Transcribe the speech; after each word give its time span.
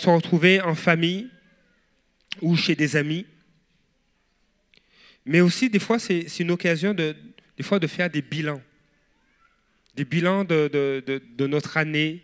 se 0.00 0.08
retrouver 0.08 0.60
en 0.60 0.74
famille 0.74 1.28
ou 2.40 2.56
chez 2.56 2.74
des 2.74 2.96
amis. 2.96 3.26
Mais 5.26 5.40
aussi, 5.40 5.68
des 5.68 5.78
fois, 5.78 5.98
c'est 5.98 6.40
une 6.40 6.50
occasion 6.50 6.94
de, 6.94 7.14
des 7.56 7.62
fois, 7.62 7.78
de 7.78 7.86
faire 7.86 8.10
des 8.10 8.22
bilans. 8.22 8.62
Des 9.94 10.04
bilans 10.04 10.44
de, 10.44 11.46
notre 11.46 11.76
année. 11.76 12.22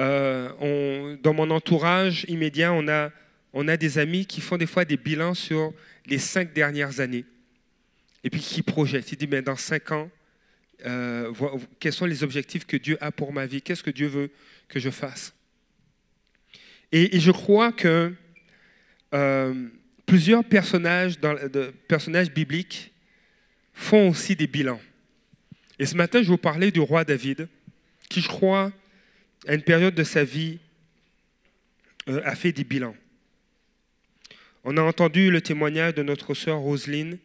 Euh, 0.00 1.16
dans 1.22 1.34
mon 1.34 1.50
entourage 1.50 2.24
immédiat, 2.28 2.72
on 2.72 2.88
a, 2.88 3.10
on 3.52 3.68
a 3.68 3.76
des 3.76 3.98
amis 3.98 4.26
qui 4.26 4.40
font 4.40 4.56
des 4.56 4.66
fois 4.66 4.84
des 4.84 4.96
bilans 4.96 5.34
sur 5.34 5.72
les 6.06 6.18
cinq 6.18 6.52
dernières 6.52 6.98
années. 7.00 7.24
Et 8.24 8.30
puis 8.30 8.40
qui 8.40 8.62
projettent. 8.62 9.12
Ils 9.12 9.18
disent, 9.18 9.28
mais 9.28 9.42
dans 9.42 9.56
cinq 9.56 9.92
ans, 9.92 10.10
euh, 10.86 11.32
quels 11.78 11.92
sont 11.92 12.06
les 12.06 12.24
objectifs 12.24 12.66
que 12.66 12.76
Dieu 12.76 12.96
a 13.00 13.12
pour 13.12 13.32
ma 13.32 13.46
vie? 13.46 13.62
Qu'est-ce 13.62 13.82
que 13.82 13.90
Dieu 13.90 14.08
veut 14.08 14.30
que 14.68 14.80
je 14.80 14.90
fasse? 14.90 15.34
Et, 16.96 17.18
je 17.18 17.32
crois 17.32 17.72
que 17.72 18.14
euh, 19.12 19.68
plusieurs 20.06 20.44
personnages, 20.44 21.16
personnages 21.88 22.30
bibliques 22.30 22.92
font 23.72 24.10
aussi 24.10 24.36
des 24.36 24.46
bilans. 24.46 24.80
Et 25.80 25.86
ce 25.86 25.96
matin, 25.96 26.22
je 26.22 26.28
vous 26.28 26.38
parler 26.38 26.70
du 26.70 26.78
roi 26.78 27.04
David, 27.04 27.48
qui, 28.08 28.20
je 28.20 28.28
crois, 28.28 28.70
à 29.48 29.54
une 29.54 29.62
période 29.62 29.96
de 29.96 30.04
sa 30.04 30.22
vie, 30.22 30.60
euh, 32.08 32.20
a 32.24 32.36
fait 32.36 32.52
des 32.52 32.62
bilans. 32.62 32.94
On 34.62 34.76
a 34.76 34.82
entendu 34.82 35.32
le 35.32 35.40
témoignage 35.40 35.94
de 35.94 36.04
notre 36.04 36.32
sœur 36.32 36.58
Roselyne. 36.58 37.18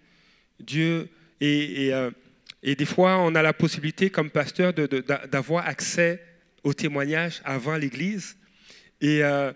Dieu, 0.59 1.09
et, 1.41 1.91
et, 2.63 2.75
des 2.75 2.85
fois, 2.85 3.19
on 3.19 3.35
a 3.35 3.43
la 3.43 3.53
possibilité, 3.53 4.09
comme 4.09 4.31
pasteur, 4.31 4.73
d'avoir 4.73 5.67
accès 5.67 6.21
au 6.63 6.73
témoignage 6.73 7.39
avant 7.45 7.77
l'Église. 7.77 8.35
Euh, 9.03 9.53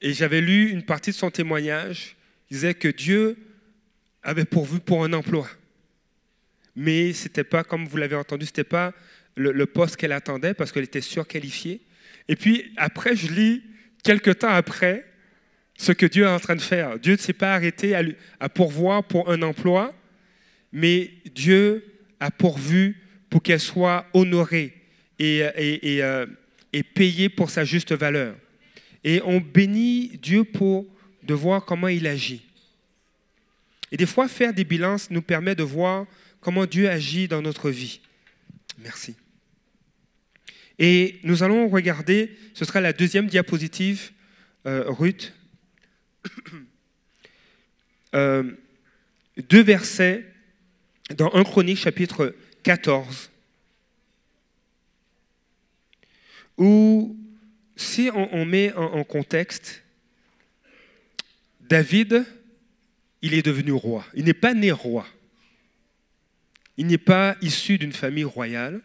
et, 0.00 0.12
j'avais 0.12 0.40
lu 0.40 0.70
une 0.70 0.84
partie 0.84 1.10
de 1.10 1.16
son 1.16 1.30
témoignage. 1.30 2.16
Il 2.50 2.54
disait 2.54 2.74
que 2.74 2.88
Dieu 2.88 3.36
avait 4.22 4.44
pourvu 4.44 4.80
pour 4.80 5.04
un 5.04 5.12
emploi. 5.12 5.48
Mais 6.76 7.12
ce 7.12 7.24
n'était 7.24 7.44
pas, 7.44 7.64
comme 7.64 7.86
vous 7.86 7.96
l'avez 7.96 8.16
entendu, 8.16 8.46
ce 8.46 8.50
n'était 8.50 8.64
pas 8.64 8.94
le, 9.36 9.66
poste 9.66 9.96
qu'elle 9.96 10.12
attendait 10.12 10.54
parce 10.54 10.72
qu'elle 10.72 10.84
était 10.84 11.00
surqualifiée. 11.00 11.80
Et 12.28 12.36
puis 12.36 12.72
après, 12.76 13.16
je 13.16 13.32
lis, 13.32 13.62
quelques 14.02 14.40
temps 14.40 14.48
après, 14.48 15.06
ce 15.76 15.92
que 15.92 16.06
Dieu 16.06 16.24
est 16.24 16.28
en 16.28 16.40
train 16.40 16.56
de 16.56 16.60
faire. 16.60 16.98
Dieu 16.98 17.12
ne 17.12 17.18
s'est 17.18 17.32
pas 17.32 17.54
arrêté 17.54 17.94
à, 18.40 18.48
pourvoir 18.48 19.04
pour 19.04 19.30
un 19.30 19.42
emploi, 19.42 19.94
mais 20.72 21.10
Dieu 21.34 21.84
a 22.20 22.30
pourvu 22.30 22.96
pour 23.30 23.42
qu'elle 23.42 23.60
soit 23.60 24.06
honorée 24.12 24.74
et, 25.18 25.38
et, 25.56 26.02
euh, 26.02 26.26
et 26.72 26.82
payée 26.82 27.28
pour 27.28 27.50
sa 27.50 27.64
juste 27.64 27.92
valeur. 27.92 28.34
Et 29.04 29.20
on 29.24 29.40
bénit 29.40 30.18
Dieu 30.20 30.44
pour 30.44 30.86
de 31.22 31.34
voir 31.34 31.64
comment 31.64 31.88
il 31.88 32.06
agit. 32.06 32.42
Et 33.90 33.96
des 33.96 34.06
fois, 34.06 34.28
faire 34.28 34.52
des 34.52 34.64
bilans 34.64 34.96
nous 35.10 35.22
permet 35.22 35.54
de 35.54 35.62
voir 35.62 36.06
comment 36.40 36.66
Dieu 36.66 36.88
agit 36.88 37.28
dans 37.28 37.42
notre 37.42 37.70
vie. 37.70 38.00
Merci. 38.78 39.14
Et 40.78 41.18
nous 41.24 41.42
allons 41.42 41.68
regarder, 41.68 42.36
ce 42.54 42.64
sera 42.64 42.80
la 42.80 42.92
deuxième 42.92 43.26
diapositive, 43.26 44.12
euh, 44.66 44.84
Ruth, 44.86 45.34
euh, 48.14 48.52
deux 49.48 49.62
versets 49.62 50.24
dans 51.16 51.32
1 51.34 51.44
Chronique 51.44 51.78
chapitre 51.78 52.34
14, 52.62 53.30
où 56.58 57.16
si 57.78 58.10
on, 58.12 58.44
met 58.44 58.72
en, 58.74 59.04
contexte, 59.04 59.84
David, 61.60 62.24
il 63.22 63.34
est 63.34 63.42
devenu 63.42 63.70
roi. 63.70 64.04
Il 64.14 64.24
n'est 64.24 64.34
pas 64.34 64.52
né 64.52 64.72
roi. 64.72 65.06
Il 66.76 66.86
n'est 66.86 66.98
pas 66.98 67.36
issu 67.40 67.78
d'une 67.78 67.92
famille 67.92 68.24
royale. 68.24 68.80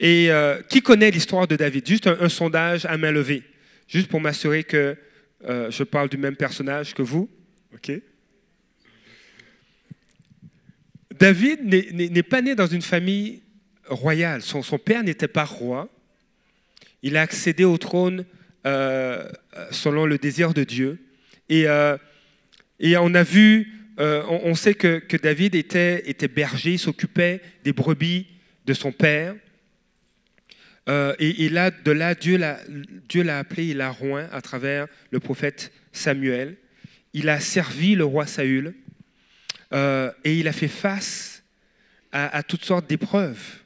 Et 0.00 0.32
euh, 0.32 0.60
qui 0.62 0.82
connaît 0.82 1.12
l'histoire 1.12 1.46
de 1.46 1.54
David? 1.54 1.86
Juste 1.86 2.08
un, 2.08 2.28
sondage 2.28 2.86
à 2.86 2.96
main 2.96 3.12
levée, 3.12 3.44
juste 3.86 4.08
pour 4.08 4.20
m'assurer 4.20 4.64
que 4.64 4.96
euh, 5.44 5.70
je 5.70 5.84
parle 5.84 6.08
du 6.08 6.16
même 6.16 6.36
personnage 6.36 6.92
que 6.92 7.02
vous. 7.02 7.30
David 11.12 11.64
n'est 11.64 12.22
pas 12.24 12.42
né 12.42 12.56
dans 12.56 12.66
une 12.66 12.82
famille 12.82 13.42
royale. 13.86 14.42
Son 14.42 14.78
père 14.78 15.04
n'était 15.04 15.28
pas 15.28 15.44
roi. 15.44 15.88
Il 17.02 17.16
a 17.16 17.22
accédé 17.22 17.64
au 17.64 17.78
trône 17.78 18.24
euh, 18.66 19.28
selon 19.70 20.04
le 20.04 20.18
désir 20.18 20.52
de 20.52 20.64
Dieu. 20.64 20.98
Et, 21.48 21.68
euh, 21.68 21.96
on 22.80 23.14
a 23.14 23.22
vu, 23.22 23.72
euh, 24.00 24.22
on, 24.28 24.54
sait 24.54 24.74
que, 24.74 25.16
David 25.16 25.54
était, 25.54 26.08
était 26.10 26.28
berger, 26.28 26.72
il 26.72 26.78
s'occupait 26.78 27.40
des 27.64 27.72
brebis 27.72 28.26
de 28.66 28.74
son 28.74 28.92
père. 28.92 29.34
et, 30.88 31.48
de 31.48 31.90
là, 31.92 32.14
Dieu 32.14 32.36
l'a, 32.36 33.38
appelé, 33.38 33.68
il 33.68 33.76
l'a 33.78 33.90
roint 33.90 34.28
à 34.32 34.40
travers 34.40 34.86
le 35.10 35.20
prophète 35.20 35.72
Samuel. 35.92 36.56
Il 37.14 37.28
a 37.28 37.40
servi 37.40 37.94
le 37.94 38.04
roi 38.04 38.26
Saül 38.26 38.74
et 39.72 40.38
il 40.38 40.48
a 40.48 40.52
fait 40.52 40.68
face 40.68 41.42
à 42.12 42.42
toutes 42.42 42.64
sortes 42.64 42.88
d'épreuves. 42.88 43.60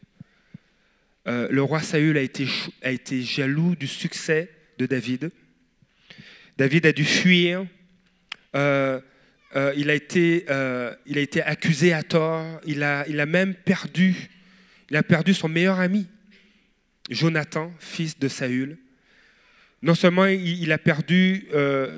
Euh, 1.28 1.46
le 1.50 1.62
roi 1.62 1.80
Saül 1.80 2.18
a 2.18 2.20
été, 2.20 2.48
a 2.82 2.90
été 2.90 3.22
jaloux 3.22 3.76
du 3.76 3.86
succès 3.86 4.50
de 4.78 4.86
David. 4.86 5.30
David 6.58 6.86
a 6.86 6.92
dû 6.92 7.04
fuir. 7.04 7.64
Euh, 8.56 9.00
euh, 9.54 9.72
il, 9.76 9.90
a 9.90 9.94
été, 9.94 10.46
il 11.06 11.18
a 11.18 11.20
été 11.20 11.42
accusé 11.42 11.92
à 11.92 12.02
tort. 12.02 12.44
Il 12.66 12.82
a, 12.82 13.06
il 13.08 13.20
a 13.20 13.26
même 13.26 13.54
perdu, 13.54 14.30
il 14.90 14.96
a 14.96 15.02
perdu 15.02 15.34
son 15.34 15.48
meilleur 15.48 15.78
ami, 15.78 16.06
Jonathan, 17.10 17.72
fils 17.78 18.18
de 18.18 18.28
Saül. 18.28 18.78
Non 19.82 19.96
seulement 19.96 20.26
il, 20.26 20.70
a 20.70 20.78
perdu 20.78 21.48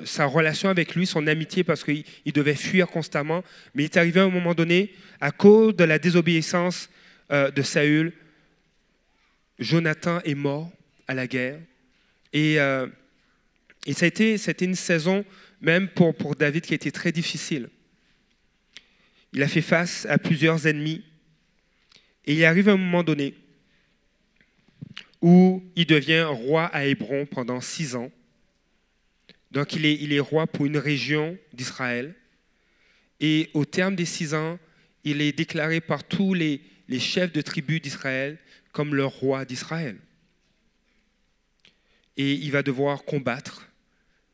sa 0.05 0.25
relation 0.25 0.69
avec 0.69 0.95
lui, 0.95 1.05
son 1.05 1.27
amitié, 1.27 1.63
parce 1.63 1.83
qu'il 1.83 2.03
devait 2.33 2.55
fuir 2.55 2.87
constamment, 2.87 3.43
mais 3.75 3.83
il 3.83 3.85
est 3.85 3.97
arrivé 3.97 4.19
à 4.19 4.23
un 4.23 4.29
moment 4.29 4.55
donné, 4.55 4.91
à 5.21 5.31
cause 5.31 5.75
de 5.75 5.83
la 5.83 5.99
désobéissance 5.99 6.89
de 7.29 7.61
Saül, 7.61 8.11
Jonathan 9.59 10.19
est 10.21 10.35
mort 10.35 10.71
à 11.07 11.13
la 11.13 11.27
guerre. 11.27 11.59
Et, 12.33 12.59
euh, 12.59 12.87
ça, 13.91 14.05
a 14.05 14.07
été, 14.07 14.37
une 14.61 14.75
saison, 14.75 15.23
même 15.61 15.87
pour, 15.89 16.35
David, 16.35 16.63
qui 16.63 16.73
a 16.73 16.75
été 16.75 16.91
très 16.91 17.11
difficile. 17.11 17.69
Il 19.33 19.43
a 19.43 19.47
fait 19.47 19.61
face 19.61 20.05
à 20.07 20.17
plusieurs 20.17 20.67
ennemis. 20.67 21.03
Et 22.25 22.33
il 22.33 22.45
arrive 22.45 22.69
un 22.69 22.77
moment 22.77 23.03
donné 23.03 23.35
où 25.21 25.63
il 25.75 25.85
devient 25.85 26.27
roi 26.29 26.65
à 26.65 26.85
Hébron 26.85 27.25
pendant 27.25 27.61
six 27.61 27.95
ans. 27.95 28.11
Donc 29.51 29.73
il 29.73 29.85
est, 29.85 29.95
il 29.95 30.13
est 30.13 30.19
roi 30.19 30.47
pour 30.47 30.65
une 30.65 30.77
région 30.77 31.37
d'Israël. 31.53 32.15
Et 33.19 33.49
au 33.53 33.65
terme 33.65 33.95
des 33.95 34.05
six 34.05 34.33
ans, 34.33 34.59
il 35.03 35.21
est 35.21 35.31
déclaré 35.31 35.81
par 35.81 36.03
tous 36.03 36.33
les, 36.33 36.61
les 36.87 36.99
chefs 36.99 37.31
de 37.31 37.41
tribus 37.41 37.81
d'Israël 37.81 38.37
comme 38.75 38.93
le 38.93 39.05
roi 39.05 39.45
d'Israël. 39.45 39.95
Et 42.17 42.33
il 42.33 42.51
va 42.51 42.61
devoir 42.61 43.05
combattre 43.05 43.69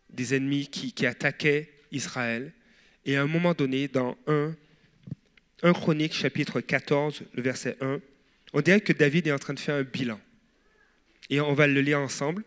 des 0.09 0.33
ennemis 0.33 0.67
qui, 0.67 1.05
attaquaient 1.05 1.71
Israël. 1.91 2.51
Et 3.05 3.17
à 3.17 3.21
un 3.21 3.27
moment 3.27 3.53
donné, 3.53 3.87
dans 3.87 4.17
1, 4.25 4.55
1 5.61 5.73
Chronique 5.73 6.15
chapitre 6.15 6.59
14, 6.59 7.21
le 7.33 7.41
verset 7.43 7.77
1, 7.81 8.01
on 8.53 8.61
dirait 8.61 8.81
que 8.81 8.93
David 8.93 9.27
est 9.27 9.31
en 9.31 9.37
train 9.37 9.53
de 9.53 9.59
faire 9.59 9.75
un 9.75 9.83
bilan. 9.83 10.19
Et 11.29 11.39
on 11.39 11.53
va 11.53 11.67
le 11.67 11.79
lire 11.79 11.99
ensemble. 11.99 12.43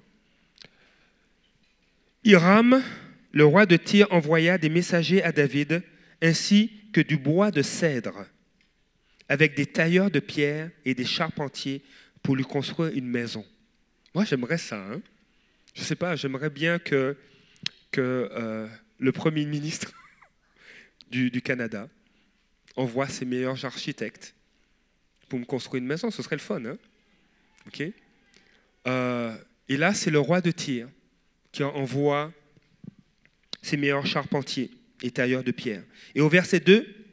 Hiram, 2.25 2.82
le 3.31 3.44
roi 3.44 3.67
de 3.67 3.76
Tyr, 3.76 4.08
envoya 4.11 4.58
des 4.58 4.69
messagers 4.69 5.23
à 5.23 5.31
David, 5.31 5.85
ainsi 6.20 6.73
que 6.93 7.00
du 7.00 7.17
bois 7.17 7.52
de 7.52 7.62
cèdre 7.62 8.26
avec 9.29 9.55
des 9.55 9.67
tailleurs 9.67 10.11
de 10.11 10.21
pierre 10.21 10.71
et 10.85 10.94
des 10.94 11.05
charpentiers 11.05 11.82
pour 12.23 12.37
lui 12.37 12.44
construire 12.44 12.93
une 12.94 13.06
maison. 13.06 13.44
Moi, 14.15 14.25
j'aimerais 14.25 14.59
ça. 14.59 14.76
Hein. 14.76 15.00
Je 15.75 15.81
ne 15.81 15.87
sais 15.87 15.97
pas, 15.97 16.17
j'aimerais 16.17 16.50
bien 16.50 16.79
que, 16.79 17.17
que 17.91 18.29
euh, 18.32 18.67
le 18.99 19.12
Premier 19.12 19.44
ministre 19.44 19.93
du, 21.11 21.43
Canada 21.43 21.88
envoie 22.76 23.09
ses 23.09 23.25
meilleurs 23.25 23.65
architectes 23.65 24.35
pour 25.29 25.38
me 25.38 25.44
construire 25.44 25.82
une 25.82 25.88
maison. 25.88 26.11
Ce 26.11 26.23
serait 26.23 26.37
le 26.37 26.41
fun. 26.41 26.65
Hein 26.65 26.79
OK 27.67 27.82
euh, 28.87 29.35
et 29.69 29.79
là, 29.79 29.94
c'est 29.94 30.11
le 30.11 30.19
roi 30.19 30.43
de 30.43 30.50
Tyr 30.50 30.88
qui 31.50 31.62
envoie 31.62 32.32
ses 33.62 33.79
meilleurs 33.79 34.05
charpentiers 34.05 34.71
et 35.03 35.11
tailleurs 35.11 35.43
de 35.43 35.53
pierre. 35.53 35.82
Et 36.15 36.21
au 36.21 36.29
verset 36.29 36.61
2, 36.61 37.04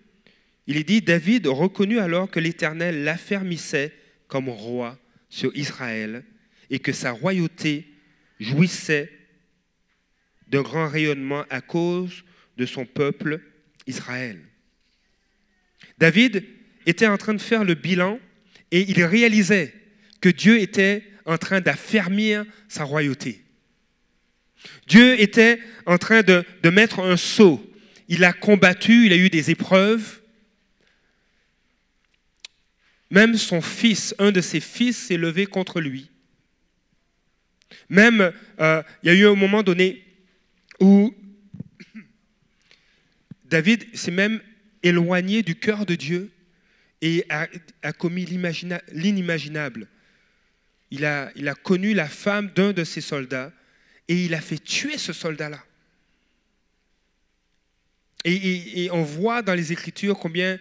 il 0.68 0.78
est 0.78 0.84
dit, 0.84 1.02
David 1.02 1.48
reconnut 1.48 2.00
alors 2.00 2.30
que 2.30 2.40
l'Éternel 2.40 3.04
l'affermissait 3.04 3.94
comme 4.28 4.50
roi 4.50 4.98
sur 5.30 5.56
Israël 5.56 6.24
et 6.70 6.80
que 6.80 6.92
sa 6.92 7.12
royauté 7.12 7.88
jouissait 8.40 9.12
d'un 10.48 10.62
grand 10.62 10.88
rayonnement 10.88 11.46
à 11.50 11.62
cause 11.62 12.24
de 12.58 12.66
son 12.66 12.86
peuple 12.86 13.42
Israël. 13.88 14.40
David 15.98 16.44
était 16.86 17.08
en 17.08 17.18
train 17.18 17.34
de 17.34 17.42
faire 17.42 17.64
le 17.64 17.76
bilan 17.76 18.20
et 18.72 18.82
il 18.90 19.04
réalisait 19.04 19.74
que 20.20 20.30
Dieu 20.30 20.60
était 20.60 21.04
en 21.26 21.38
train 21.38 21.62
d'affermir 21.62 22.46
sa 22.68 22.84
royauté. 22.84 23.44
Dieu 24.88 25.20
était 25.20 25.60
en 25.86 25.98
train 25.98 26.22
de, 26.22 26.44
mettre 26.70 27.00
un 27.00 27.18
sceau. 27.18 27.66
Il 28.08 28.24
a 28.24 28.34
combattu, 28.34 29.06
il 29.06 29.14
a 29.14 29.18
eu 29.18 29.30
des 29.30 29.52
épreuves. 29.52 30.21
Même 33.12 33.38
son 33.38 33.62
fils, 33.62 34.16
un 34.18 34.32
de 34.32 34.42
ses 34.42 34.60
fils, 34.60 34.98
s'est 34.98 35.18
levé 35.18 35.46
contre 35.46 35.80
lui. 35.80 36.10
Même, 37.90 38.34
euh, 38.60 38.82
il 39.04 39.08
y 39.08 39.10
a 39.10 39.14
eu 39.14 39.28
un 39.28 39.36
moment 39.36 39.62
donné 39.62 40.04
où 40.80 41.14
David 43.46 43.96
s'est 43.96 44.12
même 44.12 44.42
éloigné 44.82 45.44
du 45.44 45.56
cœur 45.56 45.86
de 45.86 45.96
Dieu 45.96 46.32
et 47.02 47.26
a, 47.30 47.94
commis 47.94 48.26
l'inimaginable. 48.26 49.88
Il 50.90 51.06
a 51.06 51.56
connu 51.62 51.94
la 51.94 52.08
femme 52.08 52.50
d'un 52.56 52.74
de 52.74 52.84
ses 52.84 53.02
soldats 53.02 53.52
et 54.08 54.26
il 54.26 54.34
a 54.34 54.42
fait 54.42 54.58
tuer 54.58 54.98
ce 54.98 55.14
soldat-là. 55.14 55.64
Et, 58.24 58.90
on 58.92 59.04
voit 59.04 59.42
dans 59.42 59.54
les 59.54 59.72
Écritures 59.72 60.18
combien 60.18 60.60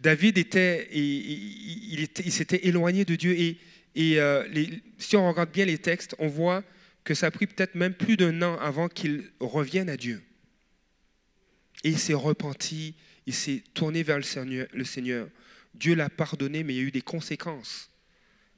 David 0.00 0.38
était, 0.38 0.88
il, 0.92 2.08
s'était 2.30 2.66
éloigné 2.66 3.04
de 3.04 3.16
Dieu. 3.16 3.36
Et, 3.96 4.20
euh, 4.20 4.46
si 4.98 5.16
on 5.16 5.28
regarde 5.28 5.50
bien 5.50 5.64
les 5.64 5.78
textes, 5.78 6.14
on 6.18 6.28
voit 6.28 6.62
que 7.04 7.14
ça 7.14 7.26
a 7.26 7.30
pris 7.30 7.46
peut-être 7.46 7.74
même 7.74 7.94
plus 7.94 8.16
d'un 8.16 8.42
an 8.42 8.58
avant 8.58 8.88
qu'il 8.88 9.30
revienne 9.40 9.88
à 9.88 9.96
Dieu. 9.96 10.22
Et 11.84 11.90
il 11.90 11.98
s'est 11.98 12.14
repenti, 12.14 12.94
il 13.26 13.34
s'est 13.34 13.62
tourné 13.74 14.02
vers 14.02 14.18
le 14.18 14.84
Seigneur. 14.84 15.28
Dieu 15.74 15.94
l'a 15.94 16.08
pardonné, 16.08 16.62
mais 16.62 16.74
il 16.74 16.76
y 16.76 16.80
a 16.80 16.84
eu 16.84 16.90
des 16.90 17.02
conséquences 17.02 17.90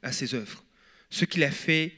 à 0.01 0.11
ses 0.11 0.33
œuvres. 0.33 0.63
Ce 1.09 1.25
qu'il 1.25 1.43
a 1.43 1.51
fait, 1.51 1.93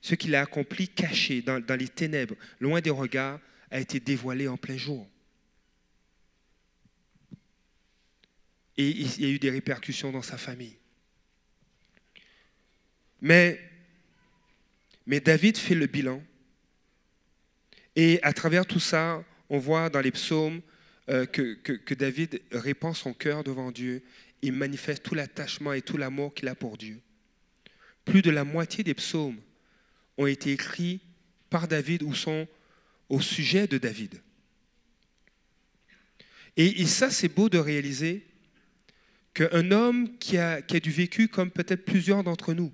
ce 0.00 0.14
qu'il 0.14 0.34
a 0.34 0.42
accompli 0.42 0.88
caché 0.88 1.42
dans 1.42 1.78
les 1.78 1.88
ténèbres, 1.88 2.36
loin 2.60 2.80
des 2.80 2.90
regards, 2.90 3.40
a 3.70 3.80
été 3.80 4.00
dévoilé 4.00 4.48
en 4.48 4.56
plein 4.56 4.76
jour. 4.76 5.08
Et 8.76 8.88
il 8.88 9.20
y 9.20 9.26
a 9.26 9.28
eu 9.28 9.38
des 9.38 9.50
répercussions 9.50 10.12
dans 10.12 10.22
sa 10.22 10.38
famille. 10.38 10.76
Mais, 13.20 13.60
mais 15.06 15.20
David 15.20 15.56
fait 15.56 15.74
le 15.74 15.86
bilan. 15.86 16.22
Et 17.94 18.18
à 18.22 18.32
travers 18.32 18.66
tout 18.66 18.80
ça, 18.80 19.24
on 19.48 19.58
voit 19.58 19.90
dans 19.90 20.00
les 20.00 20.10
psaumes 20.10 20.60
euh, 21.08 21.26
que, 21.26 21.54
que, 21.54 21.94
David 21.94 22.40
répand 22.50 22.96
son 22.96 23.12
cœur 23.12 23.44
devant 23.44 23.70
Dieu. 23.70 24.02
Il 24.40 24.52
manifeste 24.52 25.02
tout 25.02 25.14
l'attachement 25.14 25.72
et 25.72 25.82
tout 25.82 25.96
l'amour 25.96 26.34
qu'il 26.34 26.48
a 26.48 26.54
pour 26.54 26.76
Dieu. 26.76 27.00
Plus 28.04 28.22
de 28.22 28.30
la 28.30 28.44
moitié 28.44 28.82
des 28.82 28.94
psaumes 28.94 29.40
ont 30.18 30.26
été 30.26 30.52
écrits 30.52 31.00
par 31.50 31.68
David 31.68 32.02
ou 32.02 32.14
sont 32.14 32.48
au 33.08 33.20
sujet 33.20 33.66
de 33.66 33.78
David. 33.78 34.20
Et, 36.56 36.80
et 36.80 36.86
ça, 36.86 37.10
c'est 37.10 37.28
beau 37.28 37.48
de 37.48 37.58
réaliser 37.58 38.26
qu'un 39.34 39.70
homme 39.70 40.18
qui 40.18 40.36
a, 40.38 40.60
qui 40.62 40.80
du 40.80 40.90
vécu 40.90 41.28
comme 41.28 41.50
peut-être 41.50 41.84
plusieurs 41.84 42.22
d'entre 42.22 42.52
nous, 42.52 42.72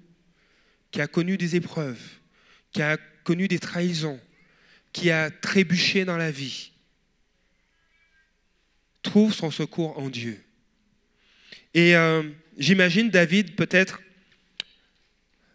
qui 0.91 1.01
a 1.01 1.07
connu 1.07 1.37
des 1.37 1.57
épreuves, 1.57 2.03
qui 2.73 2.83
a 2.83 2.97
connu 3.25 3.49
des 3.49 3.59
trahisons, 3.59 4.21
qui 4.93 5.11
a 5.11 5.31
trébuché 5.31 6.05
dans 6.05 6.17
la 6.17 6.31
vie, 6.31 6.73
trouve 9.03 9.33
son 9.33 9.51
secours 9.51 9.99
en 9.99 10.09
Dieu. 10.09 10.43
Et 11.75 11.95
euh, 11.95 12.23
j'imagine 12.57 13.11
David 13.11 13.55
peut-être 13.55 14.01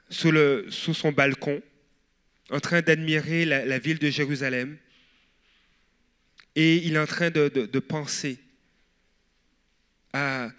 sous, 0.09 0.31
son 0.71 1.11
balcon, 1.11 1.61
en 2.49 2.59
train 2.59 2.81
d'admirer 2.81 3.45
la, 3.45 3.79
ville 3.79 3.99
de 3.99 4.09
Jérusalem, 4.09 4.77
et 6.55 6.77
il 6.77 6.95
est 6.95 6.99
en 6.99 7.07
train 7.07 7.31
de, 7.31 7.49
de 7.49 7.79
penser 7.79 8.37
à 10.13 10.51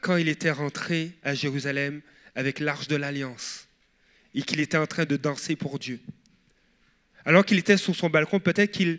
quand 0.00 0.16
il 0.16 0.28
était 0.28 0.50
rentré 0.50 1.12
à 1.22 1.34
Jérusalem 1.34 2.00
avec 2.34 2.60
l'arche 2.60 2.88
de 2.88 2.96
l'alliance 2.96 3.66
et 4.34 4.42
qu'il 4.42 4.60
était 4.60 4.76
en 4.76 4.86
train 4.86 5.04
de 5.04 5.16
danser 5.16 5.56
pour 5.56 5.78
Dieu. 5.78 6.00
Alors 7.24 7.44
qu'il 7.44 7.58
était 7.58 7.76
sur 7.76 7.94
son 7.94 8.08
balcon, 8.08 8.40
peut-être 8.40 8.70
qu'il 8.70 8.98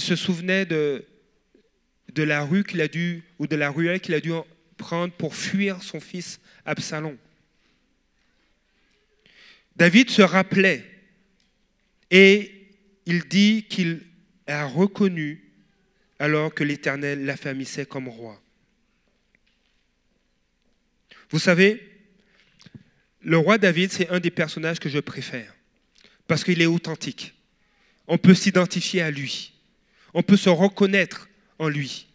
se 0.00 0.16
souvenait 0.16 0.64
de, 0.64 1.04
la 2.16 2.42
rue 2.42 2.64
qu'il 2.64 2.80
a 2.80 2.88
dû, 2.88 3.22
ou 3.38 3.46
de 3.46 3.56
la 3.56 3.70
ruelle 3.70 4.00
qu'il 4.00 4.14
a 4.14 4.20
dû 4.20 4.32
prendre 4.76 5.12
pour 5.12 5.34
fuir 5.34 5.82
son 5.82 6.00
fils 6.00 6.40
Absalom. 6.64 7.16
David 9.76 10.10
se 10.10 10.22
rappelait 10.22 10.84
et 12.10 12.52
il 13.06 13.24
dit 13.24 13.66
qu'il 13.68 14.00
a 14.46 14.64
reconnu 14.66 15.44
alors 16.18 16.52
que 16.52 16.64
l'Éternel 16.64 17.24
l'affamissait 17.24 17.86
comme 17.86 18.08
roi. 18.08 18.40
Vous 21.30 21.38
savez, 21.38 21.80
le 23.22 23.38
roi 23.38 23.58
David, 23.58 23.92
c'est 23.92 24.08
un 24.10 24.20
des 24.20 24.30
personnages 24.30 24.80
que 24.80 24.88
je 24.88 24.98
préfère, 24.98 25.54
parce 26.26 26.44
qu'il 26.44 26.60
est 26.60 26.66
authentique. 26.66 27.34
On 28.06 28.18
peut 28.18 28.34
s'identifier 28.34 29.02
à 29.02 29.10
lui, 29.10 29.52
on 30.14 30.22
peut 30.22 30.36
se 30.36 30.48
reconnaître 30.48 31.28
en 31.58 31.68
lui. 31.68 32.08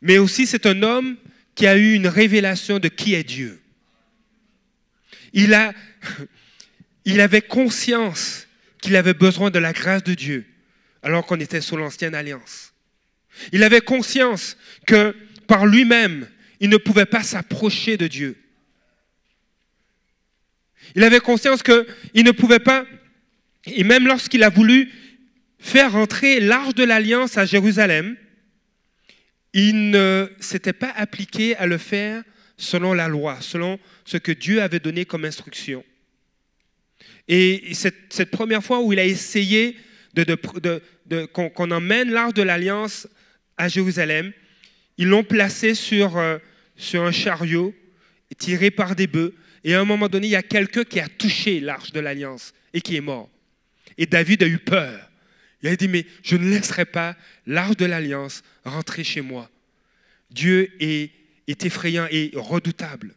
Mais 0.00 0.18
aussi, 0.18 0.46
c'est 0.46 0.66
un 0.66 0.82
homme 0.82 1.16
qui 1.54 1.66
a 1.66 1.76
eu 1.76 1.94
une 1.94 2.08
révélation 2.08 2.78
de 2.78 2.88
qui 2.88 3.14
est 3.14 3.24
Dieu. 3.24 3.60
Il, 5.32 5.54
avait 7.20 7.42
conscience 7.42 8.46
qu'il 8.80 8.96
avait 8.96 9.14
besoin 9.14 9.50
de 9.50 9.58
la 9.58 9.72
grâce 9.72 10.04
de 10.04 10.14
Dieu, 10.14 10.44
alors 11.02 11.26
qu'on 11.26 11.40
était 11.40 11.60
sous 11.60 11.76
l'ancienne 11.76 12.14
alliance. 12.14 12.72
Il 13.52 13.62
avait 13.62 13.80
conscience 13.80 14.56
que 14.86 15.16
par 15.46 15.66
lui-même, 15.66 16.28
il 16.62 16.70
ne 16.70 16.76
pouvait 16.76 17.06
pas 17.06 17.24
s'approcher 17.24 17.96
de 17.96 18.06
Dieu. 18.06 18.36
Il 20.94 21.02
avait 21.02 21.18
conscience 21.18 21.60
qu'il 21.60 22.24
ne 22.24 22.30
pouvait 22.30 22.60
pas, 22.60 22.86
et 23.66 23.82
même 23.82 24.06
lorsqu'il 24.06 24.44
a 24.44 24.48
voulu 24.48 24.90
faire 25.58 25.96
entrer 25.96 26.38
l'arche 26.38 26.74
de 26.74 26.84
l'alliance 26.84 27.36
à 27.36 27.46
Jérusalem, 27.46 28.16
il 29.52 29.90
ne 29.90 30.30
s'était 30.38 30.72
pas 30.72 30.92
appliqué 30.96 31.56
à 31.56 31.66
le 31.66 31.78
faire 31.78 32.22
selon 32.56 32.94
la 32.94 33.08
loi, 33.08 33.38
selon 33.40 33.80
ce 34.04 34.16
que 34.16 34.32
Dieu 34.32 34.62
avait 34.62 34.78
donné 34.78 35.04
comme 35.04 35.24
instruction. 35.24 35.84
Et 37.26 37.74
cette, 37.74 38.30
première 38.30 38.62
fois 38.62 38.80
où 38.80 38.92
il 38.92 39.00
a 39.00 39.04
essayé 39.04 39.76
qu'on 41.32 41.70
emmène 41.72 42.10
l'arche 42.12 42.34
de 42.34 42.42
l'alliance 42.42 43.08
à 43.56 43.66
Jérusalem, 43.66 44.32
ils 44.96 45.08
l'ont 45.08 45.24
placé 45.24 45.74
sur, 45.74 46.18
euh, 46.18 46.38
sur 46.82 47.04
un 47.04 47.12
chariot 47.12 47.74
tiré 48.34 48.70
par 48.70 48.96
des 48.96 49.06
bœufs. 49.06 49.34
Et 49.64 49.74
à 49.74 49.80
un 49.80 49.84
moment 49.84 50.08
donné, 50.08 50.26
il 50.26 50.30
y 50.30 50.36
a 50.36 50.42
quelqu'un 50.42 50.84
qui 50.84 51.00
a 51.00 51.08
touché 51.08 51.60
l'arche 51.60 51.92
de 51.92 52.00
l'alliance 52.00 52.52
et 52.72 52.80
qui 52.80 52.96
est 52.96 53.00
mort. 53.00 53.30
Et 53.96 54.06
David 54.06 54.42
a 54.42 54.46
eu 54.46 54.58
peur. 54.58 55.10
Il 55.62 55.68
a 55.68 55.76
dit, 55.76 55.86
mais 55.86 56.04
je 56.22 56.36
ne 56.36 56.50
laisserai 56.50 56.84
pas 56.84 57.16
l'arche 57.46 57.76
de 57.76 57.84
l'alliance 57.84 58.42
rentrer 58.64 59.04
chez 59.04 59.20
moi. 59.20 59.48
Dieu 60.30 60.72
est, 60.80 61.12
effrayant 61.64 62.08
et 62.10 62.32
redoutable. 62.34 63.14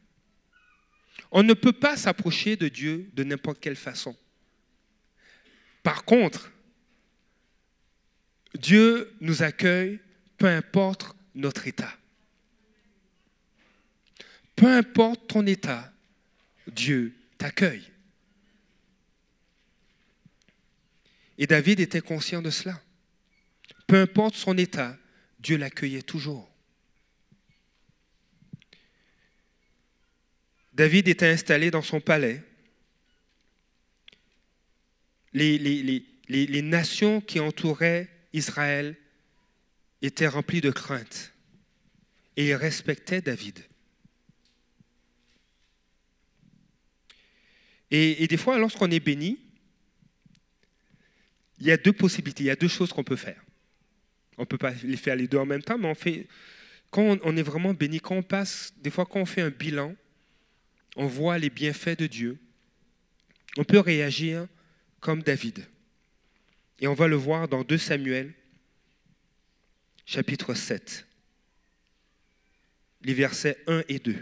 On 1.32 1.42
ne 1.42 1.54
peut 1.54 1.74
pas 1.74 1.98
s'approcher 1.98 2.56
de 2.56 2.68
Dieu 2.68 3.10
de 3.14 3.24
n'importe 3.24 3.60
quelle 3.60 3.76
façon. 3.76 4.16
Par 5.82 6.04
contre, 6.04 6.52
Dieu 8.54 9.12
nous 9.22 9.42
accueille, 9.42 10.00
peu 10.38 10.48
importe 10.48 11.16
notre 11.34 11.68
état. 11.68 11.94
Peu 14.56 14.68
importe 14.68 15.28
ton 15.28 15.46
état, 15.46 15.92
Dieu 16.68 17.14
t'accueille. 17.38 17.90
Et 21.38 21.48
David 21.48 21.80
était 21.80 22.02
conscient 22.02 22.42
de 22.42 22.50
cela. 22.50 22.82
Peu 23.88 24.02
importe 24.02 24.36
son 24.36 24.58
état, 24.58 24.98
Dieu 25.40 25.58
l'accueillait 25.58 26.02
toujours. 26.02 26.50
David 30.74 31.08
était 31.08 31.30
installé 31.30 31.72
dans 31.72 31.82
son 31.82 32.02
palais. 32.02 32.44
Les, 35.34 36.62
nations 36.62 37.22
qui 37.22 37.40
entouraient 37.40 38.10
Israël 38.34 38.96
étaient 40.02 40.28
remplies 40.28 40.62
de 40.62 40.72
crainte 40.72 41.34
et 42.38 42.50
ils 42.50 42.56
respectaient 42.56 43.22
David. 43.22 43.64
Et, 47.98 48.28
des 48.28 48.36
fois, 48.36 48.58
lorsqu'on 48.58 48.92
est 48.92 49.00
béni, 49.00 49.40
il 51.60 51.68
y 51.68 51.72
a 51.72 51.78
deux 51.78 51.94
possibilités, 51.94 52.44
il 52.44 52.48
y 52.48 52.52
a 52.52 52.58
deux 52.58 52.68
choses 52.68 52.92
qu'on 52.92 53.06
peut 53.06 53.16
faire. 53.16 53.42
On 54.38 54.42
ne 54.42 54.46
peut 54.46 54.58
pas 54.58 54.74
les 54.84 54.98
faire 54.98 55.16
les 55.16 55.30
deux 55.30 55.38
en 55.38 55.46
même 55.46 55.64
temps, 55.64 55.78
mais 55.78 55.88
on 55.88 55.96
fait, 55.96 56.28
quand 56.90 57.18
on 57.24 57.38
est 57.38 57.42
vraiment 57.42 57.74
béni, 57.74 58.02
quand 58.02 58.16
on 58.16 58.24
passe, 58.24 58.74
des 58.76 58.90
fois 58.90 59.06
quand 59.06 59.22
on 59.22 59.26
fait 59.26 59.42
un 59.42 59.50
bilan, 59.50 59.96
on 60.98 61.08
voit 61.08 61.38
les 61.38 61.50
bienfaits 61.50 61.98
de 61.98 62.08
Dieu, 62.08 62.38
on 63.58 63.64
peut 63.64 63.80
réagir 63.80 64.46
comme 65.00 65.24
David. 65.24 65.66
Et 66.82 66.88
on 66.88 66.96
va 66.96 67.08
le 67.08 67.16
voir 67.16 67.48
dans 67.48 67.64
2 67.64 67.78
Samuel, 67.78 68.34
chapitre 70.06 70.54
7, 70.54 71.08
les 73.04 73.14
versets 73.14 73.58
1 73.68 73.84
et 73.88 74.00
2. 74.00 74.18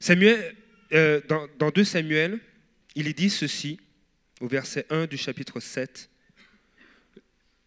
Samuel, 0.00 0.56
euh, 0.92 1.20
dans, 1.28 1.46
dans 1.58 1.70
2 1.70 1.84
Samuel, 1.84 2.38
il 2.94 3.08
est 3.08 3.12
dit 3.16 3.30
ceci, 3.30 3.78
au 4.40 4.48
verset 4.48 4.86
1 4.90 5.06
du 5.06 5.16
chapitre 5.16 5.60
7. 5.60 6.08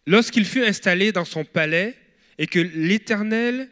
Lorsqu'il 0.06 0.44
fut 0.44 0.64
installé 0.64 1.12
dans 1.12 1.24
son 1.24 1.44
palais 1.44 1.96
et 2.38 2.46
que 2.46 2.58
l'Éternel 2.58 3.68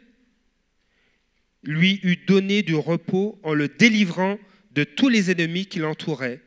lui 1.63 1.99
eut 2.03 2.17
donné 2.17 2.61
du 2.61 2.75
repos 2.75 3.39
en 3.43 3.53
le 3.53 3.67
délivrant 3.67 4.39
de 4.71 4.83
tous 4.83 5.09
les 5.09 5.31
ennemis 5.31 5.65
qui 5.65 5.79
l'entouraient, 5.79 6.41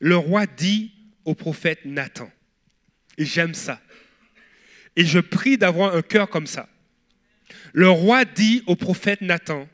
le 0.00 0.16
roi 0.16 0.46
dit 0.46 0.92
au 1.24 1.34
prophète 1.34 1.84
Nathan, 1.84 2.30
et 3.16 3.24
j'aime 3.24 3.54
ça, 3.54 3.80
et 4.96 5.04
je 5.04 5.20
prie 5.20 5.56
d'avoir 5.56 5.94
un 5.94 6.02
cœur 6.02 6.28
comme 6.28 6.46
ça. 6.46 6.68
Le 7.72 7.88
roi 7.88 8.24
dit 8.24 8.62
au 8.66 8.76
prophète 8.76 9.20
Nathan, 9.20 9.68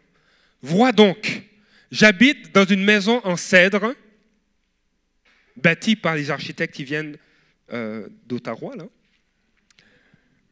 vois 0.63 0.93
donc, 0.93 1.43
j'habite 1.91 2.53
dans 2.53 2.65
une 2.65 2.85
maison 2.85 3.21
en 3.25 3.37
cèdre, 3.37 3.95
bâtie 5.57 5.97
par 5.97 6.15
les 6.15 6.31
architectes 6.31 6.75
qui 6.75 6.85
viennent 6.85 7.17
euh, 7.73 8.09
d'Ottawa. 8.27 8.75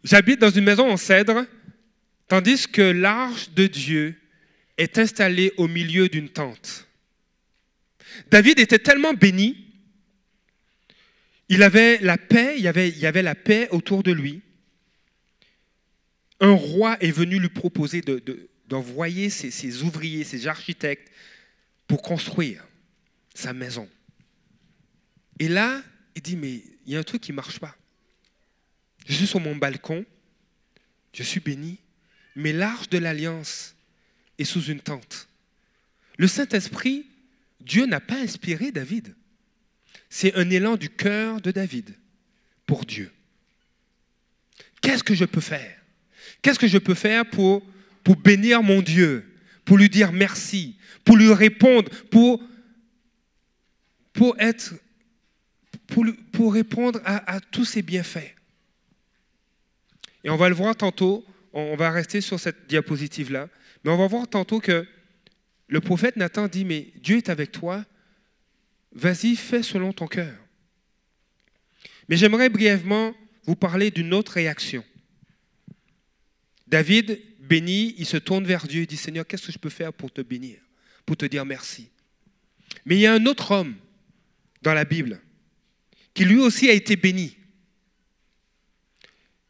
J'habite 0.03 0.41
dans 0.41 0.50
une 0.50 0.64
maison 0.64 0.91
en 0.91 0.97
cèdre, 0.97 1.47
tandis 2.29 2.67
que 2.67 2.83
l'arche 2.83 3.50
de 3.50 3.67
Dieu 3.67 4.17
est 4.76 4.99
installée 4.99 5.53
au 5.57 5.69
milieu 5.69 6.09
d'une 6.09 6.29
tente. 6.29 6.88
David 8.31 8.59
était 8.59 8.79
tellement 8.79 9.14
béni, 9.14 9.64
il 11.49 11.62
avait 11.62 11.99
la 11.99 12.17
paix, 12.17 12.55
il 12.57 12.62
y 12.62 12.69
avait, 12.69 13.23
la 13.23 13.35
paix 13.35 13.69
autour 13.71 14.03
de 14.03 14.12
lui. 14.12 14.43
Un 16.41 16.53
roi 16.53 16.97
est 17.00 17.11
venu 17.11 17.38
lui 17.38 17.49
proposer 17.49 18.00
d'envoyer 18.75 19.31
ses, 19.31 19.52
ses 19.52 19.85
ouvriers, 19.85 20.25
ses 20.25 20.49
architectes 20.49 21.09
pour 21.87 22.02
construire 22.02 22.66
sa 23.33 23.52
maison. 23.52 23.88
Et 25.38 25.47
là, 25.47 25.81
il 26.16 26.23
dit, 26.23 26.35
mais 26.35 26.61
il 26.85 26.93
y 26.93 26.97
a 26.97 26.99
un 26.99 27.04
truc 27.04 27.23
qui 27.23 27.31
ne 27.31 27.37
marche 27.37 27.61
pas. 27.61 27.76
Je 29.07 29.12
suis 29.12 29.28
sur 29.28 29.38
mon 29.38 29.54
balcon, 29.54 30.04
je 31.12 31.23
suis 31.23 31.38
béni, 31.38 31.78
mais 32.35 32.52
l'arche 32.52 32.88
de 32.88 32.99
l'alliance 32.99 33.76
est 34.38 34.45
sous 34.45 34.64
une 34.64 34.81
tente. 34.81 35.28
Le 36.19 36.26
Saint-Esprit, 36.26 37.07
Dieu 37.61 37.87
n'a 37.87 38.00
pas 38.00 38.19
inspiré 38.19 38.73
David. 38.73 39.14
C'est 40.11 40.35
un 40.35 40.50
élan 40.50 40.75
du 40.75 40.90
cœur 40.90 41.40
de 41.40 41.52
David 41.52 41.95
pour 42.66 42.85
Dieu. 42.85 43.12
Qu'est-ce 44.81 45.04
que 45.04 45.14
je 45.14 45.26
peux 45.26 45.40
faire? 45.40 45.81
Qu'est-ce 46.43 46.59
que 46.59 46.66
je 46.66 46.78
peux 46.78 46.95
faire 46.95 47.25
pour, 47.31 47.64
pour 48.05 48.17
bénir 48.17 48.63
mon 48.63 48.83
Dieu, 48.83 49.25
pour 49.65 49.79
lui 49.79 49.89
dire 49.89 50.13
merci, 50.13 50.77
pour 51.05 51.17
lui 51.17 51.33
répondre, 51.33 51.91
pour, 52.11 52.41
être, 54.39 54.75
pour, 55.87 56.05
pour 56.33 56.55
répondre 56.55 57.01
à, 57.05 57.35
à 57.35 57.41
tous 57.41 57.65
ses 57.65 57.83
bienfaits 57.83 58.35
Et 60.23 60.31
on 60.31 60.37
va 60.37 60.49
le 60.49 60.55
voir 60.55 60.77
tantôt, 60.77 61.25
on 61.53 61.77
va 61.77 61.91
rester 61.91 62.21
sur 62.21 62.39
cette 62.39 62.69
diapositive-là, 62.69 63.49
mais 63.83 63.91
on 63.91 63.97
va 63.97 64.07
voir 64.07 64.29
tantôt 64.29 64.61
que 64.61 64.87
le 65.69 65.81
prophète 65.81 66.17
Nathan 66.17 66.47
dit, 66.47 66.65
mais 66.65 66.93
Dieu 66.97 67.17
est 67.17 67.31
avec 67.31 67.53
toi, 67.53 67.85
vas-y, 68.93 69.35
fais 69.35 69.63
selon 69.63 69.93
ton 69.93 70.07
cœur. 70.07 70.35
Mais 72.09 72.17
j'aimerais 72.17 72.51
brièvement 72.51 73.15
vous 73.45 73.57
parler 73.57 73.91
d'une 73.91 74.13
autre 74.13 74.33
réaction. 74.33 74.85
David, 76.67 77.21
béni, 77.45 77.95
il 77.99 78.07
se 78.07 78.17
tourne 78.17 78.45
vers 78.45 78.67
Dieu 78.67 78.83
et 78.83 78.87
dit, 78.87 78.97
Seigneur, 78.97 79.27
qu'est-ce 79.27 79.47
que 79.47 79.53
je 79.53 79.59
peux 79.59 79.71
faire 79.71 79.93
pour 79.93 80.11
te 80.11 80.21
bénir, 80.21 80.59
pour 81.07 81.17
te 81.17 81.27
dire 81.27 81.45
merci? 81.45 81.89
Mais 82.85 82.97
il 82.97 83.01
y 83.01 83.07
a 83.07 83.13
un 83.13 83.27
autre 83.27 83.51
homme 83.51 83.77
dans 84.63 84.75
la 84.75 84.85
Bible 84.85 85.21
qui 86.15 86.25
lui 86.25 86.39
aussi 86.39 86.69
a 86.69 86.73
été 86.73 86.97
béni, 86.97 87.37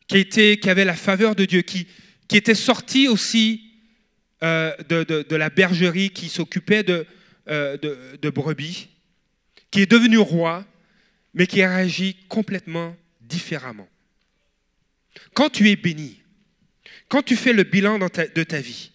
qui, 0.09 0.59
avait 0.65 0.85
la 0.85 0.95
faveur 0.95 1.35
de 1.35 1.45
Dieu, 1.45 1.63
qui, 1.63 1.87
était 2.33 2.55
sorti 2.55 3.07
aussi 3.07 3.71
euh, 4.43 4.75
de, 4.89 5.37
la 5.37 5.51
bergerie, 5.51 6.11
qui 6.11 6.29
s'occupait 6.29 6.83
de, 6.83 7.07
euh, 7.49 7.77
de, 7.77 8.31
brebis, 8.31 8.89
qui 9.71 9.81
est 9.83 9.91
devenu 9.91 10.19
roi, 10.19 10.67
mais 11.35 11.47
qui 11.47 11.63
a 11.63 11.77
réagi 11.77 12.17
complètement 12.29 12.97
différemment. 13.21 13.89
Quand 15.35 15.51
tu 15.51 15.69
es 15.69 15.77
béni, 15.77 16.24
quand 17.14 17.23
tu 17.23 17.37
fais 17.37 17.52
le 17.52 17.62
bilan 17.62 18.00
de 18.00 18.42
ta 18.42 18.61
vie, 18.61 18.90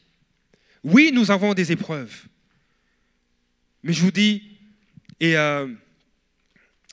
oui, 0.84 1.12
nous 1.14 1.32
avons 1.32 1.54
des 1.54 1.72
épreuves, 1.72 2.26
mais 3.82 3.94
je 3.94 4.02
vous 4.02 4.12
dis, 4.12 4.58
et 5.22 5.38
euh, 5.38 5.74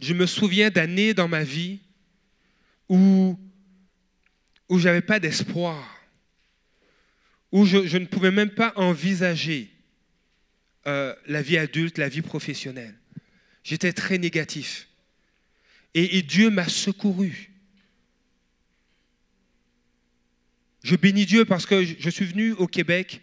je 0.01 0.15
me 0.15 0.25
souviens 0.25 0.71
d'années 0.71 1.15
dans 1.15 1.27
ma 1.27 1.43
vie 1.43 1.81
où, 2.89 3.37
où 4.69 4.79
je 4.79 4.85
n'avais 4.85 5.01
pas 5.01 5.19
d'espoir, 5.19 6.01
où 7.51 7.65
je, 7.65 7.99
ne 7.99 8.07
pouvais 8.07 8.31
même 8.31 8.51
pas 8.51 8.73
envisager 8.77 9.69
euh, 10.87 11.13
la 11.27 11.43
vie 11.43 11.59
adulte, 11.59 11.99
la 11.99 12.09
vie 12.09 12.23
professionnelle. 12.23 12.95
J'étais 13.65 13.93
très 13.93 14.19
négatif. 14.19 14.87
Et 15.93 16.23
Dieu 16.23 16.51
m'a 16.51 16.69
secouru. 16.69 17.51
Je 20.87 20.95
bénis 20.95 21.27
Dieu 21.27 21.45
parce 21.45 21.67
que 21.67 21.85
je 21.85 22.11
suis 22.11 22.27
venu 22.27 22.53
au 22.53 22.69
Québec 22.69 23.21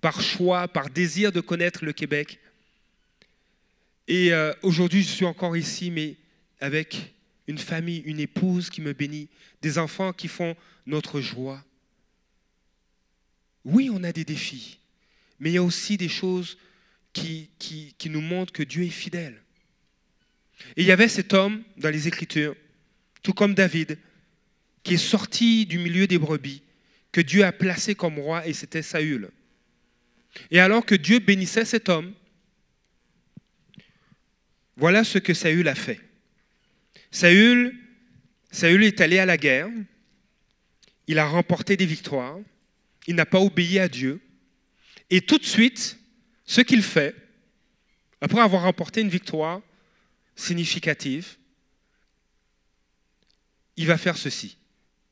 par 0.00 0.20
choix, 0.20 0.66
par 0.66 0.90
désir 0.90 1.30
de 1.30 1.38
connaître 1.38 1.84
le 1.84 1.92
Québec. 1.92 2.40
Et 4.08 4.32
euh, 4.32 4.52
aujourd'hui, 4.62 5.04
je 5.04 5.08
suis 5.08 5.24
encore 5.24 5.56
ici, 5.56 5.92
mais 5.92 6.16
avec 6.58 7.14
une 7.46 7.58
famille, 7.58 8.02
une 8.04 8.18
épouse 8.18 8.68
qui 8.68 8.80
me 8.80 8.94
bénit, 8.94 9.28
des 9.62 9.78
enfants 9.78 10.12
qui 10.12 10.26
font 10.26 10.56
notre 10.84 11.20
joie. 11.20 11.64
Oui, 13.64 13.88
on 13.88 14.02
a 14.02 14.10
des 14.10 14.24
défis, 14.24 14.80
mais 15.38 15.50
il 15.50 15.54
y 15.54 15.58
a 15.58 15.62
aussi 15.62 15.96
des 15.96 16.08
choses 16.08 16.58
qui, 17.12 17.48
nous 18.06 18.20
montrent 18.20 18.52
que 18.52 18.64
Dieu 18.64 18.82
est 18.82 18.88
fidèle. 18.88 19.40
Et 20.74 20.82
il 20.82 20.86
y 20.88 20.90
avait 20.90 21.06
cet 21.06 21.32
homme 21.32 21.62
dans 21.76 21.90
les 21.90 22.08
Écritures, 22.08 22.56
tout 23.22 23.34
comme 23.34 23.54
David, 23.54 23.98
qui 24.82 24.94
est 24.94 24.96
sorti 24.96 25.64
du 25.64 25.78
milieu 25.78 26.08
des 26.08 26.18
brebis, 26.18 26.60
que 27.12 27.20
Dieu 27.20 27.44
a 27.44 27.52
placé 27.52 27.94
comme 27.94 28.18
roi, 28.18 28.46
et 28.46 28.54
c'était 28.54 28.82
Saül. 28.82 29.30
Et 30.50 30.58
alors 30.58 30.84
que 30.84 30.94
Dieu 30.94 31.18
bénissait 31.18 31.66
cet 31.66 31.88
homme, 31.88 32.14
voilà 34.76 35.04
ce 35.04 35.18
que 35.18 35.34
Saül 35.34 35.68
a 35.68 35.74
fait. 35.74 36.00
Saül, 37.10 37.78
Saül 38.50 38.82
est 38.84 39.00
allé 39.00 39.18
à 39.18 39.26
la 39.26 39.36
guerre, 39.36 39.68
il 41.06 41.18
a 41.18 41.26
remporté 41.26 41.76
des 41.76 41.86
victoires, 41.86 42.38
il 43.06 43.14
n'a 43.14 43.26
pas 43.26 43.40
obéi 43.40 43.78
à 43.78 43.88
Dieu, 43.88 44.20
et 45.10 45.20
tout 45.20 45.36
de 45.36 45.44
suite, 45.44 45.98
ce 46.46 46.62
qu'il 46.62 46.82
fait, 46.82 47.14
après 48.22 48.40
avoir 48.40 48.62
remporté 48.62 49.02
une 49.02 49.10
victoire, 49.10 49.60
significative, 50.34 51.36
il 53.76 53.86
va 53.86 53.98
faire 53.98 54.16
ceci. 54.16 54.56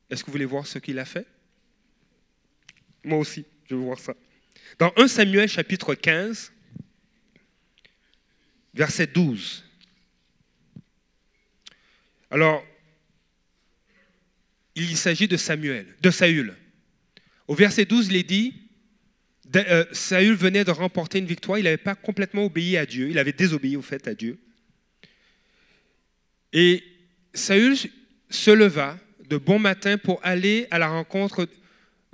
Est-ce 0.09 0.23
que 0.23 0.27
vous 0.27 0.33
voulez 0.33 0.45
voir 0.45 0.67
ce 0.67 0.79
qu'il 0.79 0.99
a 0.99 1.05
fait? 1.05 1.27
Moi 3.05 3.19
aussi, 3.19 3.45
je 3.69 3.75
veux 3.75 3.83
voir 3.83 3.99
ça. 3.99 4.15
Dans 4.79 4.93
1 4.97 5.09
Samuel 5.09 5.49
chapitre 5.49 5.95
15, 5.95 6.53
verset 8.75 9.07
12. 9.07 9.65
Alors, 12.31 12.65
il 14.77 14.97
s'agit 14.97 15.29
de 15.29 15.37
Samuel, 15.37 15.87
de 16.01 16.11
Saül. 16.11 16.55
Au 17.49 17.55
verset 17.55 17.85
12, 17.85 18.09
il 18.09 18.17
est 18.17 18.23
dit, 18.23 18.55
euh, 19.57 19.85
Saül 19.93 20.35
venait 20.35 20.65
de 20.65 20.71
remporter 20.71 21.19
une 21.19 21.27
victoire, 21.27 21.59
il 21.59 21.65
n'avait 21.65 21.77
pas 21.77 21.97
complètement 21.97 22.45
obéi 22.45 22.77
à 22.77 22.87
Dieu, 22.87 23.11
il 23.11 23.19
avait 23.19 23.33
désobéi 23.33 23.77
au 23.77 23.83
fait 23.83 24.07
à 24.07 24.15
Dieu. 24.15 24.39
Et 26.53 26.85
Saül 27.35 27.77
se 28.29 28.51
leva 28.51 28.99
de 29.29 29.37
bon 29.37 29.59
matin 29.59 29.99
pour 29.99 30.21
aller 30.25 30.69
à 30.71 30.79
la 30.79 30.89
rencontre. 30.89 31.49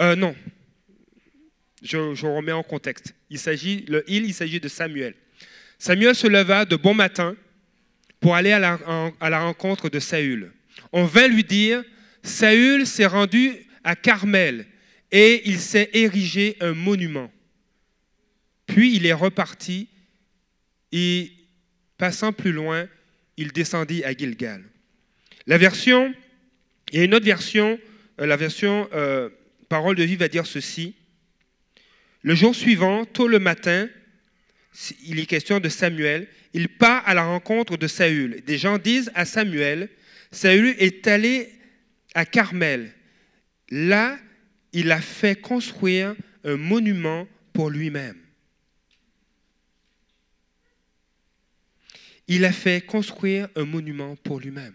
Euh, 0.00 0.16
non, 0.16 0.35
je, 1.83 2.26
remets 2.26 2.52
en 2.52 2.62
contexte. 2.62 3.14
Il 3.30 3.38
s'agit, 3.38 3.85
le 3.88 4.04
il, 4.09 4.25
il 4.25 4.35
s'agit 4.35 4.61
de 4.61 4.68
Samuel. 4.68 5.14
Samuel 5.78 6.14
se 6.14 6.26
leva 6.26 6.64
de 6.64 6.76
bon 6.76 6.95
matin 6.95 7.37
pour 8.21 8.35
aller 8.35 8.52
à 8.52 8.59
la, 8.59 8.78
à 9.21 9.30
la 9.30 9.40
rencontre 9.40 9.88
de 9.88 9.99
Saül. 9.99 10.52
On 10.92 11.04
vint 11.04 11.28
lui 11.28 11.45
dire, 11.45 11.85
Saül 12.23 12.87
s'est 12.87 13.06
rendu 13.06 13.52
à 13.85 13.95
Carmel 13.95 14.66
et 15.12 15.42
il 15.49 15.61
s'est 15.61 15.90
érigé 15.92 16.56
un 16.61 16.75
monument. 16.75 17.30
Puis 18.66 18.97
il 18.97 19.06
est 19.06 19.12
reparti 19.12 19.88
et, 20.92 21.33
passant 21.99 22.33
plus 22.33 22.52
loin, 22.52 22.88
il 23.37 23.52
descendit 23.52 24.02
à 24.04 24.12
Gilgal. 24.12 24.62
La 25.47 25.59
version, 25.59 26.12
il 26.92 26.99
y 26.99 27.02
a 27.02 27.04
une 27.04 27.14
autre 27.14 27.25
version, 27.25 27.78
euh, 28.21 28.26
la 28.26 28.37
version 28.37 28.88
euh, 28.92 29.28
Parole 29.68 29.97
de 29.97 30.04
vie 30.04 30.16
va 30.16 30.28
dire 30.28 30.47
ceci. 30.47 30.95
Le 32.26 32.35
jour 32.35 32.56
suivant, 32.56 33.04
tôt 33.04 33.28
le 33.28 33.38
matin, 33.38 33.88
il 35.04 35.21
est 35.21 35.26
question 35.26 35.61
de 35.61 35.68
Samuel, 35.68 36.26
il 36.52 36.68
part 36.68 37.09
à 37.09 37.14
la 37.14 37.25
rencontre 37.25 37.76
de 37.76 37.87
Saül. 37.87 38.42
Des 38.45 38.59
gens 38.59 38.78
disent 38.78 39.12
à 39.14 39.25
Samuel, 39.25 39.88
Saül 40.33 40.75
est 40.80 41.06
allé 41.06 41.52
à 42.14 42.26
Carmel. 42.26 42.92
Là, 43.71 44.18
il 44.73 44.90
a 44.90 45.00
fait 45.00 45.40
construire 45.40 46.16
un 46.42 46.56
monument 46.56 47.28
pour 47.52 47.71
lui-même. 47.71 48.18
Il 52.26 52.45
a 52.45 52.50
fait 52.50 52.85
construire 52.85 53.49
un 53.54 53.64
monument 53.64 54.16
pour 54.16 54.40
lui-même. 54.40 54.75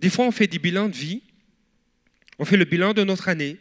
Des 0.00 0.08
fois, 0.08 0.24
on 0.24 0.32
fait 0.32 0.46
des 0.46 0.58
bilans 0.58 0.88
de 0.88 0.96
vie, 0.96 1.22
on 2.38 2.46
fait 2.46 2.56
le 2.56 2.64
bilan 2.64 2.94
de 2.94 3.04
notre 3.04 3.28
année, 3.28 3.58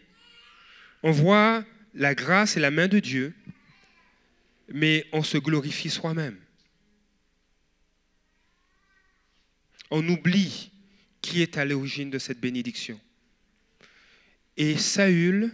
on 1.03 1.11
voit 1.11 1.65
la 1.93 2.15
grâce 2.15 2.57
et 2.57 2.59
la 2.59 2.71
main 2.71 2.87
de 2.87 2.99
Dieu, 2.99 3.35
mais 4.69 5.05
on 5.11 5.21
se 5.21 5.37
glorifie 5.37 5.89
soi-même. 5.89 6.39
On 9.91 10.07
oublie 10.07 10.71
qui 11.21 11.41
est 11.41 11.57
à 11.57 11.65
l'origine 11.65 12.09
de 12.09 12.17
cette 12.17 12.39
bénédiction. 12.39 12.99
Et 14.57 14.77
Saül, 14.77 15.51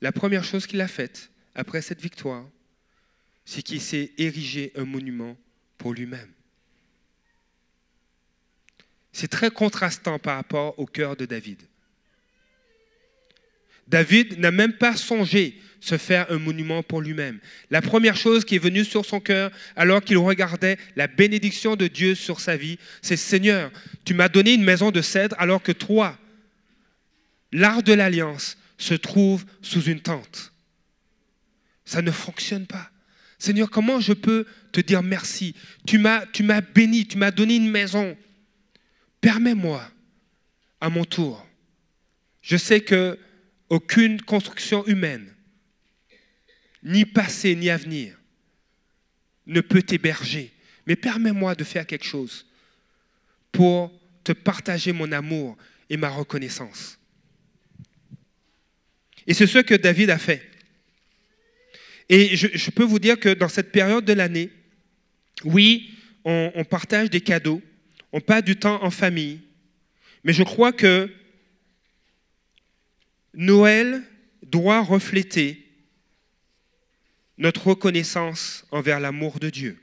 la 0.00 0.12
première 0.12 0.44
chose 0.44 0.66
qu'il 0.66 0.80
a 0.80 0.88
faite 0.88 1.30
après 1.54 1.82
cette 1.82 2.00
victoire, 2.00 2.48
c'est 3.44 3.62
qu'il 3.62 3.80
s'est 3.80 4.12
érigé 4.18 4.72
un 4.76 4.84
monument 4.84 5.36
pour 5.78 5.92
lui-même. 5.92 6.32
C'est 9.12 9.28
très 9.28 9.50
contrastant 9.50 10.18
par 10.18 10.36
rapport 10.36 10.78
au 10.78 10.86
cœur 10.86 11.16
de 11.16 11.26
David. 11.26 11.62
David 13.88 14.38
n'a 14.38 14.50
même 14.50 14.72
pas 14.72 14.96
songé 14.96 15.60
se 15.80 15.98
faire 15.98 16.30
un 16.30 16.38
monument 16.38 16.82
pour 16.82 17.02
lui-même. 17.02 17.38
La 17.70 17.82
première 17.82 18.16
chose 18.16 18.44
qui 18.44 18.56
est 18.56 18.58
venue 18.58 18.84
sur 18.84 19.04
son 19.04 19.20
cœur 19.20 19.50
alors 19.76 20.02
qu'il 20.02 20.16
regardait 20.16 20.78
la 20.96 21.06
bénédiction 21.06 21.76
de 21.76 21.86
Dieu 21.86 22.14
sur 22.14 22.40
sa 22.40 22.56
vie, 22.56 22.78
c'est 23.02 23.16
Seigneur, 23.16 23.70
tu 24.04 24.14
m'as 24.14 24.30
donné 24.30 24.54
une 24.54 24.64
maison 24.64 24.90
de 24.90 25.02
cèdre 25.02 25.36
alors 25.38 25.62
que 25.62 25.72
toi, 25.72 26.18
l'art 27.52 27.82
de 27.82 27.92
l'alliance, 27.92 28.56
se 28.78 28.94
trouve 28.94 29.44
sous 29.62 29.82
une 29.82 30.00
tente. 30.00 30.52
Ça 31.84 32.02
ne 32.02 32.10
fonctionne 32.10 32.66
pas. 32.66 32.90
Seigneur, 33.38 33.70
comment 33.70 34.00
je 34.00 34.12
peux 34.14 34.46
te 34.72 34.80
dire 34.80 35.02
merci? 35.02 35.54
Tu 35.86 35.98
m'as, 35.98 36.24
béni, 36.74 37.06
tu 37.06 37.18
m'as 37.18 37.30
donné 37.30 37.56
une 37.56 37.70
maison. 37.70 38.16
Permets-moi, 39.20 39.86
à 40.80 40.88
mon 40.88 41.04
tour. 41.04 41.46
Je 42.42 42.56
sais 42.56 42.80
que 42.80 43.18
aucune 43.68 44.20
construction 44.20 44.86
humaine, 44.86 45.34
ni 46.82 47.04
passé 47.04 47.54
ni 47.56 47.70
avenir, 47.70 48.18
ne 49.46 49.60
peut 49.60 49.82
t'héberger. 49.82 50.52
Mais 50.86 50.96
permets-moi 50.96 51.54
de 51.54 51.64
faire 51.64 51.86
quelque 51.86 52.04
chose 52.04 52.46
pour 53.52 53.92
te 54.22 54.32
partager 54.32 54.92
mon 54.92 55.12
amour 55.12 55.56
et 55.88 55.96
ma 55.96 56.08
reconnaissance. 56.08 56.98
Et 59.26 59.34
c'est 59.34 59.46
ce 59.46 59.58
que 59.58 59.74
David 59.74 60.10
a 60.10 60.18
fait. 60.18 60.42
Et 62.08 62.36
je, 62.36 62.70
peux 62.70 62.84
vous 62.84 62.98
dire 62.98 63.18
que 63.18 63.30
dans 63.30 63.48
cette 63.48 63.72
période 63.72 64.04
de 64.04 64.12
l'année, 64.12 64.50
oui, 65.44 65.94
on, 66.24 66.64
partage 66.68 67.08
des 67.08 67.20
cadeaux, 67.20 67.62
on 68.12 68.20
passe 68.20 68.44
du 68.44 68.56
temps 68.56 68.82
en 68.82 68.90
famille, 68.90 69.40
mais 70.22 70.32
je 70.32 70.42
crois 70.42 70.72
que 70.72 71.10
Noël 73.34 74.02
doit 74.42 74.82
refléter 74.82 75.64
notre 77.38 77.68
reconnaissance 77.68 78.64
envers 78.70 79.00
l'amour 79.00 79.40
de 79.40 79.50
Dieu. 79.50 79.78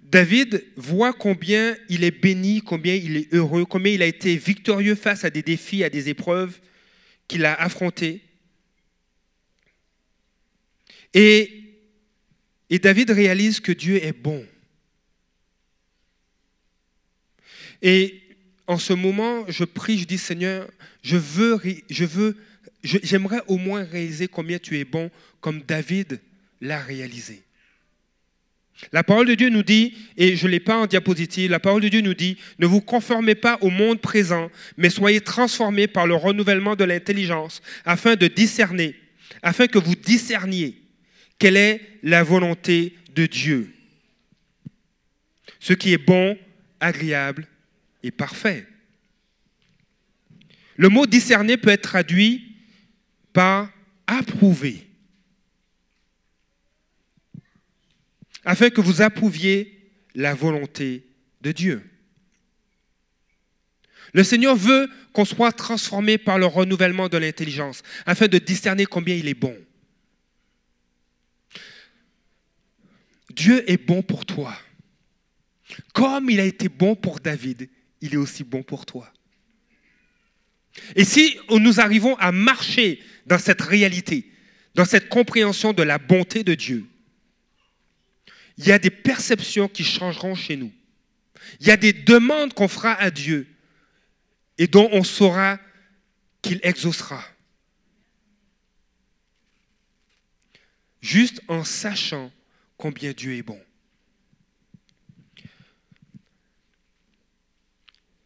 David 0.00 0.64
voit 0.76 1.12
combien 1.12 1.76
il 1.90 2.02
est 2.02 2.10
béni, 2.10 2.62
combien 2.62 2.94
il 2.94 3.18
est 3.18 3.34
heureux, 3.34 3.66
combien 3.66 3.92
il 3.92 4.02
a 4.02 4.06
été 4.06 4.36
victorieux 4.36 4.94
face 4.94 5.24
à 5.24 5.30
des 5.30 5.42
défis, 5.42 5.84
à 5.84 5.90
des 5.90 6.08
épreuves 6.08 6.58
qu'il 7.26 7.44
a 7.44 7.54
affrontées. 7.54 8.22
Et, 11.12 11.74
et 12.70 12.78
David 12.78 13.10
réalise 13.10 13.60
que 13.60 13.72
Dieu 13.72 14.02
est 14.02 14.14
bon. 14.14 14.46
Et 17.82 18.20
en 18.66 18.78
ce 18.78 18.92
moment, 18.92 19.44
je 19.48 19.64
prie, 19.64 19.98
je 19.98 20.04
dis 20.04 20.18
Seigneur, 20.18 20.68
je 21.02 21.16
veux, 21.16 21.60
je 21.88 22.04
veux, 22.04 22.36
j'aimerais 22.82 23.40
au 23.46 23.56
moins 23.56 23.84
réaliser 23.84 24.28
combien 24.28 24.58
tu 24.58 24.78
es 24.78 24.84
bon, 24.84 25.10
comme 25.40 25.62
David 25.62 26.20
l'a 26.60 26.80
réalisé. 26.80 27.42
La 28.92 29.02
parole 29.02 29.26
de 29.26 29.34
Dieu 29.34 29.48
nous 29.48 29.64
dit, 29.64 29.94
et 30.16 30.36
je 30.36 30.46
ne 30.46 30.52
l'ai 30.52 30.60
pas 30.60 30.76
en 30.76 30.86
diapositive, 30.86 31.50
la 31.50 31.58
parole 31.58 31.82
de 31.82 31.88
Dieu 31.88 32.00
nous 32.00 32.14
dit, 32.14 32.36
ne 32.58 32.66
vous 32.66 32.80
conformez 32.80 33.34
pas 33.34 33.58
au 33.60 33.70
monde 33.70 34.00
présent, 34.00 34.50
mais 34.76 34.90
soyez 34.90 35.20
transformés 35.20 35.88
par 35.88 36.06
le 36.06 36.14
renouvellement 36.14 36.76
de 36.76 36.84
l'intelligence, 36.84 37.60
afin 37.84 38.14
de 38.14 38.28
discerner, 38.28 38.94
afin 39.42 39.66
que 39.66 39.78
vous 39.78 39.96
discerniez 39.96 40.80
quelle 41.38 41.56
est 41.56 41.80
la 42.02 42.22
volonté 42.22 42.94
de 43.14 43.26
Dieu. 43.26 43.72
Ce 45.58 45.72
qui 45.72 45.92
est 45.92 45.98
bon, 45.98 46.38
agréable 46.80 47.48
parfait. 48.10 48.66
Le 50.76 50.88
mot 50.88 51.06
discerner 51.06 51.56
peut 51.56 51.70
être 51.70 51.82
traduit 51.82 52.56
par 53.32 53.70
approuver. 54.06 54.88
Afin 58.44 58.70
que 58.70 58.80
vous 58.80 59.02
approuviez 59.02 59.92
la 60.14 60.34
volonté 60.34 61.06
de 61.40 61.52
Dieu. 61.52 61.82
Le 64.14 64.24
Seigneur 64.24 64.56
veut 64.56 64.88
qu'on 65.12 65.24
soit 65.24 65.52
transformé 65.52 66.16
par 66.16 66.38
le 66.38 66.46
renouvellement 66.46 67.08
de 67.08 67.18
l'intelligence, 67.18 67.82
afin 68.06 68.26
de 68.26 68.38
discerner 68.38 68.86
combien 68.86 69.14
il 69.14 69.28
est 69.28 69.34
bon. 69.34 69.56
Dieu 73.30 73.70
est 73.70 73.76
bon 73.76 74.02
pour 74.02 74.24
toi. 74.24 74.56
Comme 75.92 76.30
il 76.30 76.40
a 76.40 76.44
été 76.44 76.68
bon 76.68 76.96
pour 76.96 77.20
David, 77.20 77.68
il 78.00 78.14
est 78.14 78.18
aussi 78.18 78.44
bon 78.44 78.62
pour 78.62 78.86
toi. 78.86 79.12
Et 80.94 81.04
si 81.04 81.38
nous 81.50 81.80
arrivons 81.80 82.16
à 82.16 82.32
marcher 82.32 83.02
dans 83.26 83.38
cette 83.38 83.60
réalité, 83.62 84.30
dans 84.74 84.84
cette 84.84 85.08
compréhension 85.08 85.72
de 85.72 85.82
la 85.82 85.98
bonté 85.98 86.44
de 86.44 86.54
Dieu, 86.54 86.86
il 88.56 88.66
y 88.66 88.72
a 88.72 88.78
des 88.78 88.90
perceptions 88.90 89.68
qui 89.68 89.84
changeront 89.84 90.34
chez 90.34 90.56
nous. 90.56 90.72
Il 91.60 91.66
y 91.66 91.70
a 91.70 91.76
des 91.76 91.92
demandes 91.92 92.54
qu'on 92.54 92.68
fera 92.68 92.92
à 92.94 93.10
Dieu 93.10 93.46
et 94.58 94.66
dont 94.66 94.88
on 94.92 95.04
saura 95.04 95.58
qu'il 96.42 96.60
exaucera. 96.62 97.24
Juste 101.00 101.40
en 101.48 101.64
sachant 101.64 102.32
combien 102.76 103.12
Dieu 103.12 103.34
est 103.34 103.42
bon. 103.42 103.60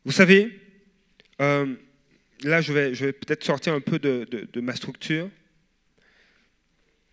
Vous 0.05 0.12
savez, 0.12 0.59
euh, 1.41 1.75
là 2.43 2.61
je 2.61 2.73
vais, 2.73 3.12
peut-être 3.12 3.45
sortir 3.45 3.75
un 3.75 3.81
peu 3.81 3.99
de, 3.99 4.61
ma 4.61 4.75
structure. 4.75 5.31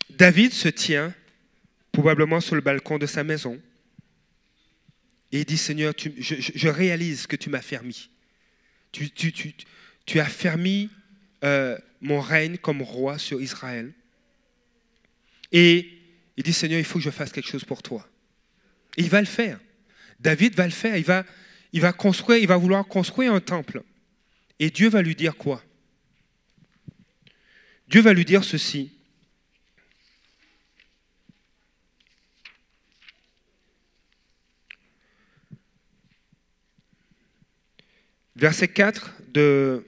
David 0.09 0.53
se 0.53 0.69
tient 0.69 1.13
probablement 1.91 2.41
sur 2.41 2.55
le 2.55 2.61
balcon 2.61 2.97
de 2.97 3.05
sa 3.05 3.23
maison 3.23 3.61
et 5.31 5.41
il 5.41 5.45
dit 5.45 5.57
Seigneur, 5.57 5.93
tu, 5.93 6.13
je, 6.17 6.67
réalise 6.67 7.27
que 7.27 7.35
tu 7.35 7.49
m'as 7.49 7.61
fermi. 7.61 8.09
Tu, 8.91 10.19
as 10.19 10.25
fermi 10.25 10.89
euh, 11.43 11.77
mon 12.01 12.19
règne 12.19 12.57
comme 12.57 12.81
roi 12.81 13.19
sur 13.19 13.39
Israël. 13.39 13.93
Et 15.51 15.87
il 16.37 16.43
dit 16.43 16.53
Seigneur, 16.53 16.79
il 16.79 16.85
faut 16.85 16.97
que 16.97 17.05
je 17.05 17.11
fasse 17.11 17.31
quelque 17.31 17.49
chose 17.49 17.63
pour 17.63 17.83
toi. 17.83 18.09
Et 18.97 19.03
il 19.03 19.09
va 19.09 19.19
le 19.19 19.27
faire. 19.27 19.59
David 20.19 20.55
va 20.55 20.65
le 20.65 20.71
faire. 20.71 20.97
Il 20.97 21.05
va, 21.05 21.23
il 21.71 21.81
va 21.81 21.93
construire, 21.93 22.39
il 22.39 22.47
va 22.47 22.57
vouloir 22.57 22.85
construire 22.87 23.33
un 23.33 23.39
temple. 23.39 23.83
Et 24.59 24.69
Dieu 24.69 24.89
va 24.89 25.01
lui 25.01 25.15
dire 25.15 25.35
quoi? 25.37 25.63
Dieu 27.87 28.01
va 28.01 28.13
lui 28.13 28.25
dire 28.25 28.43
ceci. 28.43 28.91
Verset 38.35 38.71
de 39.33 39.85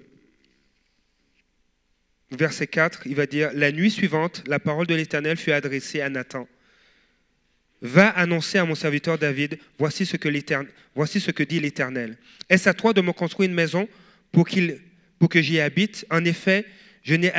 verset 2.32 2.68
4, 2.68 3.08
il 3.08 3.16
va 3.16 3.26
dire 3.26 3.52
la 3.54 3.72
nuit 3.72 3.92
suivante, 3.92 4.44
la 4.48 4.60
parole 4.60 4.88
de 4.88 4.96
l'Éternel 4.96 5.38
fut 5.38 5.52
adressée 5.52 6.02
à 6.02 6.10
Nathan. 6.10 6.48
Va 7.82 8.10
annoncer 8.10 8.60
à 8.60 8.66
mon 8.66 8.76
serviteur 8.76 9.18
David, 9.18 9.58
voici 9.80 10.06
ce 10.06 10.16
que, 10.16 11.44
dit 11.44 11.60
l'Éternel. 11.60 12.18
Est-ce 12.48 12.70
à 12.70 12.74
toi 12.74 12.94
de 12.94 13.02
me 13.02 13.12
construire 13.12 13.50
une 13.50 13.56
maison 13.56 13.90
pour, 14.32 14.48
pour 15.18 15.30
que 15.30 15.42
j'y 15.42 15.60
habite? 15.60 16.06
En 16.12 16.24
effet, 16.24 16.66
je 17.02 17.16
n'ai 17.16 17.32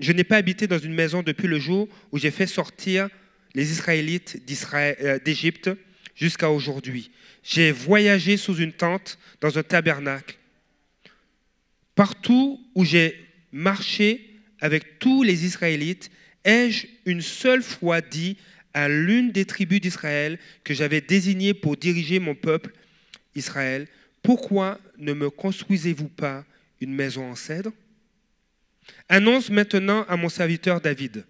je 0.00 0.12
n'ai 0.12 0.24
pas 0.24 0.36
habité 0.36 0.66
dans 0.66 0.78
une 0.78 0.94
maison 0.94 1.22
depuis 1.22 1.46
le 1.46 1.60
jour 1.60 1.88
où 2.10 2.18
j'ai 2.18 2.32
fait 2.32 2.48
sortir 2.48 3.08
les 3.54 3.70
Israélites 3.70 4.42
euh, 4.74 5.18
d'Égypte 5.24 5.70
jusqu'à 6.16 6.50
aujourd'hui. 6.50 7.10
J'ai 7.44 7.70
voyagé 7.70 8.36
sous 8.36 8.56
une 8.56 8.72
tente, 8.72 9.18
dans 9.40 9.58
un 9.58 9.62
tabernacle. 9.62 10.36
Partout 11.94 12.60
où 12.74 12.84
j'ai 12.84 13.14
marché 13.52 14.30
avec 14.60 14.98
tous 14.98 15.22
les 15.22 15.44
Israélites, 15.44 16.10
ai-je 16.44 16.86
une 17.06 17.20
seule 17.20 17.62
fois 17.62 18.00
dit 18.00 18.36
à 18.74 18.88
l'une 18.88 19.30
des 19.30 19.44
tribus 19.44 19.80
d'Israël 19.80 20.38
que 20.64 20.74
j'avais 20.74 21.00
désignée 21.00 21.54
pour 21.54 21.76
diriger 21.76 22.18
mon 22.18 22.34
peuple 22.34 22.72
Israël, 23.36 23.86
pourquoi 24.22 24.80
ne 24.98 25.12
me 25.12 25.30
construisez-vous 25.30 26.08
pas 26.08 26.44
une 26.80 26.92
maison 26.92 27.30
en 27.30 27.36
cèdre? 27.36 27.72
Annonce 29.08 29.50
maintenant 29.50 30.04
à 30.08 30.16
mon 30.16 30.28
serviteur 30.28 30.80
David. 30.80 31.24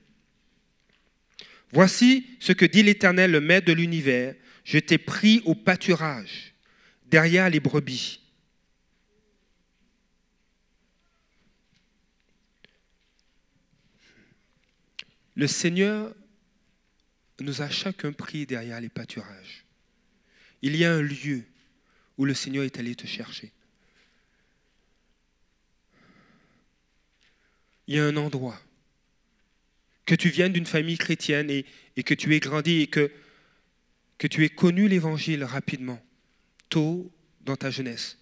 Voici 1.73 2.27
ce 2.41 2.53
que 2.53 2.65
dit 2.65 2.83
l'Éternel, 2.83 3.31
le 3.31 3.41
Maître 3.41 3.67
de 3.67 3.73
l'univers. 3.73 4.35
Je 4.65 4.79
t'ai 4.79 4.97
pris 4.97 5.43
au 5.45 5.55
pâturage, 5.55 6.55
derrière 7.07 7.51
les 7.51 7.61
brebis. 7.61 8.21
Le 15.37 15.47
Seigneur 15.49 16.15
nous 17.41 17.63
a 17.63 17.69
chacun 17.69 18.13
pris 18.13 18.47
derrière 18.47 18.81
les 18.81 18.89
pâturages. 18.89 19.65
Il 20.63 20.77
y 20.77 20.85
a 20.85 20.93
un 20.93 21.03
lieu 21.03 21.45
où 22.17 22.25
le 22.25 22.35
Seigneur 22.35 22.65
est 22.65 22.79
allé 22.79 22.95
te 22.95 23.07
chercher. 23.07 23.53
Il 27.87 27.97
y 27.97 27.99
a 27.99 28.07
un 28.07 28.17
endroit. 28.17 28.61
Que 30.07 30.15
tu 30.15 30.29
viennes 30.29 30.53
d'une 30.53 30.67
famille 30.67 30.99
chrétienne 30.99 31.51
et, 31.51 32.03
que 32.03 32.15
tu 32.15 32.35
aies 32.35 32.41
grandi 32.41 32.83
et 32.83 32.87
que, 32.87 33.11
tu 34.31 34.45
aies 34.45 34.51
connu 34.51 34.89
l'Évangile 34.89 35.45
rapidement, 35.45 36.03
tôt 36.69 37.13
dans 37.41 37.57
ta 37.57 37.71
jeunesse, 37.71 38.19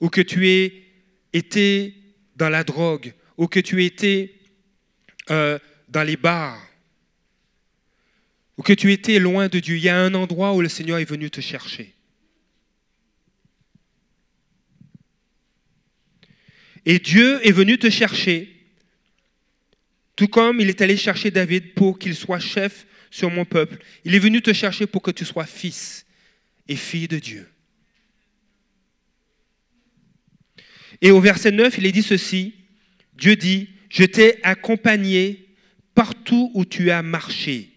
ou 0.00 0.08
que 0.08 0.20
tu 0.20 0.48
aies 0.48 0.84
été 1.32 1.94
dans 2.36 2.48
la 2.48 2.64
drogue, 2.64 3.14
ou 3.36 3.48
que 3.48 3.60
tu 3.60 3.82
aies 3.82 3.86
été 3.86 4.40
euh, 5.30 5.58
dans 5.88 6.02
les 6.02 6.16
bars, 6.16 6.64
ou 8.58 8.62
que 8.62 8.72
tu 8.72 8.92
étais 8.92 9.18
loin 9.18 9.48
de 9.48 9.58
Dieu, 9.60 9.76
il 9.76 9.82
y 9.82 9.88
a 9.88 9.98
un 9.98 10.14
endroit 10.14 10.54
où 10.54 10.60
le 10.60 10.68
Seigneur 10.68 10.98
est 10.98 11.04
venu 11.04 11.30
te 11.30 11.40
chercher. 11.40 11.94
Et 16.84 16.98
Dieu 16.98 17.46
est 17.46 17.52
venu 17.52 17.78
te 17.78 17.90
chercher, 17.90 18.48
tout 20.16 20.28
comme 20.28 20.60
il 20.60 20.68
est 20.68 20.80
allé 20.80 20.96
chercher 20.96 21.30
David 21.30 21.74
pour 21.74 21.98
qu'il 21.98 22.14
soit 22.14 22.40
chef 22.40 22.86
sur 23.10 23.30
mon 23.30 23.44
peuple. 23.44 23.78
Il 24.04 24.14
est 24.14 24.18
venu 24.18 24.42
te 24.42 24.52
chercher 24.52 24.86
pour 24.86 25.02
que 25.02 25.10
tu 25.10 25.24
sois 25.24 25.46
fils 25.46 26.06
et 26.68 26.76
fille 26.76 27.08
de 27.08 27.18
Dieu. 27.18 27.48
Et 31.00 31.10
au 31.10 31.20
verset 31.20 31.50
9, 31.50 31.78
il 31.78 31.86
est 31.86 31.92
dit 31.92 32.02
ceci, 32.02 32.54
Dieu 33.14 33.36
dit, 33.36 33.68
je 33.88 34.04
t'ai 34.04 34.42
accompagné 34.44 35.48
partout 35.94 36.50
où 36.54 36.64
tu 36.64 36.90
as 36.90 37.02
marché. 37.02 37.71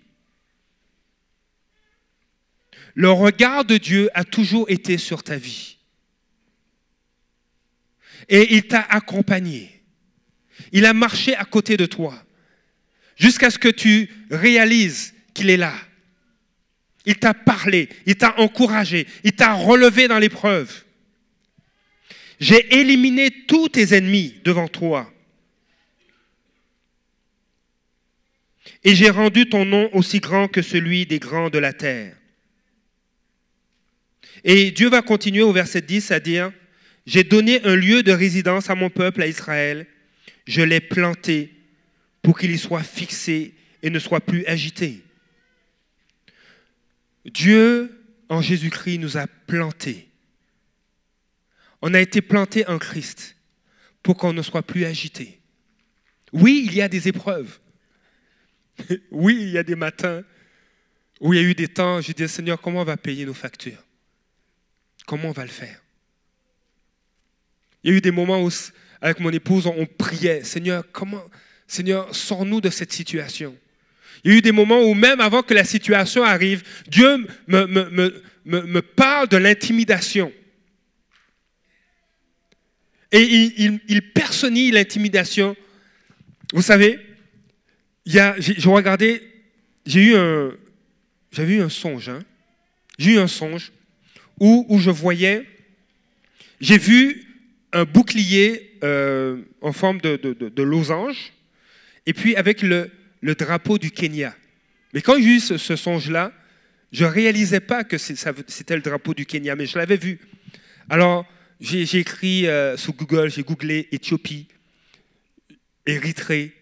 Le 2.95 3.11
regard 3.11 3.65
de 3.65 3.77
Dieu 3.77 4.09
a 4.13 4.23
toujours 4.23 4.69
été 4.69 4.97
sur 4.97 5.21
ta 5.21 5.37
vie. 5.37 5.77
Et 8.27 8.55
il 8.55 8.67
t'a 8.67 8.81
accompagné. 8.81 9.83
Il 10.71 10.85
a 10.85 10.93
marché 10.93 11.35
à 11.35 11.45
côté 11.45 11.77
de 11.77 11.85
toi 11.85 12.19
jusqu'à 13.17 13.49
ce 13.49 13.59
que 13.59 13.69
tu 13.69 14.09
réalises 14.31 15.13
qu'il 15.33 15.49
est 15.49 15.57
là. 15.57 15.75
Il 17.05 17.17
t'a 17.17 17.35
parlé, 17.35 17.87
il 18.07 18.15
t'a 18.15 18.39
encouragé, 18.39 19.05
il 19.23 19.33
t'a 19.33 19.53
relevé 19.53 20.07
dans 20.07 20.17
l'épreuve. 20.17 20.83
J'ai 22.39 22.75
éliminé 22.75 23.29
tous 23.45 23.69
tes 23.69 23.95
ennemis 23.95 24.41
devant 24.43 24.67
toi. 24.67 25.11
et 28.85 28.93
j'ai 28.93 29.09
rendu 29.09 29.49
ton 29.49 29.65
nom 29.65 29.89
aussi 29.93 30.19
grand 30.19 30.47
que 30.47 30.61
celui 30.61 31.07
des 31.07 31.17
grands 31.17 31.49
de 31.49 31.57
la 31.57 31.73
terre. 31.73 32.15
Et 34.45 34.69
Dieu 34.69 34.89
va 34.89 35.01
continuer 35.01 35.41
au 35.41 35.51
verset 35.51 35.81
10 35.81 36.11
à 36.11 36.19
dire, 36.19 36.53
j'ai 37.07 37.23
donné 37.23 37.65
un 37.65 37.75
lieu 37.75 38.03
de 38.03 38.11
résidence 38.11 38.69
à 38.69 38.75
mon 38.75 38.91
peuple, 38.91 39.23
à 39.23 39.27
Israël, 39.27 39.87
je 40.45 40.61
l'ai 40.61 40.79
planté 40.79 41.51
pour 42.21 42.37
qu'il 42.37 42.51
y 42.51 42.57
soit 42.59 42.83
fixé 42.83 43.55
et 43.81 43.89
ne 43.89 43.97
soit 43.97 44.21
plus 44.21 44.45
agité. 44.45 45.01
Dieu, 47.25 47.91
en 48.29 48.39
Jésus-Christ, 48.39 48.99
nous 48.99 49.17
a 49.17 49.25
plantés. 49.25 50.07
On 51.81 51.95
a 51.95 51.99
été 51.99 52.21
plantés 52.21 52.67
en 52.67 52.77
Christ 52.77 53.35
pour 54.03 54.15
qu'on 54.15 54.33
ne 54.33 54.43
soit 54.43 54.61
plus 54.61 54.85
agité. 54.85 55.39
Oui, 56.33 56.63
il 56.67 56.75
y 56.75 56.83
a 56.83 56.87
des 56.87 57.07
épreuves. 57.07 57.59
oui, 59.09 59.37
il 59.41 59.49
y 59.49 59.57
a 59.57 59.63
des 59.63 59.75
matins 59.75 60.23
où 61.19 61.33
il 61.33 61.41
y 61.41 61.43
a 61.43 61.47
eu 61.47 61.55
des 61.55 61.67
temps, 61.67 61.99
je 61.99 62.11
dis, 62.11 62.27
Seigneur, 62.27 62.61
comment 62.61 62.81
on 62.81 62.85
va 62.85 62.97
payer 62.97 63.25
nos 63.25 63.33
factures? 63.33 63.83
Comment 65.05 65.29
on 65.29 65.33
va 65.33 65.43
le 65.43 65.49
faire? 65.49 65.81
Il 67.83 67.91
y 67.91 67.93
a 67.93 67.97
eu 67.97 68.01
des 68.01 68.11
moments 68.11 68.43
où, 68.43 68.49
avec 68.99 69.19
mon 69.19 69.29
épouse, 69.29 69.67
on 69.67 69.85
priait, 69.85 70.43
Seigneur, 70.43 70.83
comment, 70.91 71.23
Seigneur, 71.67 72.13
sors-nous 72.15 72.61
de 72.61 72.69
cette 72.71 72.91
situation. 72.91 73.55
Il 74.23 74.31
y 74.31 74.33
a 74.33 74.37
eu 74.37 74.41
des 74.41 74.51
moments 74.51 74.81
où 74.81 74.95
même 74.95 75.19
avant 75.19 75.43
que 75.43 75.53
la 75.53 75.63
situation 75.63 76.23
arrive, 76.23 76.63
Dieu 76.87 77.27
me, 77.47 78.79
parle 78.79 79.27
de 79.27 79.37
l'intimidation. 79.37 80.33
Et 83.11 83.21
il, 83.21 83.81
il, 83.87 84.71
l'intimidation. 84.71 85.55
Vous 86.53 86.63
savez, 86.63 86.99
j'ai 88.05 88.21
regardé, 88.65 89.21
j'ai 89.85 90.01
eu 90.01 90.15
un, 90.15 90.51
j'avais 91.31 91.55
eu 91.55 91.61
un 91.61 91.69
songe. 91.69 92.09
Hein. 92.09 92.19
J'ai 92.97 93.13
eu 93.13 93.19
un 93.19 93.27
songe 93.27 93.71
où, 94.39 94.77
je 94.79 94.91
voyais, 94.91 95.45
j'ai 96.59 96.77
vu 96.77 97.23
un 97.71 97.85
bouclier 97.85 98.77
euh, 98.83 99.41
en 99.61 99.73
forme 99.73 99.99
de, 100.01 100.61
losange, 100.61 101.33
et 102.05 102.13
puis 102.13 102.35
avec 102.35 102.61
le, 102.61 102.91
drapeau 103.21 103.77
du 103.77 103.91
Kenya. 103.91 104.35
Mais 104.93 105.01
quand 105.01 105.17
j'ai 105.17 105.35
eu 105.35 105.39
ce, 105.39 105.75
songe-là, 105.75 106.31
je 106.91 107.03
ne 107.03 107.09
réalisais 107.09 107.59
pas 107.59 107.83
que 107.83 107.97
c'était 107.97 108.75
le 108.75 108.81
drapeau 108.81 109.13
du 109.13 109.25
Kenya, 109.25 109.55
mais 109.55 109.65
je 109.65 109.77
l'avais 109.77 109.97
vu. 109.97 110.19
Alors, 110.89 111.25
j'ai 111.59 111.99
écrit 111.99 112.47
euh, 112.47 112.77
sur 112.77 112.93
Google, 112.93 113.29
j'ai 113.29 113.43
googlé 113.43 113.87
Éthiopie, 113.91 114.47
Érythrée, 115.85 116.53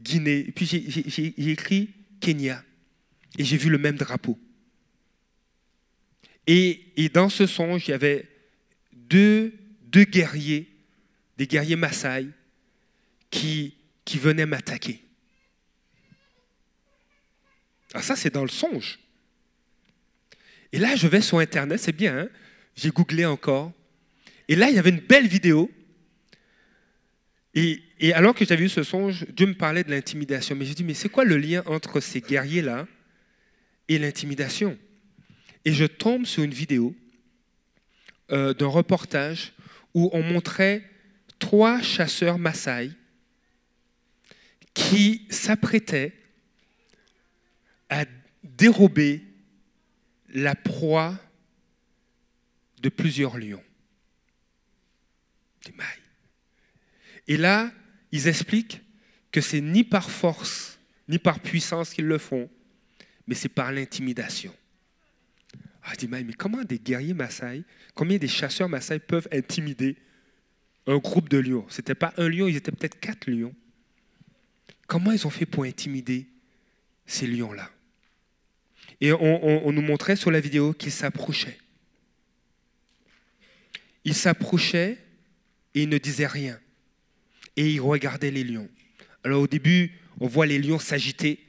Guinée. 0.00 0.44
Et 0.48 0.52
puis 0.52 0.66
j'ai 0.66 1.50
écrit 1.50 1.90
Kenya. 2.20 2.62
Et 3.38 3.44
j'ai 3.44 3.56
vu 3.56 3.70
le 3.70 3.78
même 3.78 3.96
drapeau. 3.96 4.38
Et, 6.46 7.10
dans 7.12 7.28
ce 7.28 7.46
songe, 7.46 7.88
il 7.88 7.92
y 7.92 7.94
avait 7.94 8.28
deux, 8.92 9.52
guerriers, 9.92 10.68
des 11.38 11.46
guerriers 11.46 11.76
Maasai, 11.76 12.26
qui, 13.30 13.74
qui 14.04 14.18
venaient 14.18 14.46
m'attaquer. 14.46 15.00
Alors 17.92 18.02
ah, 18.02 18.06
ça, 18.06 18.16
c'est 18.16 18.32
dans 18.32 18.42
le 18.42 18.48
songe. 18.48 18.98
Et 20.72 20.78
là, 20.78 20.96
je 20.96 21.06
vais 21.06 21.20
sur 21.20 21.38
Internet, 21.38 21.78
c'est 21.78 21.96
bien, 21.96 22.18
hein? 22.18 22.28
j'ai 22.74 22.90
googlé 22.90 23.24
encore. 23.24 23.72
Et 24.48 24.56
là, 24.56 24.68
il 24.68 24.76
y 24.76 24.78
avait 24.78 24.90
une 24.90 25.00
belle 25.00 25.28
vidéo. 25.28 25.70
Et 27.54 27.84
et 28.04 28.12
alors 28.12 28.34
que 28.34 28.44
j'avais 28.44 28.64
eu 28.64 28.68
ce 28.68 28.82
songe, 28.82 29.24
Dieu 29.30 29.46
me 29.46 29.54
parlait 29.54 29.82
de 29.82 29.90
l'intimidation. 29.90 30.54
Mais 30.54 30.66
j'ai 30.66 30.74
dit, 30.74 30.84
mais 30.84 30.92
c'est 30.92 31.08
quoi 31.08 31.24
le 31.24 31.38
lien 31.38 31.62
entre 31.64 32.00
ces 32.00 32.20
guerriers-là 32.20 32.86
et 33.88 33.98
l'intimidation? 33.98 34.76
Et 35.64 35.72
je 35.72 35.84
tombe 35.84 36.26
sur 36.26 36.42
une 36.42 36.54
vidéo 36.54 36.94
euh, 38.30 38.54
d'un 38.54 38.66
reportage 38.66 39.52
où 39.94 40.10
on 40.12 40.22
montrait 40.22 40.88
trois 41.38 41.80
chasseurs 41.80 42.38
Maasai 42.38 42.90
qui 44.74 45.26
s'apprêtaient 45.30 46.14
à 47.88 48.04
dérober 48.42 49.22
la 50.28 50.54
proie 50.54 51.18
de 52.82 52.88
plusieurs 52.88 53.38
lions. 53.38 53.62
Et 57.26 57.36
là, 57.36 57.72
ils 58.12 58.28
expliquent 58.28 58.82
que 59.32 59.40
c'est 59.40 59.60
ni 59.60 59.84
par 59.84 60.10
force, 60.10 60.78
ni 61.08 61.18
par 61.18 61.40
puissance 61.40 61.94
qu'ils 61.94 62.06
le 62.06 62.18
font, 62.18 62.50
mais 63.26 63.34
c'est 63.34 63.48
par 63.48 63.72
l'intimidation. 63.72 64.54
Ah, 65.84 65.94
dis, 65.96 66.08
mais 66.08 66.24
comment 66.32 66.64
des 66.64 66.78
guerriers 66.78 67.12
Maasai, 67.12 67.62
combien 67.94 68.16
des 68.16 68.28
chasseurs 68.28 68.68
Maasai 68.68 68.98
peuvent 68.98 69.28
intimider 69.30 69.96
un 70.86 70.96
groupe 70.96 71.28
de 71.28 71.36
lions? 71.36 71.66
Ce 71.68 71.80
n'était 71.80 71.94
pas 71.94 72.14
un 72.16 72.28
lion, 72.28 72.48
ils 72.48 72.56
étaient 72.56 72.72
peut-être 72.72 72.98
quatre 72.98 73.30
lions. 73.30 73.54
Comment 74.86 75.12
ils 75.12 75.26
ont 75.26 75.30
fait 75.30 75.46
pour 75.46 75.64
intimider 75.64 76.26
ces 77.06 77.26
lions-là? 77.26 77.70
Et 79.00 79.12
on, 79.12 79.72
nous 79.72 79.82
montrait 79.82 80.16
sur 80.16 80.30
la 80.30 80.40
vidéo 80.40 80.72
qu'ils 80.72 80.92
s'approchaient. 80.92 81.58
Ils 84.04 84.14
s'approchaient 84.14 84.98
et 85.74 85.82
ils 85.82 85.88
ne 85.88 85.98
disaient 85.98 86.26
rien. 86.26 86.58
Et 87.56 87.70
ils 87.70 87.80
regardaient 87.80 88.30
les 88.30 88.44
lions. 88.44 88.68
Alors 89.22 89.42
au 89.42 89.46
début, 89.46 89.92
on 90.20 90.28
voit 90.28 90.46
les 90.46 90.58
lions 90.58 90.78
s'agiter, 90.78 91.44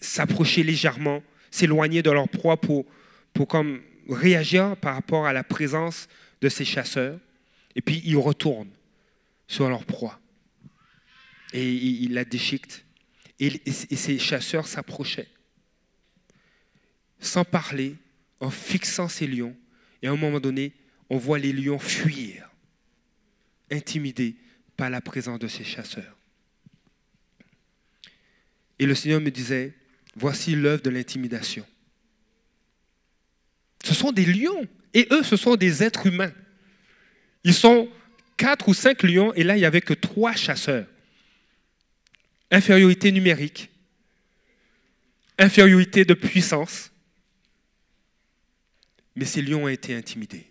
s'approcher 0.00 0.64
légèrement, 0.64 1.22
s'éloigner 1.56 2.02
de 2.02 2.10
leur 2.10 2.28
proie 2.28 2.60
pour, 2.60 2.84
pour 3.32 3.48
comme 3.48 3.80
réagir 4.08 4.76
par 4.76 4.94
rapport 4.94 5.26
à 5.26 5.32
la 5.32 5.42
présence 5.42 6.06
de 6.42 6.48
ces 6.48 6.64
chasseurs. 6.64 7.18
Et 7.74 7.80
puis 7.80 8.02
ils 8.04 8.16
retournent 8.16 8.72
sur 9.46 9.68
leur 9.68 9.84
proie. 9.84 10.20
Et 11.52 11.72
ils 11.72 12.12
la 12.12 12.24
déchiquetent. 12.24 12.84
Et, 13.38 13.50
ces 13.70 14.18
chasseurs 14.18 14.66
s'approchaient, 14.66 15.28
sans 17.20 17.44
parler, 17.44 17.96
en 18.40 18.50
fixant 18.50 19.08
ces 19.08 19.26
lions. 19.26 19.56
Et 20.02 20.08
à 20.08 20.12
un 20.12 20.16
moment 20.16 20.40
donné, 20.40 20.72
on 21.08 21.18
voit 21.18 21.38
les 21.38 21.52
lions 21.52 21.78
fuir, 21.78 22.50
intimidés 23.70 24.36
par 24.76 24.90
la 24.90 25.00
présence 25.00 25.38
de 25.38 25.48
ces 25.48 25.64
chasseurs. 25.64 26.16
Et 28.78 28.86
le 28.86 28.94
Seigneur 28.94 29.20
me 29.20 29.30
disait, 29.30 29.74
voici 30.16 30.56
l'œuvre 30.56 30.82
de 30.82 30.90
l'intimidation. 30.90 31.64
Ce 33.84 33.94
sont 33.94 34.10
des 34.10 34.24
lions, 34.24 34.66
et 34.94 35.06
eux, 35.12 35.22
ce 35.22 35.36
sont 35.36 35.56
des 35.56 35.82
êtres 35.82 36.06
humains. 36.06 36.32
Ils 37.44 37.54
sont 37.54 37.88
quatre 38.36 38.68
ou 38.68 38.74
cinq 38.74 39.02
lions, 39.02 39.32
et 39.34 39.44
là, 39.44 39.56
il 39.56 39.60
n'y 39.60 39.66
avait 39.66 39.82
que 39.82 39.94
trois 39.94 40.34
chasseurs. 40.34 40.86
Infériorité 42.50 43.12
numérique, 43.12 43.70
infériorité 45.38 46.04
de 46.04 46.14
puissance, 46.14 46.90
mais 49.14 49.24
ces 49.24 49.42
lions 49.42 49.64
ont 49.64 49.68
été 49.68 49.94
intimidés. 49.94 50.46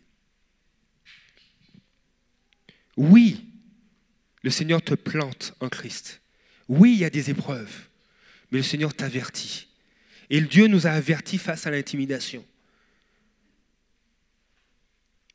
Oui, 2.97 3.45
le 4.43 4.49
Seigneur 4.49 4.81
te 4.81 4.93
plante 4.93 5.53
en 5.59 5.69
Christ. 5.69 6.21
Oui, 6.67 6.93
il 6.93 6.99
y 6.99 7.05
a 7.05 7.09
des 7.09 7.29
épreuves 7.29 7.87
le 8.55 8.63
Seigneur 8.63 8.93
t'avertit. 8.93 9.67
Et 10.29 10.41
Dieu 10.41 10.67
nous 10.67 10.87
a 10.87 10.91
avertis 10.91 11.37
face 11.37 11.67
à 11.67 11.71
l'intimidation. 11.71 12.43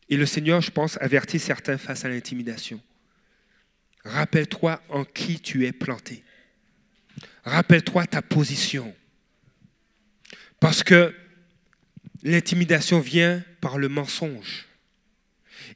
Et 0.08 0.16
le 0.16 0.26
Seigneur, 0.26 0.60
je 0.60 0.70
pense, 0.70 0.98
avertit 1.00 1.38
certains 1.38 1.78
face 1.78 2.04
à 2.04 2.08
l'intimidation. 2.08 2.80
Rappelle-toi 4.04 4.82
en 4.88 5.04
qui 5.04 5.38
tu 5.38 5.66
es 5.66 5.72
planté. 5.72 6.24
Rappelle-toi 7.44 8.06
ta 8.06 8.22
position. 8.22 8.94
Parce 10.58 10.82
que 10.82 11.14
l'intimidation 12.22 13.00
vient 13.00 13.44
par 13.60 13.78
le 13.78 13.88
mensonge. 13.88 14.66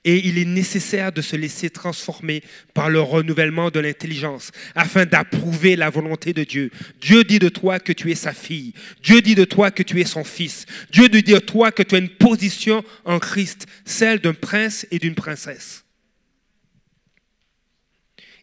Et 0.04 0.26
il 0.26 0.38
est 0.38 0.44
nécessaire 0.44 1.12
de 1.12 1.22
se 1.22 1.37
laisser 1.37 1.70
transformer 1.70 2.42
par 2.74 2.90
le 2.90 3.00
renouvellement 3.00 3.70
de 3.70 3.80
l'intelligence 3.80 4.50
afin 4.74 5.07
d'approuver 5.07 5.76
la 5.76 5.90
volonté 5.90 6.33
de 6.33 6.44
Dieu. 6.44 6.70
Dieu 7.00 7.24
dit 7.24 7.38
de 7.38 7.48
toi 7.48 7.78
que 7.78 7.92
tu 7.92 8.11
es 8.11 8.14
sa 8.14 8.33
fille. 8.33 8.72
Dieu 9.02 9.20
dit 9.20 9.35
de 9.35 9.44
toi 9.44 9.70
que 9.70 9.83
tu 9.83 10.00
es 10.00 10.04
son 10.04 10.24
fils. 10.24 10.66
Dieu 10.90 11.09
dit 11.09 11.22
de 11.22 11.38
toi 11.38 11.70
que 11.72 11.83
tu 11.83 11.94
as 11.94 11.98
une 11.98 12.09
position 12.09 12.85
en 13.04 13.18
Christ, 13.18 13.66
celle 13.85 14.20
d'un 14.20 14.35
prince 14.35 14.87
et 14.90 14.98
d'une 14.98 15.14
princesse. 15.14 15.85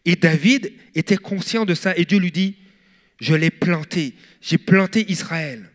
Et 0.04 0.16
David 0.16 0.72
était 0.94 1.16
conscient 1.16 1.64
de 1.64 1.74
ça 1.74 1.96
et 1.96 2.04
Dieu 2.04 2.18
lui 2.18 2.32
dit, 2.32 2.56
je 3.20 3.34
l'ai 3.34 3.50
planté, 3.50 4.14
j'ai 4.40 4.58
planté 4.58 5.10
Israël. 5.10 5.70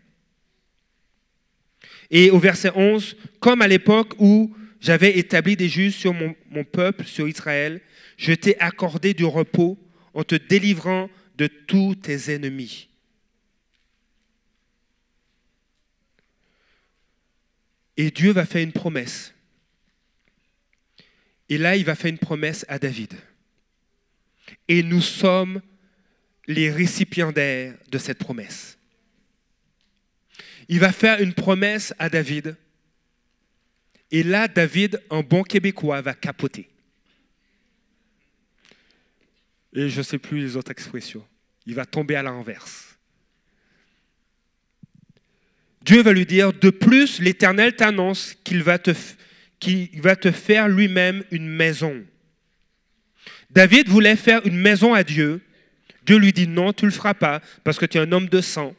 Et 2.10 2.30
au 2.32 2.40
verset 2.40 2.72
11, 2.76 3.16
comme 3.40 3.62
à 3.62 3.68
l'époque 3.68 4.13
où 4.20 4.54
j'avais 4.80 5.18
établi 5.18 5.56
des 5.56 5.70
juges 5.70 5.96
sur 5.96 6.13
mon, 6.13 6.63
peuple, 6.63 7.06
sur 7.06 7.28
Israël. 7.28 7.82
Je 8.18 8.34
t'ai 8.34 8.60
accordé 8.60 9.13
du 9.13 9.26
repos 9.26 9.78
en 10.13 10.24
te 10.24 10.36
délivrant 10.36 11.10
de 11.36 11.48
tous 11.48 11.96
tes 11.96 12.34
ennemis. 12.34 12.90
Et 17.96 18.12
Dieu 18.12 18.32
va 18.32 18.46
faire 18.46 18.62
une 18.62 18.72
promesse. 18.72 19.34
Et 21.50 21.58
là, 21.58 21.76
il 21.76 21.86
va 21.86 21.96
faire 21.96 22.12
une 22.12 22.20
promesse 22.20 22.66
à 22.68 22.78
David. 22.78 23.13
Et 24.68 24.84
nous 24.84 25.02
sommes 25.02 25.62
les 26.46 26.70
récipiendaires 26.70 27.76
de 27.90 27.98
cette 27.98 28.20
promesse. 28.20 28.78
Il 30.70 30.80
va 30.80 30.92
faire 30.92 31.22
une 31.22 31.34
promesse 31.34 31.94
à 31.98 32.10
David 32.10 32.56
et 34.12 34.24
là, 34.24 34.48
David, 34.48 35.02
un 35.10 35.22
bon 35.22 35.43
Québécois, 35.43 36.02
va 36.02 36.13
capoter. 36.13 36.70
Et 39.74 39.89
je 39.89 39.98
ne 39.98 40.04
sais 40.04 40.17
plus 40.17 40.39
les 40.39 40.56
autres 40.56 40.72
expressions. 40.72 41.26
Il 41.65 41.76
va 41.76 41.86
tomber 41.86 42.15
à 42.15 42.24
l'inverse. 42.24 42.98
Dieu 45.82 46.02
va 46.02 46.13
lui 46.13 46.26
dire, 46.26 46.54
de 46.54 46.70
plus, 46.70 47.20
l'Éternel 47.20 47.76
t'annonce 47.76 48.34
qu'il 48.43 48.63
va, 48.63 48.78
te, 48.78 48.91
faire 50.32 50.67
lui-même 50.67 51.24
une 51.32 51.48
maison. 51.48 52.06
David 53.50 53.88
voulait 53.88 54.15
faire 54.15 54.46
une 54.46 54.58
maison 54.58 54.93
à 54.93 55.04
Dieu. 55.04 55.41
Dieu 56.06 56.17
lui 56.17 56.34
dit, 56.34 56.48
non, 56.48 56.74
tu 56.74 56.86
ne 56.86 56.89
le 56.89 56.96
feras 56.96 57.13
pas, 57.13 57.41
parce 57.63 57.78
que 57.78 57.86
tu 57.86 57.98
es 57.98 58.02
un 58.02 58.12
homme 58.12 58.28
de 58.28 58.41
sang. 58.41 58.76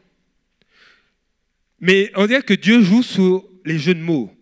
Mais 1.81 2.11
on 2.15 2.27
dirait 2.27 2.43
que 2.43 2.55
Dieu 2.55 2.83
joue 2.83 3.03
sur 3.03 3.47
les 3.65 3.79
jeux 3.79 3.95
de 3.95 4.01
mots. 4.01 4.35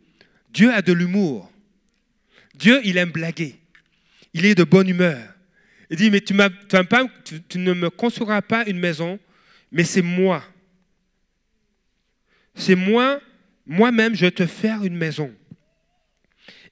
Dieu 0.56 0.72
a 0.72 0.80
de 0.80 0.94
l'humour. 0.94 1.52
Dieu, 2.54 2.80
il 2.82 2.96
aime 2.96 3.10
blaguer. 3.10 3.56
Il 4.32 4.46
est 4.46 4.54
de 4.54 4.64
bonne 4.64 4.88
humeur. 4.88 5.34
Il 5.90 5.98
dit, 5.98 6.10
mais 6.10 6.22
tu, 6.22 6.32
ne 6.32 7.74
me 7.74 7.90
construiras 7.90 8.40
pas 8.40 8.64
une 8.66 8.78
maison, 8.78 9.18
mais 9.70 9.84
c'est 9.84 10.00
moi. 10.00 10.42
C'est 12.54 12.74
moi, 12.74 13.20
moi-même, 13.66 14.14
je 14.14 14.28
te 14.28 14.46
faire 14.46 14.82
une 14.82 14.96
maison. 14.96 15.30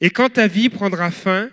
Et 0.00 0.08
quand 0.08 0.30
ta 0.30 0.46
vie 0.46 0.70
prendra 0.70 1.10
fin 1.10 1.50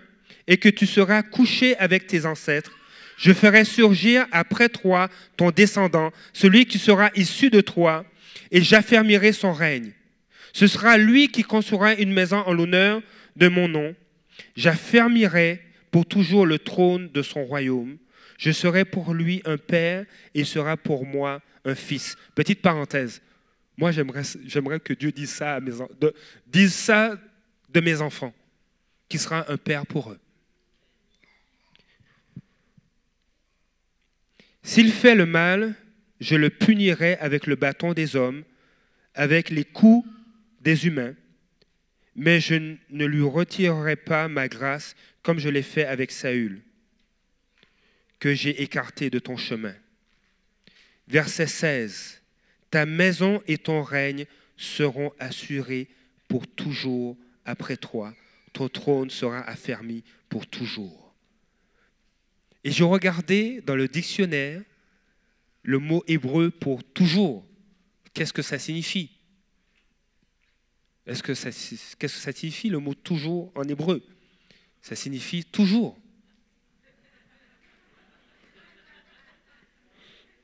et 0.48 0.56
que 0.56 0.70
tu 0.70 0.86
seras 0.86 1.24
couché 1.24 1.76
avec 1.80 2.08
tes 2.08 2.26
ancêtres, 2.26 2.72
je 3.18 3.34
ferai 3.34 3.66
surgir 3.66 4.26
après 4.32 4.70
toi 4.70 5.10
ton 5.36 5.52
descendant, 5.52 6.14
celui 6.32 6.66
qui 6.66 6.80
sera 6.80 7.12
issu 7.14 7.50
de 7.50 7.60
toi, 7.60 8.06
et 8.52 8.62
j'affermirai 8.62 9.34
son 9.34 9.52
règne. 9.52 9.92
Ce 10.54 10.68
sera 10.68 10.98
lui 10.98 11.30
qui 11.30 11.44
construira 11.44 11.94
une 11.94 12.14
maison 12.14 12.38
en 12.38 12.54
l'honneur 12.54 13.02
de 13.36 13.48
mon 13.48 13.68
nom. 13.68 13.96
J'affermirai 14.56 15.62
pour 15.92 16.06
toujours 16.06 16.46
le 16.46 16.60
trône 16.60 17.10
de 17.10 17.22
son 17.22 17.44
royaume. 17.46 17.98
Je 18.38 18.52
serai 18.52 18.86
pour 18.86 19.14
lui 19.14 19.42
un 19.46 19.58
père 19.58 20.06
et 20.34 20.40
il 20.40 20.46
sera 20.46 20.78
pour 20.78 21.06
moi 21.06 21.42
un 21.64 21.76
fils. 21.76 22.18
Petite 22.36 22.62
parenthèse. 22.62 23.22
Moi, 23.78 23.92
j'aimerais 23.92 24.80
que 24.80 24.94
Dieu 24.94 25.12
dise 25.12 25.32
ça, 25.32 25.60
dise 26.48 26.74
ça 26.74 27.18
de 27.70 27.80
mes 27.80 28.02
enfants, 28.02 28.34
qui 29.08 29.18
sera 29.18 29.50
un 29.52 29.58
père 29.58 29.86
pour 29.86 30.12
eux. 30.12 30.20
S'il 34.64 34.92
fait 34.92 35.16
le 35.16 35.26
mal, 35.26 35.76
je 36.20 36.36
le 36.36 36.50
punirai 36.50 37.16
avec 37.18 37.48
le 37.48 37.56
bâton 37.56 37.94
des 37.94 38.16
hommes, 38.16 38.44
avec 39.16 39.50
les 39.50 39.66
coups 39.66 40.08
des 40.62 40.88
humains, 40.88 41.16
mais 42.16 42.40
je 42.40 42.76
ne 42.90 43.06
lui 43.06 43.24
retirerai 43.24 43.96
pas 43.96 44.28
ma 44.28 44.48
grâce 44.48 44.96
comme 45.24 45.40
je 45.40 45.50
l'ai 45.50 45.64
fait 45.64 45.86
avec 45.86 46.12
Saül, 46.12 46.62
que 48.20 48.34
j'ai 48.34 48.62
écarté 48.62 49.10
de 49.10 49.20
ton 49.20 49.38
chemin. 49.38 49.76
Verset 51.08 51.48
16. 51.48 52.22
Ta 52.70 52.86
maison 52.86 53.42
et 53.48 53.58
ton 53.58 53.82
règne 53.82 54.26
seront 54.56 55.12
assurés 55.20 55.90
pour 56.28 56.48
toujours 56.48 57.18
après 57.46 57.78
toi. 57.78 58.14
Ton 58.54 58.70
trône 58.70 59.10
sera 59.10 59.42
affermi 59.42 60.04
pour 60.30 60.48
toujours. 60.48 61.14
Et 62.64 62.72
je 62.72 62.84
regardais 62.84 63.62
dans 63.62 63.76
le 63.76 63.88
dictionnaire 63.88 64.62
le 65.64 65.80
mot 65.80 66.04
hébreu 66.08 66.52
pour 66.52 66.84
toujours. 66.84 67.46
Qu'est-ce 68.14 68.34
que 68.34 68.42
ça 68.42 68.60
signifie? 68.60 69.10
Qu'est-ce 71.06 71.24
que 71.24 71.34
ça 71.34 72.32
signifie 72.32 72.70
le 72.70 72.80
mot 72.80 72.94
toujours 72.94 73.52
en 73.56 73.64
hébreu? 73.64 74.04
Ça 74.82 74.96
signifie 74.96 75.44
toujours. 75.44 75.98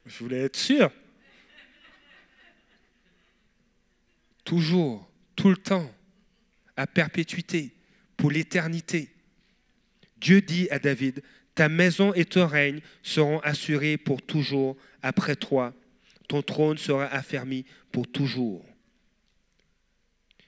Je 0.06 0.20
voulais 0.20 0.44
être 0.44 0.56
sûr. 0.56 0.92
Toujours, 4.44 5.10
tout 5.36 5.50
le 5.50 5.58
temps, 5.58 5.94
à 6.76 6.88
perpétuité, 6.88 7.74
pour 8.16 8.32
l'éternité. 8.32 9.10
Dieu 10.18 10.42
dit 10.42 10.68
à 10.70 10.80
David, 10.80 11.22
ta 11.54 11.70
maison 11.70 12.14
et 12.14 12.26
ton 12.26 12.48
règne 12.48 12.82
seront 13.04 13.40
assurés 13.40 13.98
pour 13.98 14.22
toujours 14.22 14.78
après 15.02 15.36
toi. 15.36 15.74
Ton 16.28 16.42
trône 16.42 16.78
sera 16.78 17.06
affermi 17.06 17.66
pour 17.92 18.08
toujours. 18.08 18.66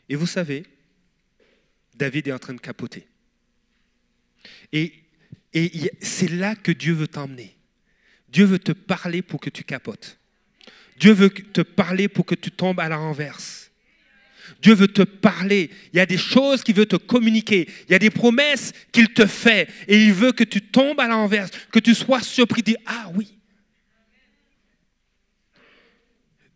Et 0.10 0.16
vous 0.16 0.28
savez, 0.28 0.66
David 1.96 2.28
est 2.28 2.32
en 2.32 2.40
train 2.40 2.54
de 2.54 2.60
capoter. 2.60 3.08
Et, 4.74 4.94
et 5.54 5.92
c'est 6.02 6.30
là 6.30 6.56
que 6.56 6.72
Dieu 6.72 6.94
veut 6.94 7.08
t'emmener. 7.08 7.56
Dieu 8.28 8.46
veut 8.46 8.60
te 8.60 8.72
parler 8.72 9.22
pour 9.22 9.40
que 9.40 9.50
tu 9.50 9.64
capotes. 9.64 10.18
Dieu 10.98 11.14
veut 11.14 11.30
te 11.30 11.62
parler 11.62 12.08
pour 12.08 12.26
que 12.26 12.36
tu 12.36 12.52
tombes 12.52 12.80
à 12.80 12.90
la 12.90 12.98
renverse. 12.98 13.72
Dieu 14.62 14.74
veut 14.74 14.88
te 14.88 15.04
parler. 15.04 15.70
Il 15.94 15.98
y 15.98 16.00
a 16.00 16.06
des 16.06 16.18
choses 16.18 16.64
qu'il 16.64 16.76
veut 16.76 16.86
te 16.86 16.96
communiquer. 16.96 17.70
Il 17.88 17.92
y 17.92 17.96
a 17.96 18.00
des 18.00 18.10
promesses 18.10 18.74
qu'il 18.92 19.14
te 19.14 19.26
fait. 19.26 19.70
Et 19.88 20.04
il 20.04 20.14
veut 20.14 20.32
que 20.32 20.44
tu 20.44 20.62
tombes 20.62 21.00
à 21.00 21.08
la 21.08 21.16
renverse, 21.16 21.52
que 21.72 21.80
tu 21.80 21.94
sois 21.94 22.22
surpris. 22.22 22.64
Dire, 22.64 22.78
ah 22.86 23.12
oui. 23.14 23.38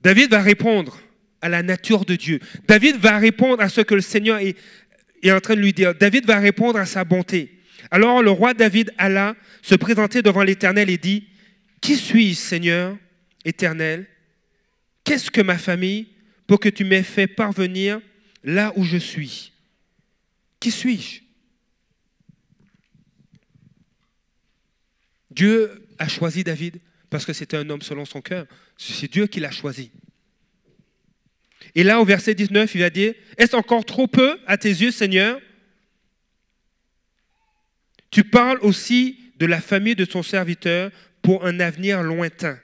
David 0.01 0.31
va 0.31 0.41
répondre 0.41 0.99
à 1.43 1.49
la 1.49 1.61
nature 1.61 2.05
de 2.05 2.15
Dieu. 2.15 2.39
David 2.67 2.95
va 2.95 3.17
répondre 3.17 3.61
à 3.61 3.67
ce 3.67 3.81
que 3.81 3.93
le 3.93 4.01
Seigneur 4.01 4.39
est, 4.39 4.55
en 5.29 5.41
train 5.41 5.55
de 5.55 5.59
lui 5.59 5.73
dire. 5.73 5.93
David 5.93 6.25
va 6.25 6.39
répondre 6.39 6.79
à 6.79 6.85
sa 6.85 7.03
bonté. 7.03 7.59
Alors 7.91 8.23
le 8.23 8.31
roi 8.31 8.53
David 8.53 8.93
alla 8.97 9.35
se 9.61 9.75
présenter 9.75 10.21
devant 10.21 10.41
l'Éternel 10.41 10.89
et 10.89 10.97
dit, 10.97 11.27
Qui 11.81 11.97
suis-je, 11.97 12.37
Seigneur 12.37 12.97
éternel? 13.43 14.07
Qu'est-ce 15.03 15.29
que 15.29 15.41
ma 15.41 15.57
famille 15.57 16.07
pour 16.47 16.61
que 16.61 16.69
tu 16.69 16.85
m'aies 16.85 17.03
fait 17.03 17.27
parvenir 17.27 17.99
là 18.45 18.71
où 18.77 18.85
je 18.85 18.97
suis? 18.97 19.51
Qui 20.61 20.71
suis-je? 20.71 21.19
Dieu 25.29 25.85
a 25.99 26.07
choisi 26.07 26.45
David 26.45 26.79
parce 27.09 27.25
que 27.25 27.33
c'était 27.33 27.57
un 27.57 27.69
homme 27.69 27.81
selon 27.81 28.05
son 28.05 28.21
cœur. 28.21 28.45
C'est 28.77 29.11
Dieu 29.11 29.27
qui 29.27 29.41
l'a 29.41 29.51
choisi. 29.51 29.91
Et 31.75 31.83
là, 31.83 31.99
au 31.99 32.05
verset 32.05 32.35
19, 32.35 32.73
il 32.75 32.81
va 32.81 32.89
dire, 32.89 33.13
Est-ce 33.37 33.55
encore 33.55 33.85
trop 33.85 34.07
peu 34.07 34.39
à 34.45 34.57
tes 34.57 34.69
yeux, 34.69 34.91
Seigneur? 34.91 35.39
Tu 38.11 38.23
parles 38.23 38.59
aussi 38.61 39.19
de 39.37 39.45
la 39.45 39.59
famille 39.59 39.95
de 39.95 40.05
ton 40.05 40.21
serviteur 40.21 40.91
pour 41.21 41.45
un 41.45 41.59
avenir 41.59 42.03
lointain. 42.03 42.59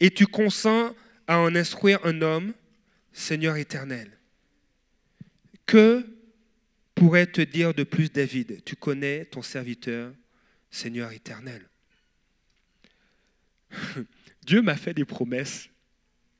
Et 0.00 0.10
tu 0.10 0.26
consens 0.26 0.94
à 1.26 1.38
en 1.38 1.54
instruire 1.54 1.98
un 2.04 2.22
homme, 2.22 2.54
Seigneur 3.12 3.56
éternel. 3.56 4.10
Que 5.66 6.06
pourrait 6.94 7.26
te 7.26 7.42
dire 7.42 7.74
de 7.74 7.84
plus 7.84 8.10
David? 8.10 8.62
Tu 8.64 8.76
connais 8.76 9.26
ton 9.26 9.42
serviteur, 9.42 10.12
Seigneur 10.70 11.12
éternel. 11.12 11.68
Dieu 14.46 14.62
m'a 14.62 14.76
fait 14.76 14.94
des 14.94 15.04
promesses 15.04 15.68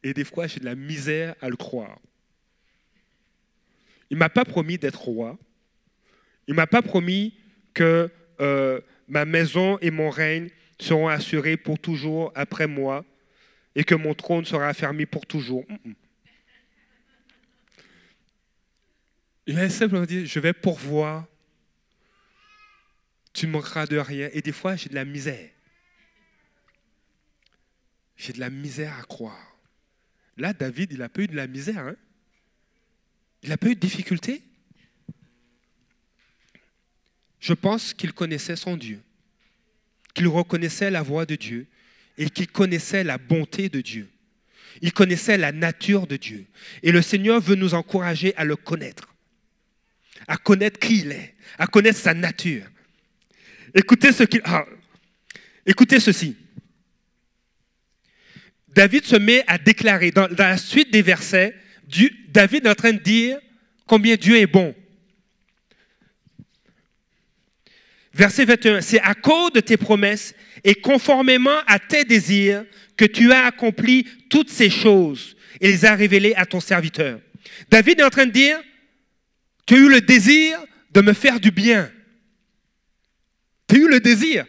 et 0.04 0.14
des 0.14 0.24
fois 0.24 0.46
j'ai 0.46 0.60
de 0.60 0.64
la 0.64 0.76
misère 0.76 1.34
à 1.40 1.48
le 1.48 1.56
croire. 1.56 1.98
Il 4.10 4.14
ne 4.14 4.20
m'a 4.20 4.28
pas 4.28 4.44
promis 4.44 4.78
d'être 4.78 5.00
roi. 5.00 5.36
Il 6.46 6.52
ne 6.52 6.56
m'a 6.56 6.66
pas 6.66 6.82
promis 6.82 7.34
que 7.72 8.10
euh, 8.40 8.80
ma 9.08 9.24
maison 9.24 9.78
et 9.80 9.90
mon 9.90 10.10
règne 10.10 10.50
seront 10.78 11.08
assurés 11.08 11.56
pour 11.56 11.78
toujours 11.78 12.30
après 12.34 12.66
moi 12.66 13.04
et 13.74 13.82
que 13.82 13.94
mon 13.94 14.14
trône 14.14 14.44
sera 14.44 14.68
affermi 14.68 15.06
pour 15.06 15.26
toujours. 15.26 15.64
Il 19.46 19.56
m'a 19.56 19.68
simplement 19.68 20.06
dit, 20.06 20.26
je 20.26 20.38
vais 20.38 20.52
pourvoir, 20.52 21.26
tu 23.32 23.46
ne 23.46 23.52
manqueras 23.52 23.86
de 23.86 23.98
rien. 23.98 24.30
Et 24.32 24.40
des 24.40 24.52
fois, 24.52 24.76
j'ai 24.76 24.88
de 24.88 24.94
la 24.94 25.04
misère. 25.04 25.50
J'ai 28.16 28.32
de 28.32 28.40
la 28.40 28.48
misère 28.48 28.96
à 28.98 29.02
croire. 29.02 29.53
Là, 30.36 30.52
David, 30.52 30.92
il 30.92 30.98
n'a 30.98 31.08
pas 31.08 31.22
eu 31.22 31.26
de 31.26 31.36
la 31.36 31.46
misère. 31.46 31.78
Hein? 31.78 31.96
Il 33.42 33.50
n'a 33.50 33.56
pas 33.56 33.68
eu 33.68 33.74
de 33.74 33.80
difficulté. 33.80 34.42
Je 37.40 37.52
pense 37.52 37.92
qu'il 37.92 38.12
connaissait 38.12 38.56
son 38.56 38.76
Dieu, 38.76 39.00
qu'il 40.14 40.28
reconnaissait 40.28 40.90
la 40.90 41.02
voix 41.02 41.26
de 41.26 41.36
Dieu 41.36 41.66
et 42.16 42.30
qu'il 42.30 42.48
connaissait 42.48 43.04
la 43.04 43.18
bonté 43.18 43.68
de 43.68 43.80
Dieu. 43.80 44.08
Il 44.80 44.92
connaissait 44.92 45.36
la 45.36 45.52
nature 45.52 46.06
de 46.06 46.16
Dieu. 46.16 46.46
Et 46.82 46.90
le 46.90 47.02
Seigneur 47.02 47.40
veut 47.40 47.54
nous 47.54 47.74
encourager 47.74 48.34
à 48.36 48.44
le 48.44 48.56
connaître, 48.56 49.14
à 50.26 50.36
connaître 50.36 50.80
qui 50.80 51.00
il 51.00 51.12
est, 51.12 51.34
à 51.58 51.66
connaître 51.66 51.98
sa 51.98 52.14
nature. 52.14 52.66
Écoutez, 53.74 54.12
ce 54.12 54.22
qu'il, 54.24 54.40
ah, 54.44 54.64
écoutez 55.66 56.00
ceci. 56.00 56.36
David 58.74 59.04
se 59.04 59.16
met 59.16 59.44
à 59.46 59.56
déclarer, 59.56 60.10
dans, 60.10 60.28
la 60.36 60.56
suite 60.56 60.90
des 60.90 61.02
versets, 61.02 61.54
David 62.28 62.66
est 62.66 62.70
en 62.70 62.74
train 62.74 62.92
de 62.92 62.98
dire 62.98 63.38
combien 63.86 64.16
Dieu 64.16 64.36
est 64.36 64.46
bon. 64.46 64.74
Verset 68.12 68.44
21, 68.44 68.80
c'est 68.80 69.00
à 69.00 69.14
cause 69.14 69.52
de 69.52 69.60
tes 69.60 69.76
promesses 69.76 70.34
et 70.62 70.74
conformément 70.74 71.58
à 71.66 71.78
tes 71.78 72.04
désirs 72.04 72.64
que 72.96 73.04
tu 73.04 73.32
as 73.32 73.46
accompli 73.46 74.06
toutes 74.28 74.50
ces 74.50 74.70
choses 74.70 75.36
et 75.60 75.68
les 75.68 75.84
as 75.84 75.94
révélées 75.94 76.34
à 76.34 76.46
ton 76.46 76.60
serviteur. 76.60 77.20
David 77.70 78.00
est 78.00 78.04
en 78.04 78.10
train 78.10 78.26
de 78.26 78.32
dire, 78.32 78.60
tu 79.66 79.74
as 79.74 79.78
eu 79.78 79.88
le 79.88 80.00
désir 80.00 80.58
de 80.92 81.00
me 81.00 81.12
faire 81.12 81.40
du 81.40 81.50
bien. 81.50 81.90
Tu 83.68 83.76
as 83.76 83.78
eu 83.78 83.88
le 83.88 84.00
désir. 84.00 84.46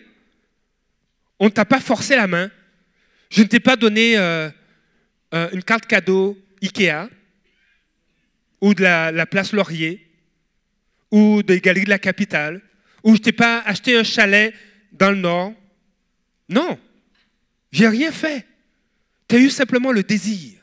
On 1.39 1.45
ne 1.45 1.49
t'a 1.51 1.65
pas 1.65 1.79
forcé 1.79 2.15
la 2.15 2.27
main. 2.27 2.51
Je 3.35 3.41
ne 3.41 3.47
t'ai 3.47 3.59
pas 3.59 3.75
donné 3.75 4.17
euh, 4.17 4.49
euh, 5.33 5.49
une 5.51 5.61
carte 5.61 5.87
cadeau 5.87 6.41
Ikea 6.61 7.09
ou 8.61 8.73
de 8.73 8.81
la, 8.81 9.25
place 9.25 9.51
Laurier 9.51 10.07
ou 11.11 11.43
des 11.43 11.59
galeries 11.59 11.83
de 11.83 11.89
la 11.89 11.99
capitale 11.99 12.61
ou 13.03 13.09
je 13.09 13.19
ne 13.19 13.23
t'ai 13.23 13.33
pas 13.33 13.59
acheté 13.65 13.97
un 13.97 14.05
chalet 14.05 14.53
dans 14.93 15.11
le 15.11 15.17
nord. 15.17 15.53
Non, 16.47 16.79
j'ai 17.73 17.89
rien 17.89 18.09
fait. 18.13 18.47
Tu 19.27 19.35
as 19.35 19.39
eu 19.39 19.49
simplement 19.49 19.91
le 19.91 20.03
désir. 20.03 20.53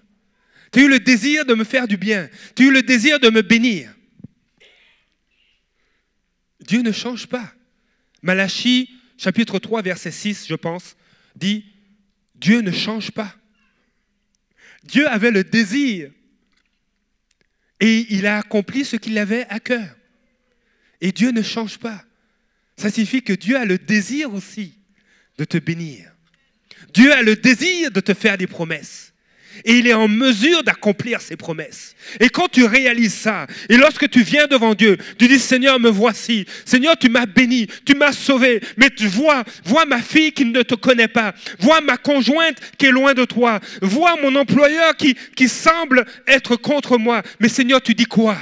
Tu 0.72 0.80
as 0.80 0.82
eu 0.84 0.88
le 0.88 0.98
désir 0.98 1.44
de 1.44 1.52
me 1.52 1.64
faire 1.64 1.86
du 1.86 1.98
bien. 1.98 2.30
Tu 2.54 2.62
as 2.62 2.66
eu 2.68 2.72
le 2.72 2.82
désir 2.82 3.20
de 3.20 3.28
me 3.28 3.42
bénir. 3.42 3.94
Dieu 6.60 6.80
ne 6.80 6.92
change 6.92 7.26
pas. 7.26 7.52
Malachie, 8.22 8.88
chapitre 9.18 9.58
3, 9.58 9.82
verset 9.82 10.10
6, 10.10 10.46
je 10.48 10.54
pense, 10.54 10.96
dit 11.36 11.71
Dieu 12.42 12.60
ne 12.60 12.72
change 12.72 13.12
pas. 13.12 13.34
Dieu 14.82 15.08
avait 15.08 15.30
le 15.30 15.44
désir 15.44 16.10
et 17.78 18.06
il 18.10 18.26
a 18.26 18.38
accompli 18.38 18.84
ce 18.84 18.96
qu'il 18.96 19.16
avait 19.16 19.46
à 19.48 19.60
cœur. 19.60 19.96
Et 21.00 21.12
Dieu 21.12 21.30
ne 21.30 21.42
change 21.42 21.78
pas. 21.78 22.04
Ça 22.76 22.90
signifie 22.90 23.22
que 23.22 23.32
Dieu 23.32 23.56
a 23.56 23.64
le 23.64 23.78
désir 23.78 24.34
aussi 24.34 24.76
de 25.38 25.44
te 25.44 25.56
bénir. 25.56 26.12
Dieu 26.92 27.12
a 27.12 27.22
le 27.22 27.36
désir 27.36 27.92
de 27.92 28.00
te 28.00 28.12
faire 28.12 28.36
des 28.36 28.48
promesses. 28.48 29.11
Et 29.64 29.74
il 29.74 29.86
est 29.86 29.92
en 29.92 30.08
mesure 30.08 30.62
d'accomplir 30.62 31.20
ses 31.20 31.36
promesses. 31.36 31.94
Et 32.20 32.28
quand 32.28 32.48
tu 32.48 32.64
réalises 32.64 33.14
ça, 33.14 33.46
et 33.68 33.76
lorsque 33.76 34.08
tu 34.08 34.22
viens 34.22 34.46
devant 34.46 34.74
Dieu, 34.74 34.96
tu 35.18 35.28
dis, 35.28 35.38
Seigneur, 35.38 35.78
me 35.78 35.88
voici. 35.88 36.46
Seigneur, 36.64 36.96
tu 36.96 37.08
m'as 37.08 37.26
béni, 37.26 37.66
tu 37.84 37.94
m'as 37.94 38.12
sauvé. 38.12 38.60
Mais 38.76 38.90
tu 38.90 39.06
vois, 39.06 39.44
vois 39.64 39.84
ma 39.84 40.00
fille 40.00 40.32
qui 40.32 40.44
ne 40.44 40.62
te 40.62 40.74
connaît 40.74 41.08
pas. 41.08 41.34
Vois 41.58 41.80
ma 41.80 41.96
conjointe 41.96 42.58
qui 42.78 42.86
est 42.86 42.90
loin 42.92 43.14
de 43.14 43.24
toi. 43.24 43.60
Vois 43.80 44.16
mon 44.20 44.34
employeur 44.36 44.96
qui, 44.96 45.16
qui 45.36 45.48
semble 45.48 46.04
être 46.26 46.56
contre 46.56 46.98
moi. 46.98 47.22
Mais 47.40 47.48
Seigneur, 47.48 47.80
tu 47.80 47.94
dis 47.94 48.06
quoi? 48.06 48.36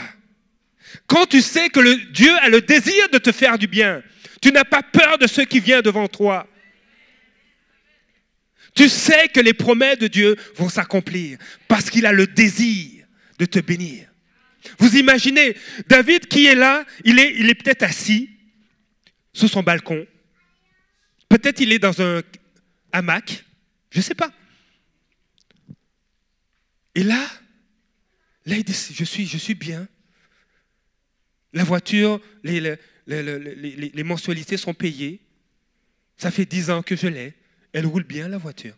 Quand 1.07 1.27
tu 1.27 1.41
sais 1.41 1.69
que 1.69 1.81
le, 1.81 1.97
Dieu 2.13 2.33
a 2.41 2.49
le 2.49 2.61
désir 2.61 3.09
de 3.13 3.19
te 3.19 3.33
faire 3.33 3.59
du 3.59 3.67
bien, 3.67 4.03
tu 4.41 4.53
n'as 4.53 4.65
pas 4.65 4.83
peur 4.83 5.19
de 5.19 5.27
ce 5.27 5.43
qui 5.43 5.61
vient 5.61 5.83
devant 5.83 6.09
toi. 6.09 6.47
Tu 8.75 8.89
sais 8.89 9.29
que 9.29 9.41
les 9.41 9.55
promesses 9.55 9.99
de 9.99 10.07
Dieu 10.07 10.37
vont 10.55 10.69
s'accomplir 10.69 11.39
parce 11.69 11.91
qu'il 11.91 12.07
a 12.07 12.13
le 12.13 12.27
désir 12.27 13.07
de 13.39 13.45
te 13.45 13.59
bénir. 13.59 14.07
Vous 14.79 14.97
imaginez, 14.97 15.57
David 15.89 16.27
qui 16.27 16.47
est 16.47 16.55
là, 16.55 16.85
il 17.05 17.19
est, 17.19 17.35
il 17.37 17.49
est 17.49 17.55
peut-être 17.55 17.83
assis 17.83 18.31
sous 19.33 19.49
son 19.49 19.63
balcon. 19.63 20.07
Peut-être 21.29 21.61
il 21.61 21.73
est 21.73 21.79
dans 21.79 22.03
un 22.03 22.23
hamac, 22.93 23.45
je 23.91 23.99
ne 23.99 24.03
sais 24.03 24.15
pas. 24.15 24.33
Et 26.95 27.03
là, 27.03 27.27
là 28.47 28.57
il 28.57 28.65
dit, 28.65 28.77
je 28.93 29.05
suis, 29.05 29.27
je 29.27 29.39
suis 29.39 29.55
bien. 29.55 29.87
La 31.53 31.65
voiture, 31.65 32.21
les, 32.43 32.77
mensualités 34.05 34.57
sont 34.57 34.75
payées. 34.75 35.21
Ça 36.17 36.31
fait 36.31 36.45
dix 36.45 36.71
ans 36.71 36.83
que 36.83 36.97
je 36.97 37.07
l'ai. 37.07 37.35
Elle 37.73 37.87
roule 37.87 38.05
bien, 38.05 38.29
la 38.29 38.39
voiture. 38.39 38.77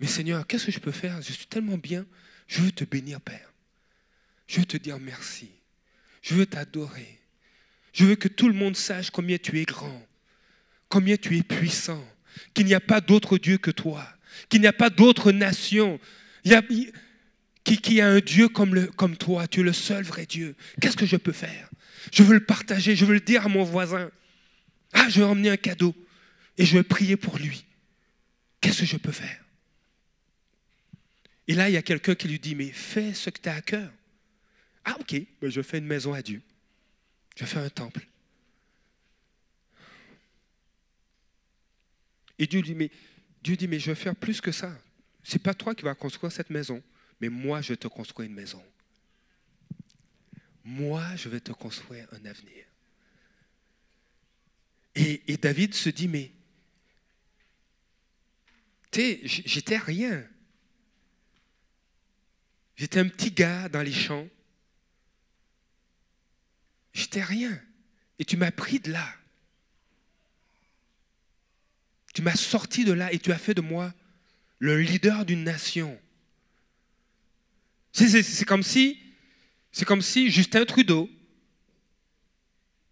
Mais 0.00 0.06
Seigneur, 0.06 0.46
qu'est-ce 0.46 0.66
que 0.66 0.72
je 0.72 0.78
peux 0.78 0.92
faire? 0.92 1.20
Je 1.22 1.32
suis 1.32 1.46
tellement 1.46 1.78
bien. 1.78 2.06
Je 2.46 2.62
veux 2.62 2.70
te 2.70 2.84
bénir, 2.84 3.20
Père. 3.20 3.52
Je 4.46 4.60
veux 4.60 4.66
te 4.66 4.76
dire 4.76 4.98
merci. 4.98 5.50
Je 6.22 6.34
veux 6.34 6.46
t'adorer. 6.46 7.18
Je 7.92 8.04
veux 8.04 8.14
que 8.14 8.28
tout 8.28 8.48
le 8.48 8.54
monde 8.54 8.76
sache 8.76 9.10
combien 9.10 9.38
tu 9.38 9.58
es 9.60 9.64
grand, 9.64 10.06
combien 10.88 11.16
tu 11.16 11.36
es 11.36 11.42
puissant, 11.42 12.04
qu'il 12.54 12.66
n'y 12.66 12.74
a 12.74 12.80
pas 12.80 13.00
d'autre 13.00 13.38
Dieu 13.38 13.58
que 13.58 13.70
toi, 13.70 14.06
qu'il 14.48 14.60
n'y 14.60 14.66
a 14.66 14.72
pas 14.72 14.90
d'autre 14.90 15.32
nation. 15.32 15.98
Y 16.44 16.54
a, 16.54 16.62
qui, 17.64 18.00
a 18.00 18.08
un 18.08 18.20
Dieu 18.20 18.48
comme, 18.48 18.86
comme 18.92 19.16
toi, 19.16 19.48
tu 19.48 19.60
es 19.60 19.62
le 19.62 19.72
seul 19.72 20.04
vrai 20.04 20.26
Dieu. 20.26 20.54
Qu'est-ce 20.80 20.96
que 20.96 21.06
je 21.06 21.16
peux 21.16 21.32
faire? 21.32 21.68
Je 22.12 22.22
veux 22.22 22.34
le 22.34 22.44
partager, 22.44 22.94
je 22.94 23.04
veux 23.04 23.14
le 23.14 23.20
dire 23.20 23.46
à 23.46 23.48
mon 23.48 23.64
voisin. 23.64 24.10
Ah, 24.92 25.08
je 25.08 25.20
vais 25.20 25.26
emmener 25.26 25.50
un 25.50 25.56
cadeau 25.56 25.94
et 26.58 26.64
je 26.64 26.76
vais 26.76 26.82
prier 26.82 27.16
pour 27.16 27.38
lui. 27.38 27.64
Qu'est-ce 28.60 28.80
que 28.80 28.86
je 28.86 28.96
peux 28.96 29.12
faire? 29.12 29.44
Et 31.46 31.54
là, 31.54 31.70
il 31.70 31.72
y 31.72 31.78
a 31.78 31.82
quelqu'un 31.82 32.16
qui 32.16 32.28
lui 32.28 32.40
dit, 32.40 32.56
mais 32.56 32.70
fais 32.72 33.14
ce 33.14 33.30
que 33.30 33.40
tu 33.40 33.48
as 33.48 33.54
à 33.54 33.62
cœur. 33.62 33.90
Ah, 34.84 34.96
ok, 35.00 35.14
ben, 35.40 35.50
je 35.50 35.62
fais 35.62 35.78
une 35.78 35.86
maison 35.86 36.12
à 36.12 36.20
Dieu. 36.20 36.42
Je 37.36 37.44
fais 37.44 37.60
un 37.60 37.70
temple. 37.70 38.06
Et 42.38 42.46
Dieu 42.46 42.60
dit, 42.60 42.74
mais, 42.74 42.90
Dieu 43.42 43.56
dit, 43.56 43.68
mais 43.68 43.78
je 43.78 43.92
vais 43.92 43.94
faire 43.94 44.16
plus 44.16 44.40
que 44.40 44.52
ça. 44.52 44.76
Ce 45.22 45.34
n'est 45.34 45.42
pas 45.42 45.54
toi 45.54 45.74
qui 45.74 45.84
vas 45.84 45.94
construire 45.94 46.32
cette 46.32 46.50
maison, 46.50 46.82
mais 47.20 47.28
moi, 47.28 47.60
je 47.60 47.74
te 47.74 47.86
construire 47.86 48.28
une 48.28 48.34
maison. 48.34 48.62
Moi, 50.64 51.04
je 51.16 51.28
vais 51.28 51.40
te 51.40 51.52
construire 51.52 52.08
un 52.12 52.24
avenir. 52.26 52.64
Et 54.94 55.36
David 55.36 55.74
se 55.74 55.90
dit, 55.90 56.08
mais, 56.08 56.32
tu 58.90 59.00
sais, 59.00 59.20
j'étais 59.24 59.76
rien. 59.76 60.24
J'étais 62.76 63.00
un 63.00 63.08
petit 63.08 63.32
gars 63.32 63.68
dans 63.68 63.82
les 63.82 63.92
champs. 63.92 64.28
J'étais 66.92 67.22
rien. 67.22 67.60
Et 68.18 68.24
tu 68.24 68.36
m'as 68.36 68.52
pris 68.52 68.80
de 68.80 68.92
là. 68.92 69.14
Tu 72.14 72.22
m'as 72.22 72.36
sorti 72.36 72.84
de 72.84 72.92
là 72.92 73.12
et 73.12 73.18
tu 73.18 73.32
as 73.32 73.38
fait 73.38 73.54
de 73.54 73.60
moi 73.60 73.92
le 74.58 74.80
leader 74.80 75.24
d'une 75.24 75.44
nation. 75.44 76.00
C'est 77.92 78.44
comme 78.44 78.62
si, 78.62 79.00
c'est 79.72 79.84
comme 79.84 80.02
si 80.02 80.30
Justin 80.30 80.64
Trudeau 80.64 81.10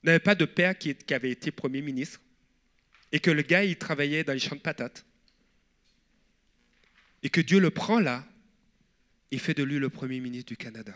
n'avait 0.03 0.19
pas 0.19 0.35
de 0.35 0.45
père 0.45 0.77
qui, 0.77 0.95
qui, 0.95 1.15
avait 1.15 1.31
été 1.31 1.53
premier 1.53 1.81
ministre 1.81 2.21
et 3.13 3.21
que 3.21 3.31
le 3.31 3.43
gars 3.43 3.65
il 3.65 3.77
travaillait 3.77 4.25
dans 4.25 4.33
les 4.33 4.41
champs 4.41 4.57
de 4.57 4.61
patates 4.61 5.06
et 7.27 7.29
que 7.29 7.41
Dieu 7.41 7.59
le 7.59 7.71
prend 7.71 7.99
là 7.99 8.25
et 9.33 9.39
fait 9.39 9.53
de 9.53 9.65
lui 9.65 9.81
le 9.81 9.91
premier 9.91 10.21
ministre 10.21 10.47
du 10.47 10.57
Canada. 10.57 10.95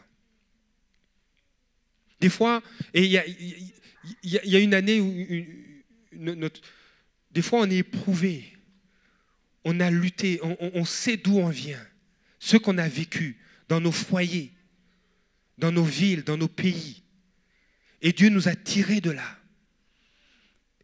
Des 2.21 2.29
fois, 2.29 2.63
il 2.95 3.07
y, 3.07 3.19
a, 3.19 4.59
une 4.61 4.73
année 4.73 5.01
où 5.01 6.49
des 7.33 7.43
fois 7.43 7.63
on 7.63 7.69
est 7.69 7.79
éprouvé, 7.79 8.57
on 9.65 9.81
a 9.81 9.91
lutté, 9.91 10.39
on, 10.43 10.85
sait 10.85 11.17
d'où 11.17 11.39
on 11.39 11.49
vient, 11.49 11.85
ce 12.39 12.57
qu'on 12.57 12.79
a 12.79 12.89
vécu 12.89 13.37
dans 13.69 13.81
nos 13.81 13.91
foyers, 13.91 14.53
dans 15.59 15.73
nos 15.73 15.83
villes, 15.83 16.23
dans 16.23 16.37
nos 16.37 16.47
pays. 16.47 17.03
Et 18.03 18.13
Dieu 18.13 18.29
nous 18.29 18.47
a 18.47 18.55
tirés 18.55 19.01
de 19.01 19.11
là. 19.11 19.37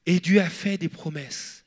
Et 0.06 0.18
Dieu 0.18 0.40
a 0.40 0.50
fait 0.50 0.76
des 0.76 0.88
promesses. 0.88 1.64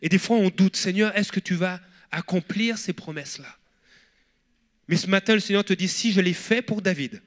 Et 0.00 0.08
des 0.08 0.18
fois 0.18 0.36
on 0.36 0.48
doute, 0.48 0.76
Seigneur, 0.76 1.16
est-ce 1.16 1.32
que 1.32 1.40
tu 1.40 1.56
vas 1.56 1.80
accomplir 2.16 2.78
ces 2.78 2.92
promesses-là 2.92 3.56
Mais 4.88 4.96
ce 4.96 5.06
matin, 5.06 5.34
le 5.34 5.40
Seigneur 5.40 5.64
te 5.64 5.72
dit, 5.72 5.88
si 5.88 6.12
je 6.12 6.20
l'ai 6.20 6.34
fait 6.34 6.62
pour 6.62 6.82
David, 6.82 7.22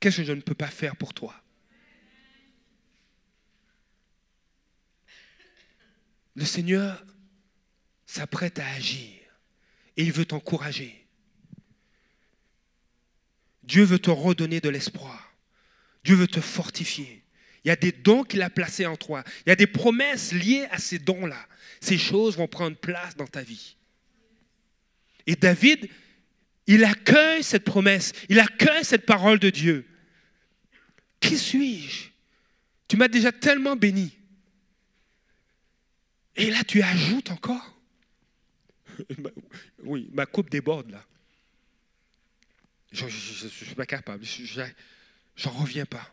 Qu'est-ce 0.00 0.18
que 0.18 0.24
je 0.24 0.32
ne 0.32 0.40
peux 0.40 0.54
pas 0.54 0.68
faire 0.68 0.96
pour 0.96 1.14
toi? 1.14 1.34
Le 6.34 6.44
Seigneur 6.44 7.04
s'apprête 8.04 8.58
à 8.58 8.68
agir 8.72 9.18
et 9.96 10.04
il 10.04 10.12
veut 10.12 10.26
t'encourager. 10.26 11.06
Dieu 13.62 13.84
veut 13.84 13.98
te 13.98 14.10
redonner 14.10 14.60
de 14.60 14.68
l'espoir. 14.68 15.34
Dieu 16.04 16.14
veut 16.14 16.28
te 16.28 16.40
fortifier. 16.40 17.24
Il 17.64 17.68
y 17.68 17.70
a 17.70 17.76
des 17.76 17.90
dons 17.90 18.22
qu'il 18.22 18.42
a 18.42 18.50
placés 18.50 18.86
en 18.86 18.96
toi. 18.96 19.24
Il 19.44 19.48
y 19.48 19.52
a 19.52 19.56
des 19.56 19.66
promesses 19.66 20.32
liées 20.32 20.68
à 20.70 20.78
ces 20.78 20.98
dons-là. 20.98 21.48
Ces 21.80 21.98
choses 21.98 22.36
vont 22.36 22.46
prendre 22.46 22.76
place 22.76 23.16
dans 23.16 23.26
ta 23.26 23.42
vie. 23.42 23.75
Et 25.26 25.36
David, 25.36 25.88
il 26.66 26.84
accueille 26.84 27.42
cette 27.42 27.64
promesse, 27.64 28.12
il 28.28 28.40
accueille 28.40 28.84
cette 28.84 29.06
parole 29.06 29.38
de 29.38 29.50
Dieu. 29.50 29.86
Qui 31.20 31.38
suis-je? 31.38 32.10
Tu 32.88 32.96
m'as 32.96 33.08
déjà 33.08 33.32
tellement 33.32 33.76
béni. 33.76 34.16
Et 36.36 36.50
là, 36.50 36.62
tu 36.64 36.82
ajoutes 36.82 37.30
encore? 37.30 37.72
Oui, 39.82 40.08
ma 40.12 40.26
coupe 40.26 40.50
déborde 40.50 40.90
là. 40.90 41.06
Je 42.92 43.04
ne 43.04 43.10
suis 43.10 43.74
pas 43.74 43.86
capable. 43.86 44.24
J'en 45.36 45.50
reviens 45.50 45.84
pas. 45.84 46.12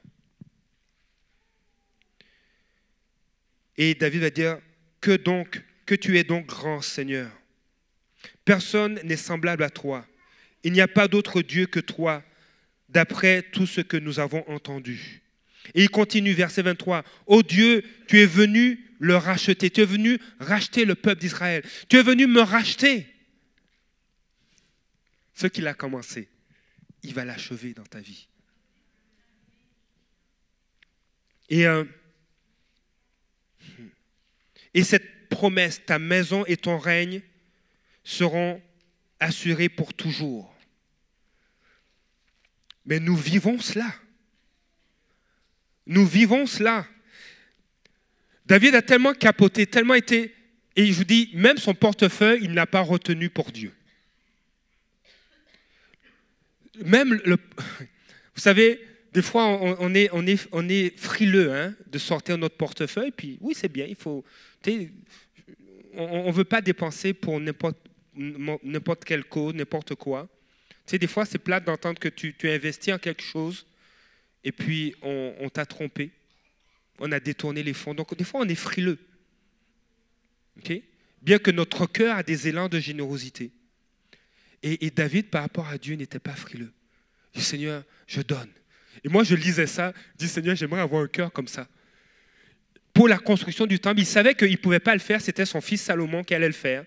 Et 3.78 3.96
David 3.96 4.22
va 4.22 4.30
dire, 4.30 4.60
que 5.02 5.16
donc, 5.16 5.64
que 5.86 5.96
tu 5.96 6.18
es 6.18 6.24
donc 6.24 6.46
grand 6.46 6.82
Seigneur? 6.82 7.32
Personne 8.46 9.00
n'est 9.04 9.18
semblable 9.18 9.64
à 9.64 9.70
toi. 9.70 10.06
Il 10.64 10.74
n'y 10.74 10.82
a 10.82 10.88
pas 10.88 11.08
d'autre 11.08 11.42
Dieu 11.42 11.66
que 11.66 11.80
toi, 11.80 12.24
d'après 12.90 13.42
tout 13.42 13.66
ce 13.66 13.82
que 13.82 13.98
nous 13.98 14.20
avons 14.20 14.48
entendu. 14.50 15.22
Et 15.74 15.84
il 15.84 15.90
continue, 15.90 16.34
verset 16.34 16.62
23, 16.62 17.04
Ô 17.26 17.42
Dieu, 17.42 17.84
tu 18.08 18.20
es 18.20 18.26
venu 18.26 18.80
le 19.00 19.16
racheter, 19.16 19.70
tu 19.70 19.82
es 19.82 19.86
venu 19.86 20.20
racheter 20.40 20.86
le 20.86 20.96
peuple 20.96 21.22
d'Israël, 21.22 21.64
tu 21.90 21.98
es 21.98 22.04
venu 22.04 22.28
me 22.28 22.42
racheter. 22.42 23.08
Ce 25.34 25.48
qu'il 25.48 25.68
a 25.68 25.74
commencé, 25.74 26.30
il 27.02 27.14
va 27.14 27.26
l'achever 27.26 27.74
dans 27.74 27.86
ta 27.86 28.00
vie. 28.00 28.28
Et, 31.50 31.66
euh, 31.66 31.84
et 34.74 34.84
cette 34.84 35.30
promesse, 35.30 35.82
ta 35.86 36.00
maison 36.00 36.46
et 36.46 36.58
ton 36.58 36.78
règne 36.78 37.22
seront 38.04 38.62
assurés 39.20 39.70
pour 39.70 39.94
toujours. 39.94 40.54
Mais 42.86 43.00
nous 43.00 43.16
vivons 43.16 43.60
cela. 43.60 43.94
Nous 45.86 46.06
vivons 46.06 46.46
cela. 46.46 46.86
David 48.46 48.76
a 48.76 48.82
tellement 48.82 49.14
capoté, 49.14 49.66
tellement 49.66 49.96
été... 49.96 50.34
Et 50.76 50.88
je 50.88 50.94
vous 50.94 51.04
dis, 51.04 51.30
même 51.34 51.58
son 51.58 51.76
portefeuille, 51.76 52.40
il 52.42 52.52
n'a 52.52 52.66
pas 52.66 52.82
retenu 52.82 53.30
pour 53.30 53.52
Dieu. 53.52 53.72
Même 56.84 57.22
le... 57.26 57.38
Vous 58.36 58.42
savez, 58.42 58.82
des 59.14 59.22
fois, 59.22 59.46
on, 59.46 59.94
est, 59.94 60.98
frileux 60.98 61.54
hein, 61.54 61.76
de 61.86 62.00
sortir 62.00 62.38
notre 62.40 62.58
portefeuille, 62.58 63.12
puis 63.12 63.38
oui, 63.40 63.54
c'est 63.56 63.72
bien, 63.72 63.86
il 63.86 63.96
faut... 63.96 64.26
On 65.96 66.28
ne 66.28 66.32
veut 66.32 66.44
pas 66.44 66.62
dépenser 66.62 67.14
pour 67.14 67.40
n'importe 67.40 67.78
quelle 69.06 69.24
cause, 69.26 69.54
n'importe 69.54 69.96
quoi. 69.96 70.30
Tu 70.86 70.92
sais, 70.92 71.00
des 71.00 71.08
fois, 71.08 71.26
c'est 71.26 71.38
plate 71.38 71.66
d'entendre 71.66 72.00
que 72.00 72.10
tu, 72.10 72.36
tu 72.36 72.50
investis 72.50 72.94
en 72.94 72.98
quelque 72.98 73.24
chose 73.24 73.66
et 74.44 74.52
puis 74.52 74.96
on, 75.02 75.50
t'a 75.50 75.66
trompé. 75.66 76.12
On 77.00 77.12
a 77.12 77.20
détourné 77.20 77.64
les 77.64 77.74
fonds. 77.74 77.94
Donc, 77.94 78.16
des 78.16 78.24
fois, 78.24 78.42
on 78.42 78.48
est 78.48 78.56
frileux. 78.56 79.00
Bien 81.22 81.40
que 81.40 81.52
notre 81.52 81.86
cœur 81.86 82.18
a 82.18 82.24
des 82.24 82.48
élans 82.48 82.68
de 82.68 82.80
générosité. 82.80 83.52
Et, 84.62 84.90
David, 84.92 85.30
par 85.30 85.42
rapport 85.42 85.68
à 85.68 85.78
Dieu, 85.78 85.96
n'était 85.96 86.20
pas 86.20 86.36
frileux. 86.36 86.72
Il 87.34 87.40
dit 87.40 87.46
Seigneur, 87.46 87.84
je 88.08 88.22
donne. 88.22 88.50
Et 89.04 89.10
moi, 89.10 89.24
je 89.24 89.36
lisais 89.36 89.68
ça. 89.68 89.94
Je 90.14 90.26
dis 90.26 90.28
Seigneur, 90.28 90.56
j'aimerais 90.56 90.82
avoir 90.82 91.04
un 91.04 91.08
cœur 91.08 91.32
comme 91.32 91.48
ça. 91.48 91.68
Pour 92.94 93.08
la 93.08 93.18
construction 93.18 93.66
du 93.66 93.80
temple, 93.80 94.00
il 94.00 94.06
savait 94.06 94.36
qu'il 94.36 94.52
ne 94.52 94.58
pouvait 94.58 94.80
pas 94.80 94.94
le 94.94 95.00
faire. 95.00 95.20
C'était 95.20 95.46
son 95.46 95.62
fils 95.62 95.82
Salomon 95.82 96.24
qui 96.24 96.36
allait 96.36 96.48
le 96.48 96.54
faire. 96.54 96.86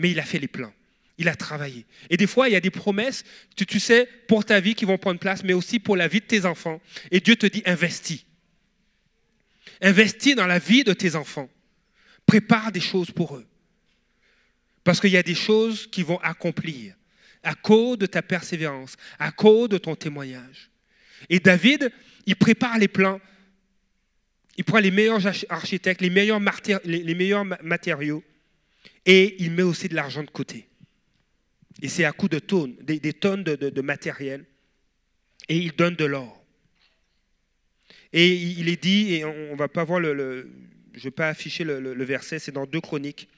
Mais 0.00 0.10
il 0.10 0.18
a 0.18 0.24
fait 0.24 0.40
les 0.40 0.48
plans 0.48 0.72
il 1.20 1.28
a 1.28 1.36
travaillé. 1.36 1.84
Et 2.08 2.16
des 2.16 2.26
fois, 2.26 2.48
il 2.48 2.52
y 2.52 2.56
a 2.56 2.60
des 2.60 2.70
promesses, 2.70 3.24
tu, 3.54 3.78
sais, 3.78 4.08
pour 4.26 4.42
ta 4.42 4.58
vie 4.58 4.74
qui 4.74 4.86
vont 4.86 4.96
prendre 4.96 5.20
place, 5.20 5.44
mais 5.44 5.52
aussi 5.52 5.78
pour 5.78 5.94
la 5.94 6.08
vie 6.08 6.20
de 6.20 6.24
tes 6.24 6.46
enfants. 6.46 6.80
Et 7.10 7.20
Dieu 7.20 7.36
te 7.36 7.44
dit, 7.44 7.62
investis. 7.66 8.24
Investis 9.82 10.34
dans 10.34 10.46
la 10.46 10.58
vie 10.58 10.82
de 10.82 10.94
tes 10.94 11.16
enfants. 11.16 11.50
Prépare 12.24 12.72
des 12.72 12.80
choses 12.80 13.10
pour 13.10 13.36
eux. 13.36 13.46
Parce 14.82 14.98
qu'il 14.98 15.10
y 15.10 15.18
a 15.18 15.22
des 15.22 15.34
choses 15.34 15.86
qui 15.90 16.02
vont 16.02 16.18
accomplir 16.20 16.94
à 17.42 17.54
cause 17.54 17.98
de 17.98 18.06
ta 18.06 18.22
persévérance, 18.22 18.96
à 19.18 19.30
cause 19.30 19.68
de 19.68 19.76
ton 19.76 19.94
témoignage. 19.96 20.70
Et 21.28 21.38
David, 21.38 21.92
il 22.24 22.36
prépare 22.36 22.78
les 22.78 22.88
plans 22.88 23.20
il 24.56 24.64
prend 24.64 24.78
les 24.78 24.90
meilleurs 24.90 25.26
architectes, 25.48 26.02
les 26.02 26.10
meilleurs 26.10 26.40
matériaux, 27.62 28.22
et 29.06 29.36
il 29.42 29.52
met 29.52 29.62
aussi 29.62 29.88
de 29.88 29.94
l'argent 29.94 30.22
de 30.22 30.30
côté. 30.30 30.68
Et 31.82 31.88
c'est 31.88 32.04
à 32.04 32.12
coup 32.12 32.28
de 32.28 32.38
tonnes, 32.38 32.76
des, 32.82 33.12
tonnes 33.12 33.42
de, 33.44 33.80
matériel, 33.80 34.44
et 35.48 35.56
il 35.56 35.72
donne 35.72 35.96
de 35.96 36.04
l'or. 36.04 36.44
Et 38.12 38.34
il 38.34 38.68
est 38.68 38.82
dit, 38.82 39.14
et 39.14 39.24
on 39.24 39.52
ne 39.52 39.56
va 39.56 39.68
pas 39.68 39.84
voir 39.84 40.00
le, 40.00 40.50
je 40.92 40.98
ne 40.98 41.04
vais 41.04 41.10
pas 41.10 41.28
afficher 41.28 41.64
le, 41.64 42.04
verset, 42.04 42.38
c'est 42.38 42.52
dans 42.52 42.66
2 42.66 42.80
Chroniques 42.80 43.28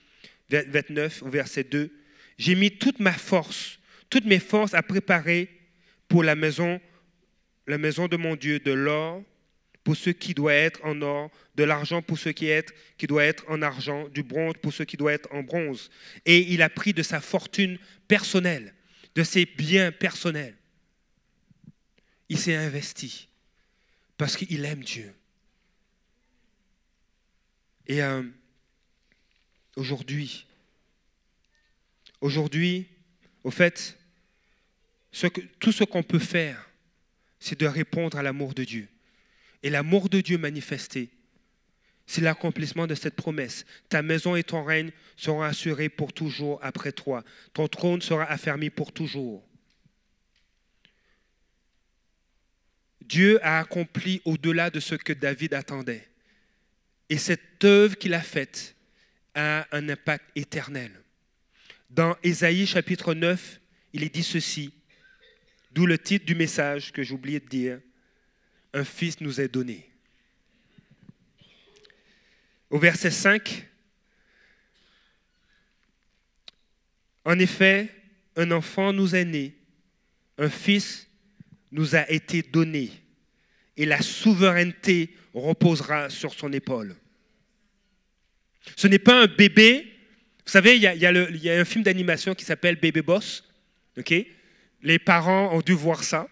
29, 0.51 1.23
au 1.23 1.29
verset 1.29 1.65
2. 1.65 1.91
J'ai 2.39 2.55
mis 2.55 2.71
toute 2.71 2.99
ma 2.99 3.13
force, 3.13 3.79
toutes 4.11 4.25
mes 4.25 4.39
forces 4.39 4.75
à 4.75 4.83
préparer 4.83 5.49
pour 6.09 6.25
la 6.25 6.35
maison, 6.35 6.81
la 7.67 7.79
maison 7.79 8.09
de 8.09 8.17
mon 8.17 8.35
Dieu, 8.35 8.59
de 8.59 8.73
l'or 8.73 9.23
pour 9.85 9.97
ce 9.97 10.11
qui 10.11 10.35
doit 10.35 10.55
être 10.55 10.81
en 10.85 11.01
or, 11.03 11.31
de 11.55 11.65
l'argent 11.65 12.03
pour 12.03 12.19
ce 12.19 12.29
qui, 12.29 12.49
doit 13.07 13.25
être 13.25 13.45
en 13.49 13.63
argent, 13.63 14.09
du 14.09 14.23
bronze 14.23 14.55
pour 14.63 14.73
ce 14.73 14.83
qui 14.83 14.97
doit 14.97 15.13
être 15.13 15.29
en 15.33 15.43
bronze. 15.43 15.91
Et 16.25 16.53
il 16.53 16.63
a 16.63 16.69
pris 16.69 16.93
de 16.93 17.03
sa 17.03 17.21
fortune 17.21 17.79
personnelle, 18.07 18.75
de 19.15 19.23
ses 19.23 19.45
biens 19.45 19.93
personnels. 19.93 20.57
Il 22.29 22.39
s'est 22.39 22.55
investi 22.55 23.29
parce 24.17 24.37
qu'il 24.37 24.65
aime 24.65 24.85
Dieu. 24.85 25.13
Et 27.89 28.03
euh, 28.03 28.23
aujourd'hui, 29.77 30.47
aujourd'hui, 32.21 32.87
au 33.43 33.51
fait, 33.51 33.99
tout 35.59 35.73
ce 35.73 35.85
qu'on 35.85 36.05
peut 36.05 36.21
faire, 36.21 36.71
c'est 37.41 37.59
de 37.59 37.67
répondre 37.67 38.17
à 38.17 38.23
l'amour 38.23 38.55
de 38.55 38.63
Dieu. 38.63 38.89
Et 39.63 39.71
l'amour 39.71 40.09
de 40.09 40.21
Dieu 40.21 40.39
manifesté, 40.39 41.11
c'est 42.07 42.21
l'accomplissement 42.21 42.87
de 42.87 42.95
cette 42.95 43.15
promesse. 43.15 43.65
Ta 43.89 44.03
maison 44.03 44.37
et 44.37 44.43
ton 44.43 44.65
règne 44.65 44.91
seront 45.17 45.43
assurés 45.43 45.89
pour 45.89 46.13
toujours 46.13 46.59
après 46.63 46.93
toi. 46.93 47.25
Ton 47.53 47.69
trône 47.69 48.03
sera 48.03 48.25
affermi 48.25 48.71
pour 48.71 48.93
toujours. 48.93 49.47
Dieu 53.03 53.45
a 53.45 53.59
accompli 53.59 54.21
au-delà 54.25 54.71
de 54.71 54.81
ce 54.81 54.95
que 54.95 55.13
David 55.13 55.55
attendait. 55.55 56.09
Et 57.09 57.19
cette 57.19 57.65
œuvre 57.65 57.97
qu'il 57.97 58.15
a 58.15 58.23
faite 58.23 58.75
a 59.35 59.67
un 59.73 59.89
impact 59.89 60.25
éternel. 60.35 60.93
Dans 61.91 62.17
Ésaïe 62.23 62.67
chapitre 62.67 63.15
9, 63.15 63.61
il 63.93 64.03
est 64.03 64.15
dit 64.15 64.23
ceci, 64.23 64.73
d'où 65.73 65.85
le 65.87 65.99
titre 65.99 66.25
du 66.25 66.35
message 66.35 66.93
que 66.93 67.13
oublié 67.13 67.41
de 67.41 67.49
dire, 67.49 67.81
Un 68.75 68.85
fils 68.85 69.21
nous 69.21 69.41
est 69.41 69.49
donné. 69.49 69.89
Au 72.71 72.79
verset 72.79 73.11
5, 73.11 73.69
en 77.25 77.39
effet, 77.39 77.91
un 78.37 78.51
enfant 78.51 78.93
nous 78.93 79.15
est 79.15 79.27
né, 79.27 79.55
un 80.39 80.49
fils 80.49 81.07
nous 81.71 81.95
a 81.95 82.11
été 82.11 82.43
donné, 82.43 82.91
et 83.77 83.85
la 83.85 84.01
souveraineté 84.01 85.15
reposera 85.35 86.09
sur 86.11 86.33
son 86.33 86.53
épaule. 86.53 86.97
Ce 88.77 88.87
n'est 88.87 88.99
pas 88.99 89.23
un 89.23 89.27
bébé. 89.27 89.87
Vous 90.45 90.51
savez, 90.51 90.77
il 90.77 90.83
y 90.83 91.51
a, 91.51 91.61
un 91.61 91.65
film 91.65 91.85
d'animation 91.85 92.35
qui 92.35 92.45
s'appelle 92.45 92.77
Bébé 92.77 93.03
Boss. 93.03 93.45
Les 94.83 94.99
parents 94.99 95.55
ont 95.55 95.61
dû 95.61 95.73
voir 95.73 96.03
ça. 96.03 96.29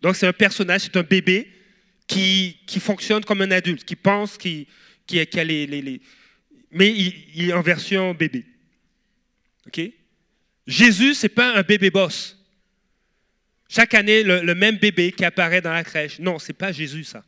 Donc 0.00 0.16
c'est 0.16 0.26
un 0.26 0.32
personnage, 0.32 0.82
c'est 0.82 0.96
un 0.96 1.02
bébé 1.02 1.50
qui, 2.06 2.56
fonctionne 2.80 3.24
comme 3.24 3.42
un 3.42 3.50
adulte, 3.50 3.84
qui 3.84 3.96
pense, 3.96 4.36
qui, 4.36 4.66
qui, 5.06 5.20
a 5.20 5.44
les, 5.44 6.00
Mais 6.70 6.90
il, 6.90 7.50
est 7.50 7.52
en 7.52 7.62
version 7.62 8.14
bébé. 8.14 8.44
Jésus, 10.66 11.14
ce 11.14 11.26
n'est 11.26 11.30
pas 11.30 11.56
un 11.56 11.62
bébé 11.62 11.90
boss. 11.90 12.38
Chaque 13.68 13.94
année, 13.94 14.22
le, 14.22 14.42
le, 14.42 14.54
même 14.54 14.76
bébé 14.76 15.12
qui 15.12 15.24
apparaît 15.24 15.60
dans 15.60 15.72
la 15.72 15.82
crèche. 15.82 16.18
Non, 16.18 16.38
ce 16.38 16.48
n'est 16.48 16.56
pas 16.56 16.72
Jésus, 16.72 17.04
ça. 17.04 17.24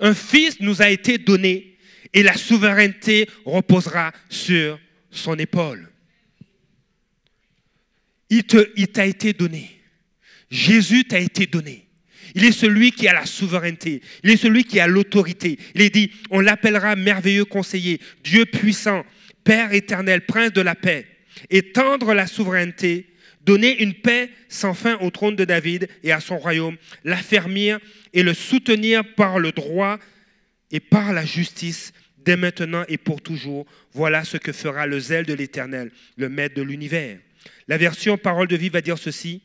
Un 0.00 0.14
fils 0.14 0.60
nous 0.60 0.82
a 0.82 0.90
été 0.90 1.18
donné 1.18 1.78
et 2.12 2.22
la 2.22 2.34
souveraineté 2.34 3.28
reposera 3.44 4.12
sur 4.28 4.78
son 5.10 5.38
épaule. 5.38 5.90
Il 8.28 8.44
t'a 8.44 9.06
été 9.06 9.32
donné. 9.32 9.75
Jésus 10.50 11.04
t'a 11.04 11.18
été 11.18 11.46
donné. 11.46 11.86
Il 12.34 12.44
est 12.44 12.52
celui 12.52 12.92
qui 12.92 13.08
a 13.08 13.14
la 13.14 13.24
souveraineté. 13.24 14.02
Il 14.22 14.30
est 14.30 14.36
celui 14.36 14.64
qui 14.64 14.78
a 14.78 14.86
l'autorité. 14.86 15.58
Il 15.74 15.80
est 15.80 15.90
dit, 15.90 16.10
on 16.30 16.40
l'appellera 16.40 16.94
merveilleux 16.94 17.46
conseiller, 17.46 18.00
Dieu 18.22 18.44
puissant, 18.44 19.04
Père 19.42 19.72
éternel, 19.72 20.26
Prince 20.26 20.52
de 20.52 20.60
la 20.60 20.74
paix. 20.74 21.06
Étendre 21.50 22.12
la 22.14 22.26
souveraineté, 22.26 23.06
donner 23.42 23.82
une 23.82 23.94
paix 23.94 24.30
sans 24.48 24.74
fin 24.74 24.96
au 25.00 25.10
trône 25.10 25.36
de 25.36 25.44
David 25.44 25.88
et 26.02 26.12
à 26.12 26.20
son 26.20 26.36
royaume, 26.36 26.76
l'affermir 27.04 27.78
et 28.12 28.22
le 28.22 28.34
soutenir 28.34 29.02
par 29.14 29.38
le 29.38 29.52
droit 29.52 29.98
et 30.72 30.80
par 30.80 31.12
la 31.12 31.24
justice 31.24 31.92
dès 32.18 32.36
maintenant 32.36 32.84
et 32.88 32.98
pour 32.98 33.22
toujours. 33.22 33.64
Voilà 33.92 34.24
ce 34.24 34.36
que 34.36 34.52
fera 34.52 34.86
le 34.86 34.98
zèle 34.98 35.26
de 35.26 35.32
l'Éternel, 35.32 35.90
le 36.16 36.28
maître 36.28 36.56
de 36.56 36.62
l'univers. 36.62 37.18
La 37.68 37.78
version 37.78 38.18
parole 38.18 38.48
de 38.48 38.56
vie 38.56 38.68
va 38.68 38.80
dire 38.80 38.98
ceci. 38.98 39.42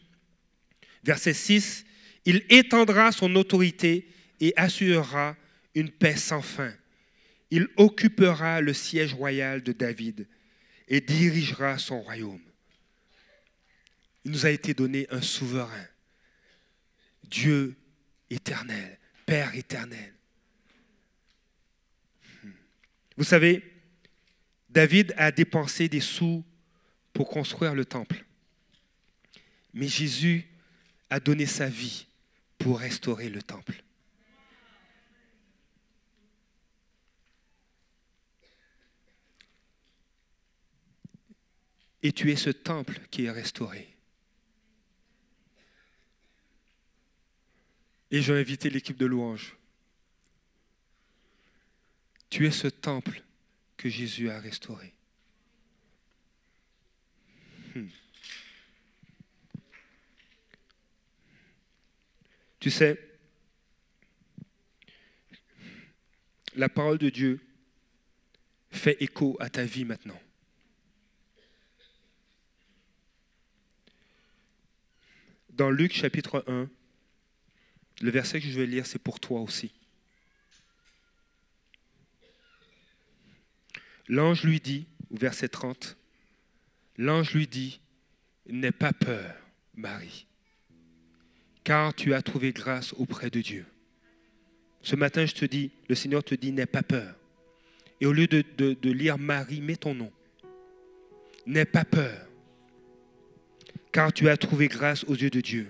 Verset 1.03 1.33
6, 1.33 1.85
il 2.25 2.43
étendra 2.49 3.11
son 3.11 3.35
autorité 3.35 4.07
et 4.39 4.53
assurera 4.55 5.35
une 5.73 5.89
paix 5.89 6.15
sans 6.15 6.41
fin. 6.41 6.73
Il 7.49 7.67
occupera 7.77 8.61
le 8.61 8.73
siège 8.73 9.13
royal 9.13 9.61
de 9.63 9.71
David 9.71 10.27
et 10.87 11.01
dirigera 11.01 11.77
son 11.77 12.01
royaume. 12.01 12.41
Il 14.23 14.31
nous 14.31 14.45
a 14.45 14.51
été 14.51 14.73
donné 14.73 15.07
un 15.09 15.21
souverain, 15.21 15.87
Dieu 17.23 17.75
éternel, 18.29 18.99
Père 19.25 19.55
éternel. 19.55 20.13
Vous 23.17 23.23
savez, 23.23 23.63
David 24.69 25.13
a 25.17 25.31
dépensé 25.31 25.89
des 25.89 25.99
sous 25.99 26.43
pour 27.13 27.29
construire 27.29 27.75
le 27.75 27.85
temple. 27.85 28.25
Mais 29.73 29.87
Jésus 29.87 30.47
a 31.11 31.19
donné 31.19 31.45
sa 31.45 31.67
vie 31.67 32.07
pour 32.57 32.79
restaurer 32.79 33.29
le 33.29 33.43
temple. 33.43 33.83
Et 42.01 42.13
tu 42.13 42.31
es 42.31 42.35
ce 42.37 42.49
temple 42.49 42.99
qui 43.11 43.25
est 43.25 43.31
restauré. 43.31 43.93
Et 48.09 48.21
j'ai 48.21 48.33
invité 48.33 48.69
l'équipe 48.69 48.97
de 48.97 49.05
louange. 49.05 49.57
Tu 52.29 52.47
es 52.47 52.51
ce 52.51 52.67
temple 52.67 53.21
que 53.75 53.89
Jésus 53.89 54.29
a 54.29 54.39
restauré. 54.39 54.93
Tu 62.61 62.69
sais, 62.69 62.99
la 66.53 66.69
parole 66.69 66.99
de 66.99 67.09
Dieu 67.09 67.39
fait 68.69 69.01
écho 69.01 69.35
à 69.39 69.49
ta 69.49 69.65
vie 69.65 69.83
maintenant. 69.83 70.21
Dans 75.49 75.71
Luc 75.71 75.91
chapitre 75.91 76.43
1, 76.47 76.69
le 78.01 78.11
verset 78.11 78.39
que 78.39 78.47
je 78.47 78.59
vais 78.59 78.67
lire, 78.67 78.85
c'est 78.85 78.99
pour 78.99 79.19
toi 79.19 79.41
aussi. 79.41 79.73
L'ange 84.07 84.43
lui 84.43 84.59
dit, 84.59 84.85
au 85.09 85.17
verset 85.17 85.49
30, 85.49 85.97
l'ange 86.97 87.33
lui 87.33 87.47
dit, 87.47 87.81
n'aie 88.45 88.71
pas 88.71 88.93
peur, 88.93 89.35
Marie, 89.73 90.27
car 91.63 91.93
tu 91.93 92.13
as 92.13 92.21
trouvé 92.21 92.51
grâce 92.51 92.93
auprès 92.93 93.29
de 93.29 93.41
Dieu. 93.41 93.65
Ce 94.81 94.95
matin, 94.95 95.25
je 95.25 95.33
te 95.33 95.45
dis, 95.45 95.71
le 95.89 95.95
Seigneur 95.95 96.23
te 96.23 96.33
dit, 96.33 96.51
n'aie 96.51 96.65
pas 96.65 96.83
peur. 96.83 97.15
Et 97.99 98.05
au 98.05 98.13
lieu 98.13 98.27
de, 98.27 98.89
lire 98.89 99.17
Marie, 99.17 99.61
mets 99.61 99.75
ton 99.75 99.93
nom. 99.93 100.11
N'aie 101.45 101.65
pas 101.65 101.85
peur, 101.85 102.27
car 103.91 104.13
tu 104.13 104.29
as 104.29 104.37
trouvé 104.37 104.67
grâce 104.67 105.03
aux 105.05 105.15
yeux 105.15 105.29
de 105.29 105.41
Dieu. 105.41 105.67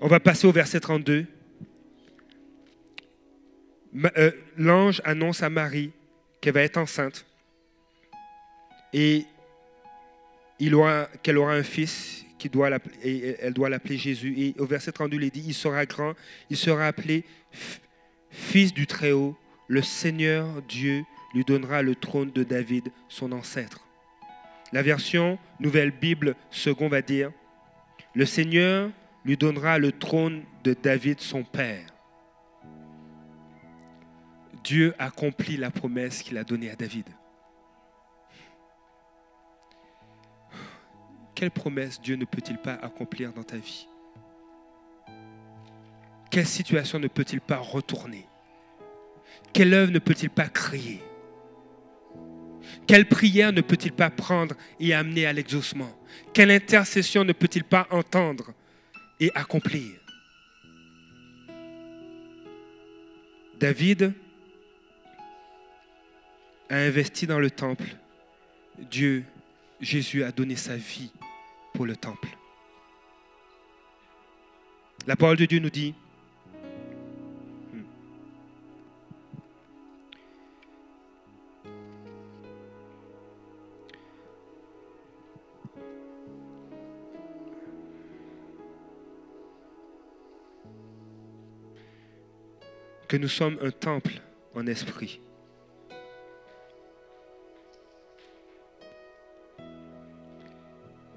On 0.00 0.08
va 0.08 0.20
passer 0.20 0.46
au 0.46 0.52
verset 0.52 0.80
32. 0.80 1.26
Euh, 4.16 4.30
l'ange 4.56 5.00
annonce 5.04 5.42
à 5.42 5.50
Marie 5.50 5.92
qu'elle 6.40 6.54
va 6.54 6.62
être 6.62 6.78
enceinte 6.78 7.24
et 8.92 9.24
qu'elle 10.58 10.74
aura 11.38 11.52
un 11.52 11.62
fils 11.62 12.23
qui 12.38 12.48
doit 12.48 12.70
elle 13.02 13.54
doit 13.54 13.68
l'appeler 13.68 13.96
Jésus. 13.96 14.34
Et 14.36 14.54
au 14.58 14.66
verset 14.66 14.92
32, 14.92 15.18
il 15.20 15.30
dit, 15.30 15.44
il 15.46 15.54
sera 15.54 15.86
grand, 15.86 16.14
il 16.50 16.56
sera 16.56 16.86
appelé 16.86 17.24
fils 18.30 18.74
du 18.74 18.86
Très-Haut. 18.86 19.36
Le 19.68 19.82
Seigneur 19.82 20.62
Dieu 20.62 21.04
lui 21.34 21.44
donnera 21.44 21.82
le 21.82 21.94
trône 21.94 22.30
de 22.30 22.42
David, 22.42 22.90
son 23.08 23.32
ancêtre. 23.32 23.86
La 24.72 24.82
version 24.82 25.38
Nouvelle 25.60 25.90
Bible 25.90 26.34
second 26.50 26.88
va 26.88 27.02
dire, 27.02 27.30
le 28.14 28.26
Seigneur 28.26 28.90
lui 29.24 29.36
donnera 29.36 29.78
le 29.78 29.92
trône 29.92 30.42
de 30.64 30.74
David, 30.74 31.20
son 31.20 31.44
père. 31.44 31.86
Dieu 34.62 34.94
accomplit 34.98 35.56
la 35.56 35.70
promesse 35.70 36.22
qu'il 36.22 36.38
a 36.38 36.44
donnée 36.44 36.70
à 36.70 36.76
David. 36.76 37.06
Quelle 41.34 41.50
promesse 41.50 42.00
Dieu 42.00 42.16
ne 42.16 42.24
peut-il 42.24 42.58
pas 42.58 42.74
accomplir 42.74 43.32
dans 43.32 43.42
ta 43.42 43.56
vie? 43.56 43.88
Quelle 46.30 46.46
situation 46.46 46.98
ne 46.98 47.08
peut-il 47.08 47.40
pas 47.40 47.58
retourner? 47.58 48.26
Quelle 49.52 49.74
œuvre 49.74 49.92
ne 49.92 49.98
peut-il 49.98 50.30
pas 50.30 50.48
créer? 50.48 51.02
Quelle 52.86 53.08
prière 53.08 53.52
ne 53.52 53.60
peut-il 53.60 53.92
pas 53.92 54.10
prendre 54.10 54.54
et 54.78 54.94
amener 54.94 55.26
à 55.26 55.32
l'exaucement? 55.32 55.90
Quelle 56.32 56.50
intercession 56.50 57.24
ne 57.24 57.32
peut-il 57.32 57.64
pas 57.64 57.86
entendre 57.90 58.52
et 59.20 59.30
accomplir? 59.34 60.00
David 63.58 64.12
a 66.68 66.76
investi 66.76 67.26
dans 67.26 67.38
le 67.38 67.50
temple. 67.50 67.96
Dieu, 68.90 69.24
Jésus 69.80 70.24
a 70.24 70.32
donné 70.32 70.56
sa 70.56 70.76
vie 70.76 71.12
pour 71.74 71.86
le 71.86 71.96
temple. 71.96 72.28
La 75.06 75.16
parole 75.16 75.36
de 75.36 75.44
Dieu 75.44 75.58
nous 75.58 75.70
dit, 75.70 75.94
que 93.08 93.18
nous 93.18 93.28
sommes 93.28 93.58
un 93.62 93.70
temple 93.70 94.22
en 94.54 94.66
esprit. 94.66 95.20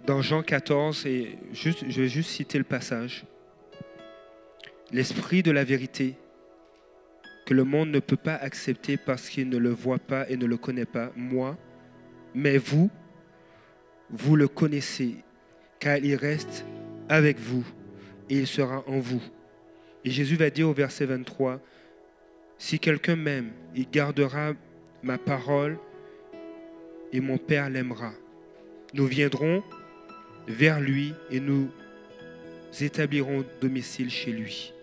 Dans 0.08 0.22
Jean 0.22 0.42
14, 0.42 1.06
et 1.06 1.38
je 1.52 1.70
vais 2.00 2.08
juste 2.08 2.30
citer 2.30 2.58
le 2.58 2.64
passage, 2.64 3.26
l'esprit 4.90 5.44
de 5.44 5.52
la 5.52 5.66
vérité 5.66 6.16
que 7.46 7.54
le 7.54 7.66
monde 7.66 7.90
ne 7.90 8.00
peut 8.00 8.16
pas 8.16 8.36
accepter 8.36 8.96
parce 8.96 9.28
qu'il 9.28 9.50
ne 9.50 9.58
le 9.58 9.70
voit 9.70 10.00
pas 10.00 10.30
et 10.30 10.38
ne 10.38 10.46
le 10.46 10.56
connaît 10.56 10.86
pas, 10.86 11.12
moi, 11.18 11.58
mais 12.34 12.58
vous, 12.58 12.90
vous 14.10 14.38
le 14.38 14.48
connaissez, 14.48 15.16
car 15.78 15.98
il 15.98 16.16
reste 16.16 16.64
avec 17.10 17.38
vous 17.38 17.66
et 18.30 18.38
il 18.38 18.48
sera 18.48 18.86
en 18.88 19.00
vous. 19.00 19.22
Et 20.06 20.10
Jésus 20.10 20.38
va 20.38 20.50
dire 20.50 20.70
au 20.70 20.74
verset 20.74 21.06
23, 21.06 21.60
si 22.58 22.80
quelqu'un 22.80 23.18
m'aime, 23.18 23.52
il 23.76 23.90
gardera 23.90 24.54
ma 25.04 25.18
parole 25.18 25.78
et 27.12 27.20
mon 27.20 27.38
Père 27.38 27.70
l'aimera. 27.70 28.14
Nous 28.94 29.06
viendrons 29.06 29.64
vers 30.48 30.80
lui 30.80 31.14
et 31.30 31.40
nous 31.40 31.70
établirons 32.80 33.44
domicile 33.62 34.10
chez 34.10 34.32
lui. 34.32 34.74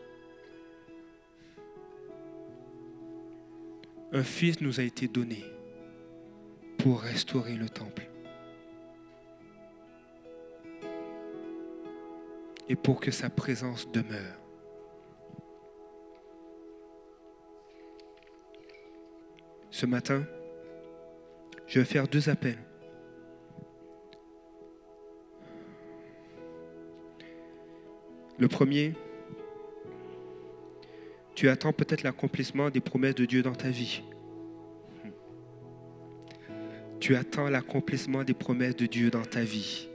Un 4.13 4.23
fils 4.23 4.61
nous 4.61 4.79
a 4.79 4.83
été 4.83 5.09
donné 5.09 5.45
pour 6.79 7.01
restaurer 7.01 7.55
le 7.55 7.69
temple 7.69 8.09
et 12.69 12.77
pour 12.77 13.01
que 13.01 13.11
sa 13.11 13.29
présence 13.31 13.91
demeure. 13.91 14.41
Ce 19.71 19.87
matin, 19.87 20.25
je 21.67 21.81
vais 21.81 21.85
faire 21.85 22.07
deux 22.07 22.29
appels. 22.29 22.63
Le 28.39 28.49
premier, 28.49 28.95
tu 31.35 31.49
attends 31.49 31.73
peut-être 31.73 32.03
l'accomplissement 32.03 32.71
des 32.71 32.81
promesses 32.81 33.15
de 33.15 33.27
Dieu 33.27 33.43
dans 33.43 33.55
ta 33.55 33.69
vie. 33.69 34.03
Tu 36.99 37.15
attends 37.17 37.49
l'accomplissement 37.49 38.25
des 38.25 38.35
promesses 38.35 38.77
de 38.77 38.87
Dieu 38.87 39.11
dans 39.11 39.25
ta 39.25 39.43
vie. 39.43 39.89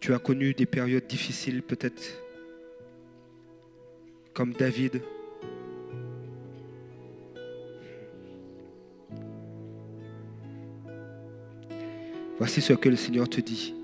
Tu 0.00 0.14
as 0.14 0.18
connu 0.18 0.54
des 0.54 0.66
périodes 0.66 1.06
difficiles 1.06 1.62
peut-être 1.62 2.02
comme 4.32 4.52
David. 4.52 5.02
Voici 12.38 12.60
ce 12.60 12.72
que 12.72 12.88
le 12.88 12.96
Seigneur 12.96 13.28
te 13.28 13.40
dit. 13.40 13.74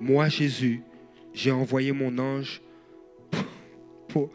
Moi, 0.00 0.28
Jésus, 0.28 0.82
j'ai 1.32 1.50
envoyé 1.50 1.92
mon 1.92 2.18
ange 2.18 2.62
pour, 4.08 4.30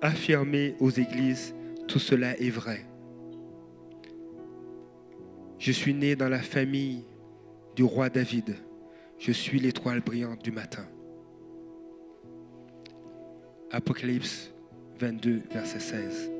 affirmer 0.00 0.74
aux 0.80 0.90
églises 0.90 1.54
tout 1.86 1.98
cela 1.98 2.38
est 2.38 2.50
vrai. 2.50 2.84
Je 5.58 5.72
suis 5.72 5.94
né 5.94 6.14
dans 6.14 6.28
la 6.28 6.40
famille 6.40 7.04
du 7.74 7.82
roi 7.82 8.08
David. 8.10 8.56
Je 9.18 9.32
suis 9.32 9.58
l'étoile 9.58 10.00
brillante 10.00 10.44
du 10.44 10.52
matin. 10.52 10.86
Apocalypse 13.70 14.52
22, 15.00 15.42
verset 15.50 15.80
16. 15.80 16.30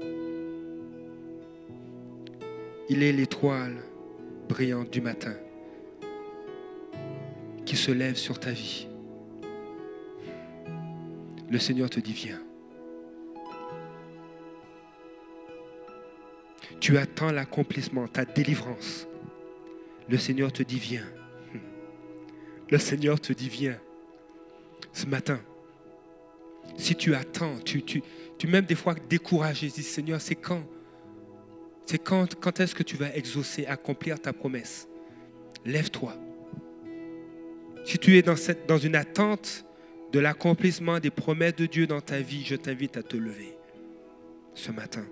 Il 2.91 3.03
est 3.03 3.12
l'étoile 3.12 3.76
brillante 4.49 4.91
du 4.91 5.01
matin 5.01 5.35
qui 7.66 7.76
se 7.76 7.91
lève 7.91 8.16
sur 8.16 8.39
ta 8.39 8.53
vie. 8.53 8.88
Le 11.51 11.59
Seigneur 11.59 11.88
te 11.88 12.01
dit, 12.01 12.12
viens. 12.12 12.40
Tu 16.80 16.96
attends 16.99 17.32
l'accomplissement, 17.32 18.07
ta 18.07 18.24
délivrance. 18.24 19.07
Le 20.09 20.18
Seigneur 20.18 20.53
te 20.53 20.62
dit, 20.62 20.78
viens. 20.78 21.07
Le 22.70 22.78
Seigneur 22.78 23.18
te 23.18 23.32
dit, 23.32 23.49
viens. 23.49 23.78
Ce 24.92 25.07
matin, 25.07 25.40
si 26.76 26.94
tu 26.94 27.14
attends, 27.14 27.59
tu, 27.64 27.82
tu, 27.82 28.03
même 28.46 28.66
des 28.66 28.74
fois 28.74 28.94
découragé, 29.09 29.68
dis, 29.68 29.82
Seigneur, 29.82 30.20
c'est 30.20 30.34
quand? 30.34 30.64
C'est 31.86 31.99
quand, 31.99 32.61
est-ce 32.61 32.74
que 32.74 32.82
tu 32.82 32.96
vas 32.96 33.14
exaucer, 33.16 33.64
accomplir 33.66 34.20
ta 34.20 34.34
promesse? 34.34 34.86
Lève-toi. 35.64 36.14
Si 37.84 37.99
tu 37.99 38.18
es 38.18 38.22
dans 38.22 38.78
une 38.78 38.94
attente 38.94 39.64
de 40.12 40.18
l'accomplissement 40.18 41.00
des 41.00 41.11
promesses 41.11 41.56
de 41.56 41.66
Dieu 41.66 41.86
dans 41.86 42.00
ta 42.00 42.20
vie, 42.20 42.44
je 42.44 42.56
t'invite 42.56 42.96
à 42.96 43.02
te 43.02 43.16
lever 43.16 43.56
ce 44.54 44.72
matin. 44.72 45.04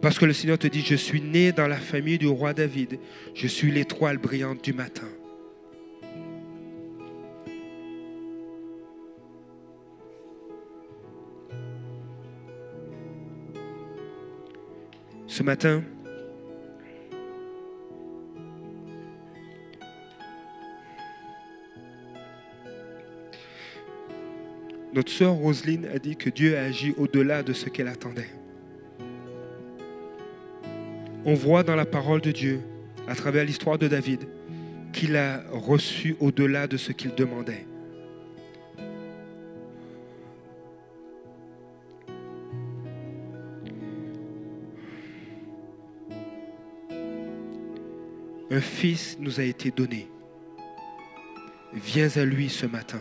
Parce 0.00 0.18
que 0.18 0.26
le 0.26 0.32
Seigneur 0.32 0.58
te 0.58 0.66
dit, 0.66 0.82
je 0.82 0.94
suis 0.94 1.20
né 1.20 1.52
dans 1.52 1.66
la 1.66 1.78
famille 1.78 2.18
du 2.18 2.28
roi 2.28 2.52
David, 2.52 2.98
je 3.34 3.46
suis 3.46 3.72
l'étoile 3.72 4.18
brillante 4.18 4.62
du 4.62 4.72
matin. 4.72 5.08
Ce 15.26 15.42
matin, 15.42 15.82
notre 24.96 25.12
sœur 25.12 25.34
Roselyne 25.34 25.86
a 25.94 25.98
dit 25.98 26.16
que 26.16 26.30
Dieu 26.30 26.56
a 26.56 26.62
agi 26.62 26.94
au-delà 26.96 27.42
de 27.42 27.52
ce 27.52 27.68
qu'elle 27.68 27.88
attendait. 27.88 28.30
On 31.26 31.34
voit 31.34 31.62
dans 31.62 31.76
la 31.76 31.84
parole 31.84 32.22
de 32.22 32.32
Dieu, 32.32 32.60
à 33.06 33.14
travers 33.14 33.44
l'histoire 33.44 33.76
de 33.76 33.88
David, 33.88 34.26
qu'il 34.94 35.16
a 35.16 35.44
reçu 35.52 36.16
au-delà 36.18 36.66
de 36.66 36.78
ce 36.78 36.92
qu'il 36.92 37.14
demandait. 37.14 37.66
Un 48.50 48.60
fils 48.60 49.18
nous 49.20 49.40
a 49.40 49.42
été 49.42 49.70
donné. 49.70 50.08
viens 51.74 52.08
à 52.16 52.24
lui 52.24 52.48
ce 52.48 52.64
matin. 52.64 53.00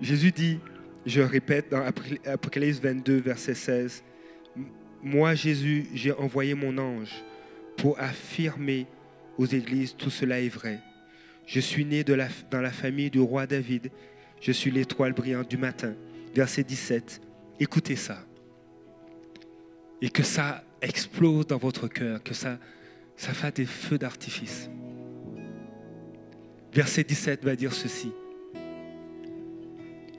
Jésus 0.00 0.30
dit, 0.30 0.60
je 1.06 1.20
répète 1.20 1.70
dans 1.70 1.82
Apocalypse 2.26 2.80
22, 2.80 3.16
verset 3.16 3.54
16, 3.54 4.04
Moi 5.02 5.34
Jésus, 5.34 5.86
j'ai 5.94 6.12
envoyé 6.12 6.54
mon 6.54 6.76
ange 6.78 7.24
pour 7.76 7.98
affirmer 7.98 8.86
aux 9.38 9.46
églises, 9.46 9.94
tout 9.96 10.10
cela 10.10 10.40
est 10.40 10.48
vrai. 10.48 10.80
Je 11.46 11.60
suis 11.60 11.84
né 11.84 12.04
dans 12.04 12.60
la 12.60 12.70
famille 12.70 13.10
du 13.10 13.20
roi 13.20 13.46
David, 13.46 13.90
je 14.40 14.52
suis 14.52 14.70
l'étoile 14.70 15.12
brillante 15.12 15.48
du 15.48 15.56
matin. 15.56 15.94
Verset 16.34 16.62
17, 16.62 17.20
écoutez 17.58 17.96
ça. 17.96 18.24
Et 20.00 20.10
que 20.10 20.22
ça 20.22 20.62
explose 20.80 21.46
dans 21.46 21.58
votre 21.58 21.88
cœur, 21.88 22.22
que 22.22 22.34
ça, 22.34 22.58
ça 23.16 23.32
fasse 23.32 23.54
des 23.54 23.66
feux 23.66 23.98
d'artifice. 23.98 24.70
Verset 26.72 27.02
17 27.02 27.44
va 27.44 27.56
dire 27.56 27.72
ceci. 27.72 28.12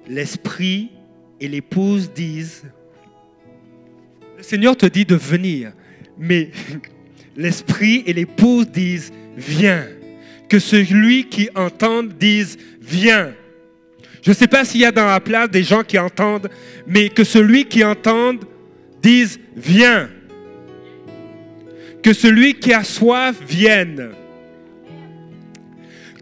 L'esprit 0.09 0.89
et 1.39 1.47
l'épouse 1.47 2.11
disent, 2.11 2.63
le 4.37 4.43
Seigneur 4.43 4.75
te 4.75 4.87
dit 4.87 5.05
de 5.05 5.15
venir, 5.15 5.71
mais 6.17 6.49
l'esprit 7.37 8.03
et 8.05 8.13
l'épouse 8.13 8.67
disent, 8.67 9.11
viens. 9.37 9.87
Que 10.49 10.57
celui 10.57 11.29
qui 11.29 11.47
entend 11.53 12.01
dise, 12.01 12.57
viens. 12.81 13.33
Je 14.23 14.31
ne 14.31 14.35
sais 14.35 14.47
pas 14.47 14.65
s'il 14.65 14.81
y 14.81 14.85
a 14.85 14.91
dans 14.91 15.05
la 15.05 15.19
place 15.19 15.49
des 15.49 15.63
gens 15.63 15.83
qui 15.83 15.99
entendent, 15.99 16.49
mais 16.87 17.09
que 17.09 17.23
celui 17.23 17.65
qui 17.65 17.83
entend 17.83 18.33
dise, 19.01 19.39
viens. 19.55 20.09
Que 22.01 22.13
celui 22.13 22.55
qui 22.55 22.73
a 22.73 22.83
soif 22.83 23.35
vienne. 23.47 24.09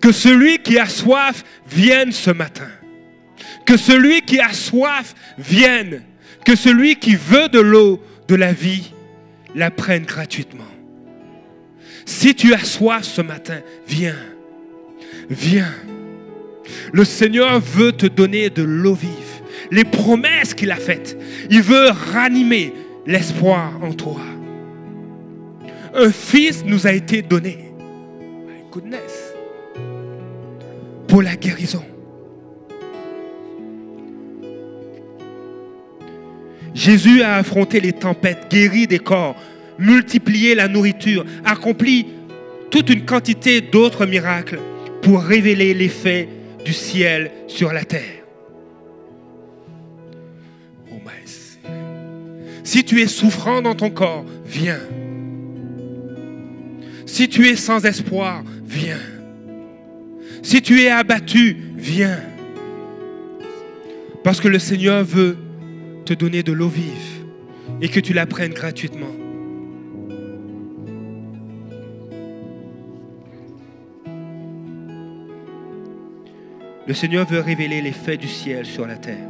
Que 0.01 0.11
celui 0.11 0.59
qui 0.59 0.77
a 0.77 0.87
soif 0.87 1.43
vienne 1.69 2.11
ce 2.11 2.31
matin. 2.31 2.69
Que 3.67 3.75
celui 3.77 4.21
qui 4.21 4.39
a 4.39 4.53
soif 4.53 5.13
vienne. 5.37 6.01
Que 6.45 6.55
celui 6.55 6.95
qui 6.95 7.15
veut 7.15 7.49
de 7.49 7.59
l'eau 7.59 8.01
de 8.27 8.35
la 8.35 8.53
vie 8.53 8.93
la 9.53 9.69
prenne 9.69 10.05
gratuitement. 10.05 10.63
Si 12.05 12.33
tu 12.33 12.53
as 12.53 12.63
soif 12.63 13.03
ce 13.03 13.21
matin, 13.21 13.59
viens. 13.85 14.15
Viens. 15.29 15.73
Le 16.93 17.03
Seigneur 17.03 17.59
veut 17.59 17.91
te 17.91 18.05
donner 18.05 18.49
de 18.49 18.63
l'eau 18.63 18.93
vive. 18.93 19.11
Les 19.69 19.83
promesses 19.83 20.53
qu'il 20.53 20.71
a 20.71 20.77
faites. 20.77 21.17
Il 21.49 21.61
veut 21.61 21.89
ranimer 22.13 22.73
l'espoir 23.05 23.73
en 23.83 23.91
toi. 23.91 24.21
Un 25.93 26.11
fils 26.11 26.63
nous 26.65 26.87
a 26.87 26.93
été 26.93 27.21
donné. 27.21 27.73
My 28.47 28.63
goodness. 28.71 29.33
Pour 31.09 31.21
la 31.21 31.35
guérison. 31.35 31.83
Jésus 36.77 37.23
a 37.23 37.37
affronté 37.37 37.79
les 37.79 37.91
tempêtes, 37.91 38.51
guéri 38.51 38.85
des 38.85 38.99
corps, 38.99 39.35
multiplié 39.79 40.53
la 40.53 40.67
nourriture, 40.67 41.25
accompli 41.43 42.05
toute 42.69 42.91
une 42.91 43.03
quantité 43.03 43.61
d'autres 43.61 44.05
miracles 44.05 44.59
pour 45.01 45.23
révéler 45.23 45.73
l'effet 45.73 46.29
du 46.63 46.73
ciel 46.73 47.31
sur 47.47 47.73
la 47.73 47.83
terre. 47.83 48.23
Oh 50.91 50.99
si 52.63 52.83
tu 52.83 53.01
es 53.01 53.07
souffrant 53.07 53.63
dans 53.63 53.73
ton 53.73 53.89
corps, 53.89 54.25
viens. 54.45 54.81
Si 57.07 57.27
tu 57.27 57.47
es 57.47 57.55
sans 57.55 57.83
espoir, 57.85 58.43
viens. 58.63 59.01
Si 60.43 60.61
tu 60.61 60.79
es 60.81 60.89
abattu, 60.89 61.57
viens. 61.75 62.19
Parce 64.23 64.39
que 64.39 64.47
le 64.47 64.59
Seigneur 64.59 65.03
veut 65.03 65.37
te 66.07 66.13
donner 66.13 66.41
de 66.41 66.53
l'eau 66.53 66.69
vive 66.69 67.25
et 67.81 67.89
que 67.89 67.99
tu 67.99 68.13
la 68.13 68.25
prennes 68.25 68.53
gratuitement. 68.53 69.11
Le 76.87 76.93
Seigneur 76.93 77.27
veut 77.27 77.41
révéler 77.41 77.81
les 77.81 77.91
faits 77.91 78.21
du 78.21 78.29
ciel 78.29 78.65
sur 78.65 78.87
la 78.87 78.95
terre. 78.95 79.27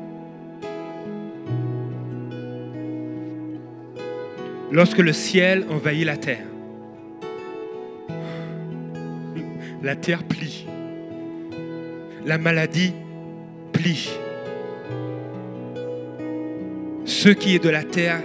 Lorsque 4.72 5.00
le 5.00 5.14
ciel 5.14 5.66
envahit 5.72 6.06
la 6.06 6.18
terre, 6.18 6.46
la 9.82 9.96
terre 9.96 10.24
plie. 10.26 10.68
La 12.24 12.38
maladie 12.38 12.94
plie 13.74 14.12
ce 17.28 17.34
qui 17.34 17.56
est 17.56 17.60
de 17.60 17.68
la 17.68 17.84
terre 17.84 18.24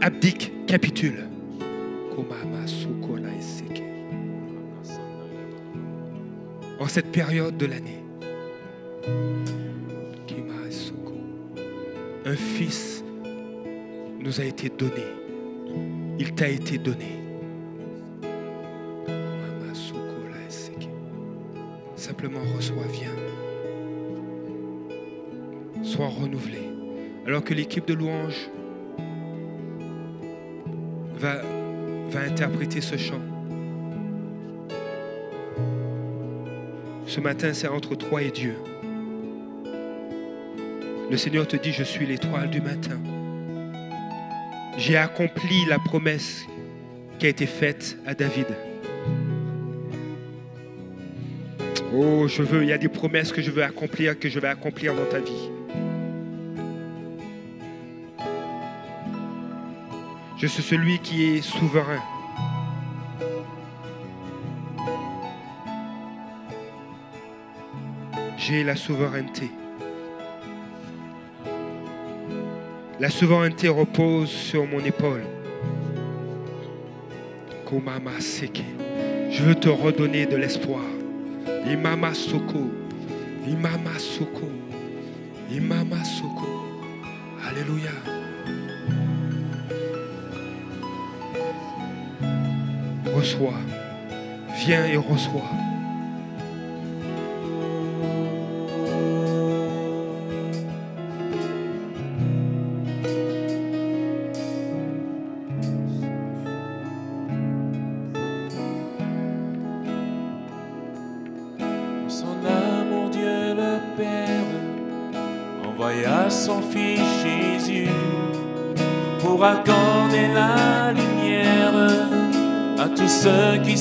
abdique, 0.00 0.50
capitule. 0.66 1.28
En 6.80 6.88
cette 6.88 7.12
période 7.12 7.58
de 7.58 7.66
l'année, 7.66 8.02
un 12.24 12.34
fils 12.34 13.04
nous 14.20 14.40
a 14.40 14.44
été 14.44 14.70
donné. 14.70 15.04
Il 16.18 16.32
t'a 16.34 16.48
été 16.48 16.78
donné. 16.78 17.20
Simplement 21.94 22.40
reçois, 22.56 22.84
viens. 22.90 23.10
Sois 25.82 26.08
renouvelé 26.08 26.73
alors 27.26 27.42
que 27.42 27.54
l'équipe 27.54 27.86
de 27.86 27.94
louange 27.94 28.50
va, 31.16 31.36
va 32.10 32.20
interpréter 32.20 32.80
ce 32.80 32.96
chant. 32.96 33.20
Ce 37.06 37.20
matin, 37.20 37.52
c'est 37.52 37.68
entre 37.68 37.94
toi 37.94 38.22
et 38.22 38.30
Dieu. 38.30 38.56
Le 41.10 41.16
Seigneur 41.16 41.46
te 41.46 41.56
dit, 41.56 41.72
je 41.72 41.84
suis 41.84 42.06
l'étoile 42.06 42.50
du 42.50 42.60
matin. 42.60 42.98
J'ai 44.76 44.96
accompli 44.96 45.64
la 45.68 45.78
promesse 45.78 46.44
qui 47.18 47.26
a 47.26 47.28
été 47.28 47.46
faite 47.46 47.96
à 48.06 48.14
David. 48.14 48.46
Oh, 51.94 52.26
je 52.26 52.42
veux, 52.42 52.64
il 52.64 52.70
y 52.70 52.72
a 52.72 52.78
des 52.78 52.88
promesses 52.88 53.32
que 53.32 53.40
je 53.40 53.50
veux 53.50 53.62
accomplir, 53.62 54.18
que 54.18 54.28
je 54.28 54.40
vais 54.40 54.48
accomplir 54.48 54.94
dans 54.94 55.04
ta 55.04 55.20
vie. 55.20 55.50
Je 60.44 60.48
suis 60.50 60.62
celui 60.62 60.98
qui 60.98 61.24
est 61.24 61.40
souverain. 61.40 62.02
J'ai 68.36 68.62
la 68.62 68.76
souveraineté. 68.76 69.50
La 73.00 73.08
souveraineté 73.08 73.68
repose 73.68 74.28
sur 74.28 74.66
mon 74.66 74.80
épaule. 74.80 75.24
Je 77.70 79.42
veux 79.42 79.54
te 79.54 79.70
redonner 79.70 80.26
de 80.26 80.36
l'espoir. 80.36 80.84
Imama 81.66 82.12
Soko. 82.12 82.70
Imama 83.48 83.98
Soko. 83.98 84.50
Imama 85.50 86.04
Soko. 86.04 86.46
Alléluia. 87.48 88.23
Reçois. 93.24 93.54
Viens 94.58 94.84
et 94.84 94.98
reçois. 94.98 95.73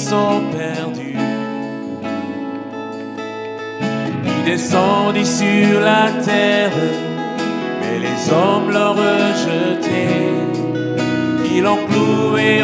Sont 0.04 0.42
perdus. 0.52 1.16
Il 4.26 4.44
descendit 4.44 5.26
sur 5.26 5.80
la 5.80 6.12
terre, 6.24 6.78
mais 7.80 8.00
les 8.00 8.20
hommes 8.32 8.70
l'ont 8.76 8.96
rejeté. 9.06 10.04
Ils 11.56 11.64
l'ont 11.64 11.86
cloué 11.90 12.64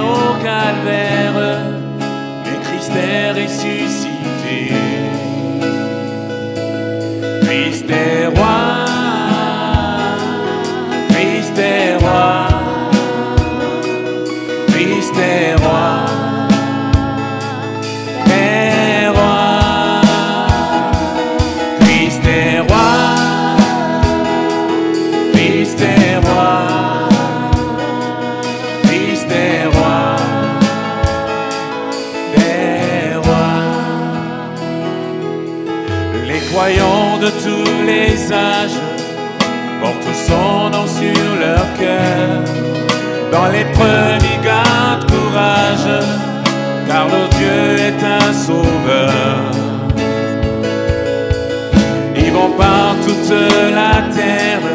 Dans 43.40 43.48
l'épreuve, 43.54 44.22
ils 44.34 44.42
gardent 44.44 45.10
courage, 45.10 46.04
car 46.90 47.08
notre 47.08 47.38
Dieu 47.38 47.86
est 47.88 48.04
un 48.04 48.34
sauveur. 48.34 49.52
Ils 52.18 52.34
vont 52.34 52.52
par 52.58 52.96
toute 53.06 53.34
la 53.80 54.14
terre 54.14 54.68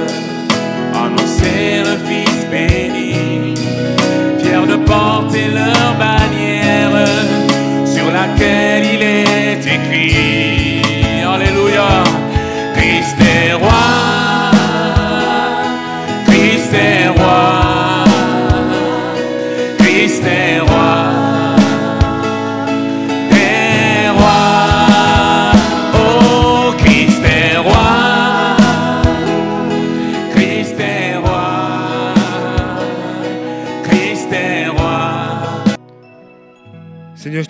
annoncer 0.95 1.83
le 1.89 1.95
Fils 2.07 2.47
béni, 2.51 3.55
fiers 4.39 4.67
de 4.67 4.77
porter 4.77 5.49
leur 5.53 5.89
bannière 5.99 7.07
sur 7.85 8.11
laquelle 8.11 8.87
il 8.95 9.03
est 9.03 9.61
écrit. 9.77 10.44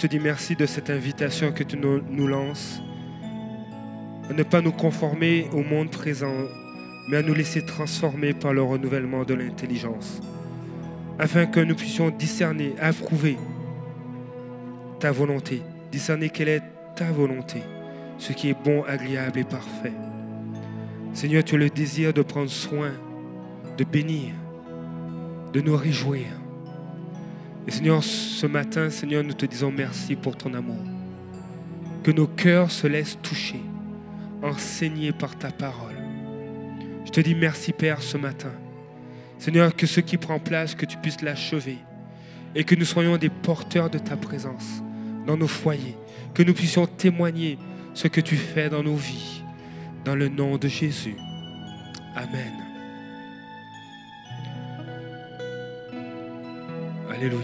Te 0.04 0.08
dis 0.10 0.20
merci 0.20 0.54
de 0.54 0.66
cette 0.66 0.90
invitation 0.90 1.50
que 1.50 1.62
tu 1.62 1.78
nous, 1.78 2.02
nous 2.10 2.26
lances. 2.26 2.78
À 4.28 4.34
ne 4.34 4.42
pas 4.42 4.60
nous 4.60 4.70
conformer 4.70 5.48
au 5.54 5.62
monde 5.62 5.90
présent, 5.90 6.44
mais 7.08 7.16
à 7.16 7.22
nous 7.22 7.32
laisser 7.32 7.64
transformer 7.64 8.34
par 8.34 8.52
le 8.52 8.60
renouvellement 8.60 9.24
de 9.24 9.32
l'intelligence. 9.32 10.20
Afin 11.18 11.46
que 11.46 11.60
nous 11.60 11.74
puissions 11.74 12.10
discerner, 12.10 12.74
approuver 12.82 13.38
ta 15.00 15.10
volonté, 15.10 15.62
discerner 15.90 16.28
quelle 16.28 16.48
est 16.48 16.62
ta 16.96 17.10
volonté, 17.10 17.62
ce 18.18 18.34
qui 18.34 18.50
est 18.50 18.62
bon, 18.62 18.82
agréable 18.82 19.38
et 19.38 19.44
parfait. 19.44 19.94
Seigneur, 21.14 21.44
tu 21.44 21.54
as 21.54 21.58
le 21.58 21.70
désir 21.70 22.12
de 22.12 22.20
prendre 22.20 22.50
soin, 22.50 22.92
de 23.78 23.84
bénir, 23.84 24.34
de 25.54 25.62
nous 25.62 25.78
réjouir. 25.78 26.26
Et 27.66 27.70
Seigneur, 27.70 28.04
ce 28.04 28.46
matin, 28.46 28.90
Seigneur, 28.90 29.24
nous 29.24 29.32
te 29.32 29.46
disons 29.46 29.70
merci 29.70 30.16
pour 30.16 30.36
ton 30.36 30.52
amour. 30.52 30.82
Que 32.02 32.10
nos 32.10 32.26
cœurs 32.26 32.70
se 32.70 32.86
laissent 32.86 33.18
toucher, 33.22 33.60
enseignés 34.42 35.12
par 35.12 35.38
ta 35.38 35.50
parole. 35.50 35.94
Je 37.06 37.10
te 37.10 37.20
dis 37.20 37.34
merci, 37.34 37.72
Père, 37.72 38.02
ce 38.02 38.18
matin. 38.18 38.52
Seigneur, 39.38 39.74
que 39.74 39.86
ce 39.86 40.00
qui 40.00 40.18
prend 40.18 40.38
place, 40.38 40.74
que 40.74 40.84
tu 40.84 40.98
puisses 40.98 41.22
l'achever. 41.22 41.78
Et 42.54 42.64
que 42.64 42.74
nous 42.74 42.84
soyons 42.84 43.16
des 43.16 43.30
porteurs 43.30 43.90
de 43.90 43.98
ta 43.98 44.16
présence 44.16 44.82
dans 45.26 45.36
nos 45.36 45.48
foyers. 45.48 45.96
Que 46.34 46.42
nous 46.42 46.54
puissions 46.54 46.86
témoigner 46.86 47.58
ce 47.94 48.08
que 48.08 48.20
tu 48.20 48.36
fais 48.36 48.68
dans 48.68 48.82
nos 48.82 48.96
vies. 48.96 49.42
Dans 50.04 50.14
le 50.14 50.28
nom 50.28 50.58
de 50.58 50.68
Jésus. 50.68 51.16
Amen. 52.14 52.52
Alléluia. 57.10 57.40